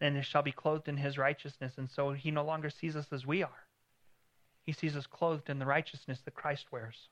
and 0.00 0.16
they 0.16 0.22
shall 0.22 0.42
be 0.42 0.52
clothed 0.52 0.88
in 0.88 0.96
his 0.96 1.18
righteousness. 1.18 1.72
And 1.76 1.90
so 1.90 2.12
he 2.12 2.30
no 2.30 2.44
longer 2.44 2.70
sees 2.70 2.96
us 2.96 3.06
as 3.12 3.26
we 3.26 3.42
are. 3.42 3.64
He 4.64 4.72
sees 4.72 4.96
us 4.96 5.06
clothed 5.06 5.48
in 5.48 5.58
the 5.58 5.66
righteousness 5.66 6.20
that 6.24 6.34
Christ 6.34 6.66
wears. 6.70 7.08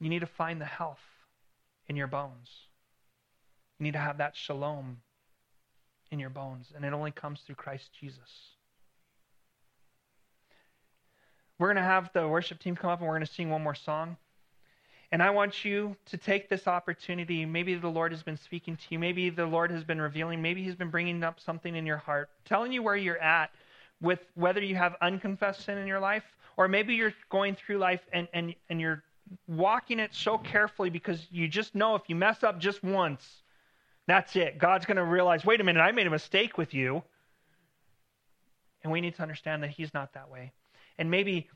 You 0.00 0.08
need 0.08 0.20
to 0.20 0.26
find 0.26 0.60
the 0.60 0.64
health 0.64 0.98
in 1.92 1.96
your 1.96 2.06
bones. 2.06 2.48
You 3.78 3.84
need 3.84 3.92
to 3.92 3.98
have 3.98 4.16
that 4.16 4.34
shalom 4.34 4.96
in 6.10 6.18
your 6.18 6.30
bones, 6.30 6.72
and 6.74 6.86
it 6.86 6.94
only 6.94 7.10
comes 7.10 7.40
through 7.40 7.56
Christ 7.56 7.90
Jesus. 8.00 8.56
We're 11.58 11.66
going 11.66 11.76
to 11.76 11.82
have 11.82 12.10
the 12.14 12.26
worship 12.26 12.60
team 12.60 12.76
come 12.76 12.88
up 12.88 13.00
and 13.00 13.06
we're 13.06 13.14
going 13.14 13.26
to 13.26 13.32
sing 13.32 13.50
one 13.50 13.62
more 13.62 13.74
song. 13.74 14.16
And 15.12 15.22
I 15.22 15.28
want 15.28 15.66
you 15.66 15.94
to 16.06 16.16
take 16.16 16.48
this 16.48 16.66
opportunity. 16.66 17.44
Maybe 17.44 17.74
the 17.74 17.88
Lord 17.88 18.10
has 18.12 18.22
been 18.22 18.38
speaking 18.38 18.76
to 18.76 18.82
you. 18.88 18.98
Maybe 18.98 19.28
the 19.28 19.44
Lord 19.44 19.70
has 19.70 19.84
been 19.84 20.00
revealing. 20.00 20.40
Maybe 20.40 20.64
He's 20.64 20.74
been 20.74 20.90
bringing 20.90 21.22
up 21.22 21.40
something 21.40 21.76
in 21.76 21.84
your 21.84 21.98
heart, 21.98 22.30
telling 22.46 22.72
you 22.72 22.82
where 22.82 22.96
you're 22.96 23.18
at 23.18 23.50
with 24.00 24.20
whether 24.34 24.62
you 24.62 24.76
have 24.76 24.96
unconfessed 25.02 25.66
sin 25.66 25.76
in 25.76 25.86
your 25.86 26.00
life, 26.00 26.24
or 26.56 26.68
maybe 26.68 26.94
you're 26.94 27.12
going 27.28 27.54
through 27.54 27.76
life 27.76 28.00
and, 28.14 28.26
and, 28.32 28.54
and 28.70 28.80
you're 28.80 29.04
walking 29.46 29.98
it 29.98 30.14
so 30.14 30.38
carefully 30.38 30.90
because 30.90 31.26
you 31.30 31.48
just 31.48 31.74
know 31.74 31.94
if 31.94 32.02
you 32.08 32.14
mess 32.14 32.42
up 32.42 32.58
just 32.58 32.82
once, 32.82 33.42
that's 34.06 34.36
it. 34.36 34.58
God's 34.58 34.86
going 34.86 34.96
to 34.96 35.04
realize, 35.04 35.44
wait 35.44 35.60
a 35.60 35.64
minute, 35.64 35.80
I 35.80 35.92
made 35.92 36.06
a 36.06 36.10
mistake 36.10 36.58
with 36.58 36.74
you. 36.74 37.02
And 38.82 38.92
we 38.92 39.00
need 39.00 39.14
to 39.16 39.22
understand 39.22 39.62
that 39.62 39.70
He's 39.70 39.94
not 39.94 40.14
that 40.14 40.28
way. 40.28 40.52
And 40.98 41.10
maybe 41.10 41.48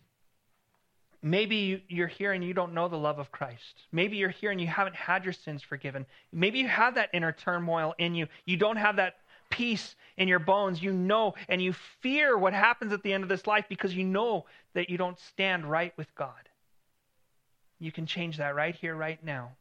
Maybe 1.26 1.82
you're 1.88 2.06
here 2.06 2.32
and 2.32 2.44
you 2.44 2.54
don't 2.54 2.72
know 2.72 2.86
the 2.86 2.96
love 2.96 3.18
of 3.18 3.32
Christ. 3.32 3.82
Maybe 3.90 4.16
you're 4.16 4.28
here 4.28 4.52
and 4.52 4.60
you 4.60 4.68
haven't 4.68 4.94
had 4.94 5.24
your 5.24 5.32
sins 5.32 5.60
forgiven. 5.60 6.06
Maybe 6.32 6.60
you 6.60 6.68
have 6.68 6.94
that 6.94 7.10
inner 7.12 7.32
turmoil 7.32 7.94
in 7.98 8.14
you. 8.14 8.28
You 8.44 8.56
don't 8.56 8.76
have 8.76 8.94
that 8.96 9.16
peace 9.50 9.96
in 10.18 10.28
your 10.28 10.38
bones. 10.38 10.80
You 10.80 10.92
know 10.92 11.34
and 11.48 11.60
you 11.60 11.72
fear 12.00 12.38
what 12.38 12.52
happens 12.52 12.92
at 12.92 13.02
the 13.02 13.12
end 13.12 13.24
of 13.24 13.28
this 13.28 13.44
life 13.44 13.64
because 13.68 13.92
you 13.92 14.04
know 14.04 14.46
that 14.74 14.88
you 14.88 14.98
don't 14.98 15.18
stand 15.18 15.68
right 15.68 15.92
with 15.96 16.14
God. 16.14 16.48
You 17.78 17.92
can 17.92 18.06
change 18.06 18.38
that 18.38 18.54
right 18.54 18.74
here, 18.74 18.94
right 18.94 19.22
now. 19.22 19.52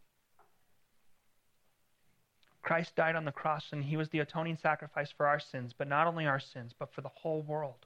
Christ 2.62 2.96
died 2.96 3.16
on 3.16 3.26
the 3.26 3.32
cross 3.32 3.66
and 3.72 3.84
he 3.84 3.96
was 3.96 4.10
the 4.10 4.20
atoning 4.20 4.58
sacrifice 4.58 5.12
for 5.12 5.28
our 5.28 5.40
sins, 5.40 5.74
but 5.78 5.88
not 5.88 6.08
only 6.08 6.26
our 6.26 6.40
sins, 6.40 6.74
but 6.78 6.92
for 6.94 7.02
the 7.02 7.10
whole 7.10 7.44
world. 7.44 7.86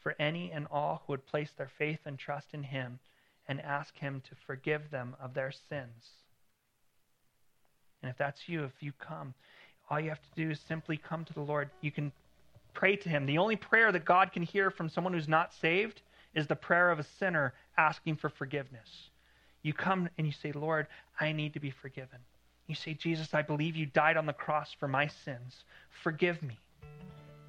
For 0.00 0.14
any 0.18 0.52
and 0.52 0.66
all 0.70 1.02
who 1.06 1.14
would 1.14 1.26
place 1.26 1.50
their 1.56 1.70
faith 1.78 2.00
and 2.04 2.18
trust 2.18 2.48
in 2.52 2.62
him 2.62 2.98
and 3.48 3.60
ask 3.62 3.96
him 3.96 4.22
to 4.28 4.34
forgive 4.46 4.90
them 4.90 5.16
of 5.18 5.32
their 5.32 5.50
sins. 5.50 6.10
And 8.02 8.10
if 8.10 8.18
that's 8.18 8.48
you, 8.48 8.64
if 8.64 8.82
you 8.82 8.92
come, 8.98 9.32
all 9.88 9.98
you 9.98 10.10
have 10.10 10.20
to 10.20 10.34
do 10.36 10.50
is 10.50 10.60
simply 10.60 10.98
come 10.98 11.24
to 11.24 11.32
the 11.32 11.40
Lord. 11.40 11.70
You 11.80 11.90
can 11.90 12.12
pray 12.74 12.96
to 12.96 13.08
him. 13.08 13.24
The 13.24 13.38
only 13.38 13.56
prayer 13.56 13.92
that 13.92 14.04
God 14.04 14.32
can 14.32 14.42
hear 14.42 14.70
from 14.70 14.90
someone 14.90 15.14
who's 15.14 15.28
not 15.28 15.54
saved 15.54 16.02
is 16.34 16.46
the 16.46 16.56
prayer 16.56 16.90
of 16.90 16.98
a 16.98 17.06
sinner 17.18 17.54
asking 17.76 18.16
for 18.16 18.28
forgiveness. 18.28 19.10
You 19.62 19.72
come 19.72 20.08
and 20.18 20.26
you 20.26 20.32
say, 20.32 20.52
Lord, 20.52 20.86
I 21.18 21.32
need 21.32 21.54
to 21.54 21.60
be 21.60 21.70
forgiven. 21.70 22.18
You 22.66 22.74
say, 22.74 22.94
Jesus, 22.94 23.34
I 23.34 23.42
believe 23.42 23.76
you 23.76 23.86
died 23.86 24.16
on 24.16 24.26
the 24.26 24.32
cross 24.32 24.74
for 24.78 24.88
my 24.88 25.06
sins. 25.06 25.64
Forgive 26.02 26.42
me. 26.42 26.58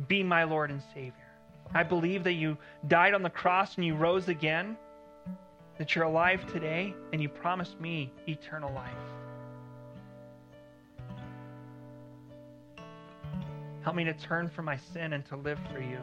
Be 0.07 0.23
my 0.23 0.43
Lord 0.43 0.71
and 0.71 0.81
Savior. 0.93 1.13
I 1.73 1.83
believe 1.83 2.23
that 2.25 2.33
you 2.33 2.57
died 2.87 3.13
on 3.13 3.23
the 3.23 3.29
cross 3.29 3.75
and 3.75 3.85
you 3.85 3.95
rose 3.95 4.27
again, 4.27 4.77
that 5.77 5.95
you're 5.95 6.05
alive 6.05 6.45
today, 6.51 6.93
and 7.11 7.21
you 7.21 7.29
promised 7.29 7.79
me 7.79 8.11
eternal 8.27 8.73
life. 8.73 8.91
Help 13.81 13.95
me 13.95 14.03
to 14.03 14.13
turn 14.13 14.49
from 14.49 14.65
my 14.65 14.77
sin 14.77 15.13
and 15.13 15.25
to 15.25 15.35
live 15.35 15.59
for 15.71 15.79
you. 15.79 15.99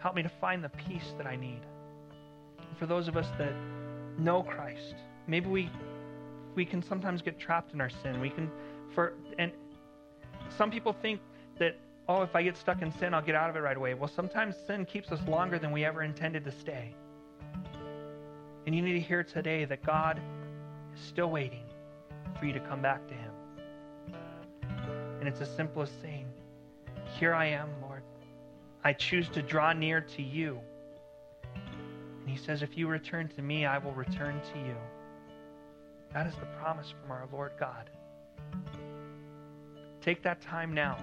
Help 0.00 0.14
me 0.14 0.22
to 0.22 0.30
find 0.40 0.64
the 0.64 0.70
peace 0.70 1.14
that 1.18 1.26
I 1.26 1.36
need. 1.36 1.60
for 2.78 2.86
those 2.86 3.08
of 3.08 3.16
us 3.16 3.26
that 3.36 3.52
know 4.18 4.42
Christ, 4.42 4.94
maybe 5.26 5.48
we 5.48 5.70
we 6.54 6.64
can 6.64 6.82
sometimes 6.82 7.22
get 7.22 7.38
trapped 7.38 7.74
in 7.74 7.80
our 7.80 7.90
sin. 7.90 8.20
We 8.20 8.30
can 8.30 8.50
for 8.94 9.12
and 9.38 9.52
some 10.56 10.70
people 10.70 10.92
think 10.92 11.20
that 11.58 11.76
oh 12.08 12.22
if 12.22 12.34
I 12.34 12.42
get 12.42 12.56
stuck 12.56 12.80
in 12.80 12.90
sin 12.92 13.12
I'll 13.12 13.22
get 13.22 13.34
out 13.34 13.50
of 13.50 13.56
it 13.56 13.60
right 13.60 13.76
away. 13.76 13.94
Well, 13.94 14.08
sometimes 14.08 14.54
sin 14.66 14.86
keeps 14.86 15.12
us 15.12 15.20
longer 15.28 15.58
than 15.58 15.72
we 15.72 15.84
ever 15.84 16.02
intended 16.02 16.44
to 16.44 16.52
stay. 16.52 16.94
And 18.66 18.74
you 18.74 18.82
need 18.82 18.92
to 18.94 19.00
hear 19.00 19.22
today 19.22 19.64
that 19.64 19.84
God 19.84 20.20
is 20.94 21.00
still 21.00 21.30
waiting 21.30 21.64
for 22.38 22.46
you 22.46 22.52
to 22.52 22.60
come 22.60 22.80
back 22.80 23.06
to 23.08 23.14
him. 23.14 23.32
And 25.18 25.28
it's 25.28 25.40
as 25.40 25.54
simple 25.54 25.82
as 25.82 25.90
saying, 26.00 26.26
Here 27.18 27.34
I 27.34 27.46
am, 27.46 27.68
Lord. 27.82 27.89
I 28.82 28.92
choose 28.92 29.28
to 29.30 29.42
draw 29.42 29.72
near 29.72 30.00
to 30.00 30.22
you. 30.22 30.58
And 31.54 32.28
he 32.28 32.36
says, 32.36 32.62
If 32.62 32.76
you 32.76 32.88
return 32.88 33.28
to 33.36 33.42
me, 33.42 33.66
I 33.66 33.78
will 33.78 33.92
return 33.92 34.40
to 34.52 34.58
you. 34.58 34.76
That 36.12 36.26
is 36.26 36.34
the 36.34 36.46
promise 36.60 36.92
from 37.00 37.10
our 37.10 37.28
Lord 37.32 37.52
God. 37.58 37.90
Take 40.00 40.22
that 40.22 40.40
time 40.40 40.72
now 40.72 40.96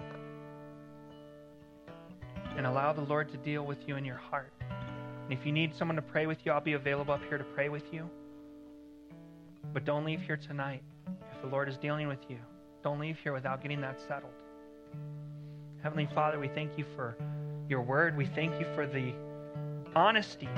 and 2.58 2.66
allow 2.66 2.92
the 2.92 3.02
Lord 3.02 3.30
to 3.32 3.38
deal 3.38 3.64
with 3.64 3.88
you 3.88 3.96
in 3.96 4.04
your 4.04 4.18
heart. 4.18 4.52
And 4.60 5.32
if 5.32 5.46
you 5.46 5.52
need 5.52 5.76
someone 5.76 5.96
to 5.96 6.02
pray 6.02 6.26
with 6.26 6.40
you, 6.46 6.52
I'll 6.52 6.62
be 6.62 6.74
available 6.74 7.14
up 7.14 7.22
here 7.30 7.38
to 7.38 7.44
pray 7.44 7.70
with 7.70 7.94
you. 7.94 8.10
But 9.74 9.86
don't 9.86 10.06
leave 10.06 10.22
here 10.22 10.38
tonight. 10.38 10.82
If 11.08 11.42
the 11.42 11.48
Lord 11.48 11.70
is 11.70 11.78
dealing 11.78 12.08
with 12.08 12.20
you, 12.28 12.40
don't 12.84 13.00
leave 13.00 13.18
here 13.20 13.34
without 13.34 13.62
getting 13.62 13.82
that 13.82 14.00
settled. 14.08 14.34
Heavenly 15.84 16.08
Father, 16.16 16.40
we 16.40 16.48
thank 16.48 16.78
you 16.78 16.86
for 16.96 17.16
your 17.70 17.82
word. 17.82 18.16
We 18.16 18.26
thank 18.26 18.60
you 18.60 18.66
for 18.76 18.88
the 18.88 19.14
honesty 19.96 20.50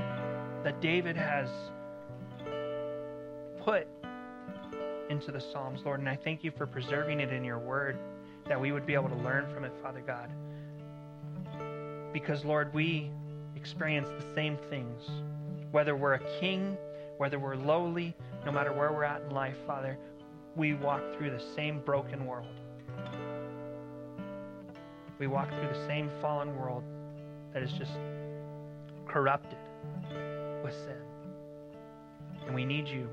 that 0.64 0.80
David 0.82 1.16
has 1.16 1.49
put 3.62 3.88
into 5.10 5.32
the 5.32 5.41
Psalms, 5.41 5.82
Lord. 5.86 5.99
And 5.99 6.10
I 6.10 6.16
thank 6.16 6.43
you 6.43 6.51
for 6.51 6.68
preserving 6.68 7.20
it 7.20 7.34
in 7.34 7.43
your 7.43 7.60
word 7.60 7.97
that 8.47 8.60
we 8.60 8.72
would 8.72 8.86
be 8.86 8.93
able 8.93 9.10
to 9.10 9.16
learn 9.16 9.51
from 9.53 9.64
it, 9.64 9.74
Father 9.82 10.01
God. 10.05 10.30
Because, 12.14 12.45
Lord, 12.45 12.74
we 12.74 13.12
experience 13.55 14.10
the 14.10 14.36
same 14.36 14.57
things. 14.70 15.01
Whether 15.72 15.95
we're 15.95 16.14
a 16.14 16.39
king, 16.39 16.78
whether 17.18 17.39
we're 17.39 17.55
lowly, 17.55 18.16
no 18.45 18.51
matter 18.51 18.72
where 18.72 18.91
we're 18.91 19.03
at 19.03 19.22
in 19.22 19.30
life, 19.30 19.57
Father, 19.66 19.97
we 20.55 20.74
walk 20.74 21.01
through 21.18 21.32
the 21.32 21.43
same 21.55 21.82
broken 21.82 22.26
world. 22.26 22.47
We 25.20 25.28
walk 25.28 25.49
through 25.49 25.68
the 25.68 25.88
same 25.88 26.10
fallen 26.22 26.55
world 26.57 26.84
that 27.54 27.64
is 27.64 27.72
just 27.74 27.91
corrupted 29.08 29.58
with 30.64 30.74
sin. 30.74 30.97
And 32.45 32.56
we 32.56 32.66
need 32.66 32.88
you. 32.88 33.08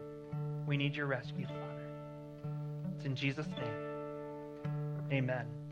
We 0.66 0.76
need 0.76 0.94
your 0.94 1.06
rescue, 1.06 1.46
Father. 1.46 2.50
It's 2.96 3.04
in 3.04 3.14
Jesus' 3.14 3.46
name. 3.46 5.12
Amen. 5.12 5.55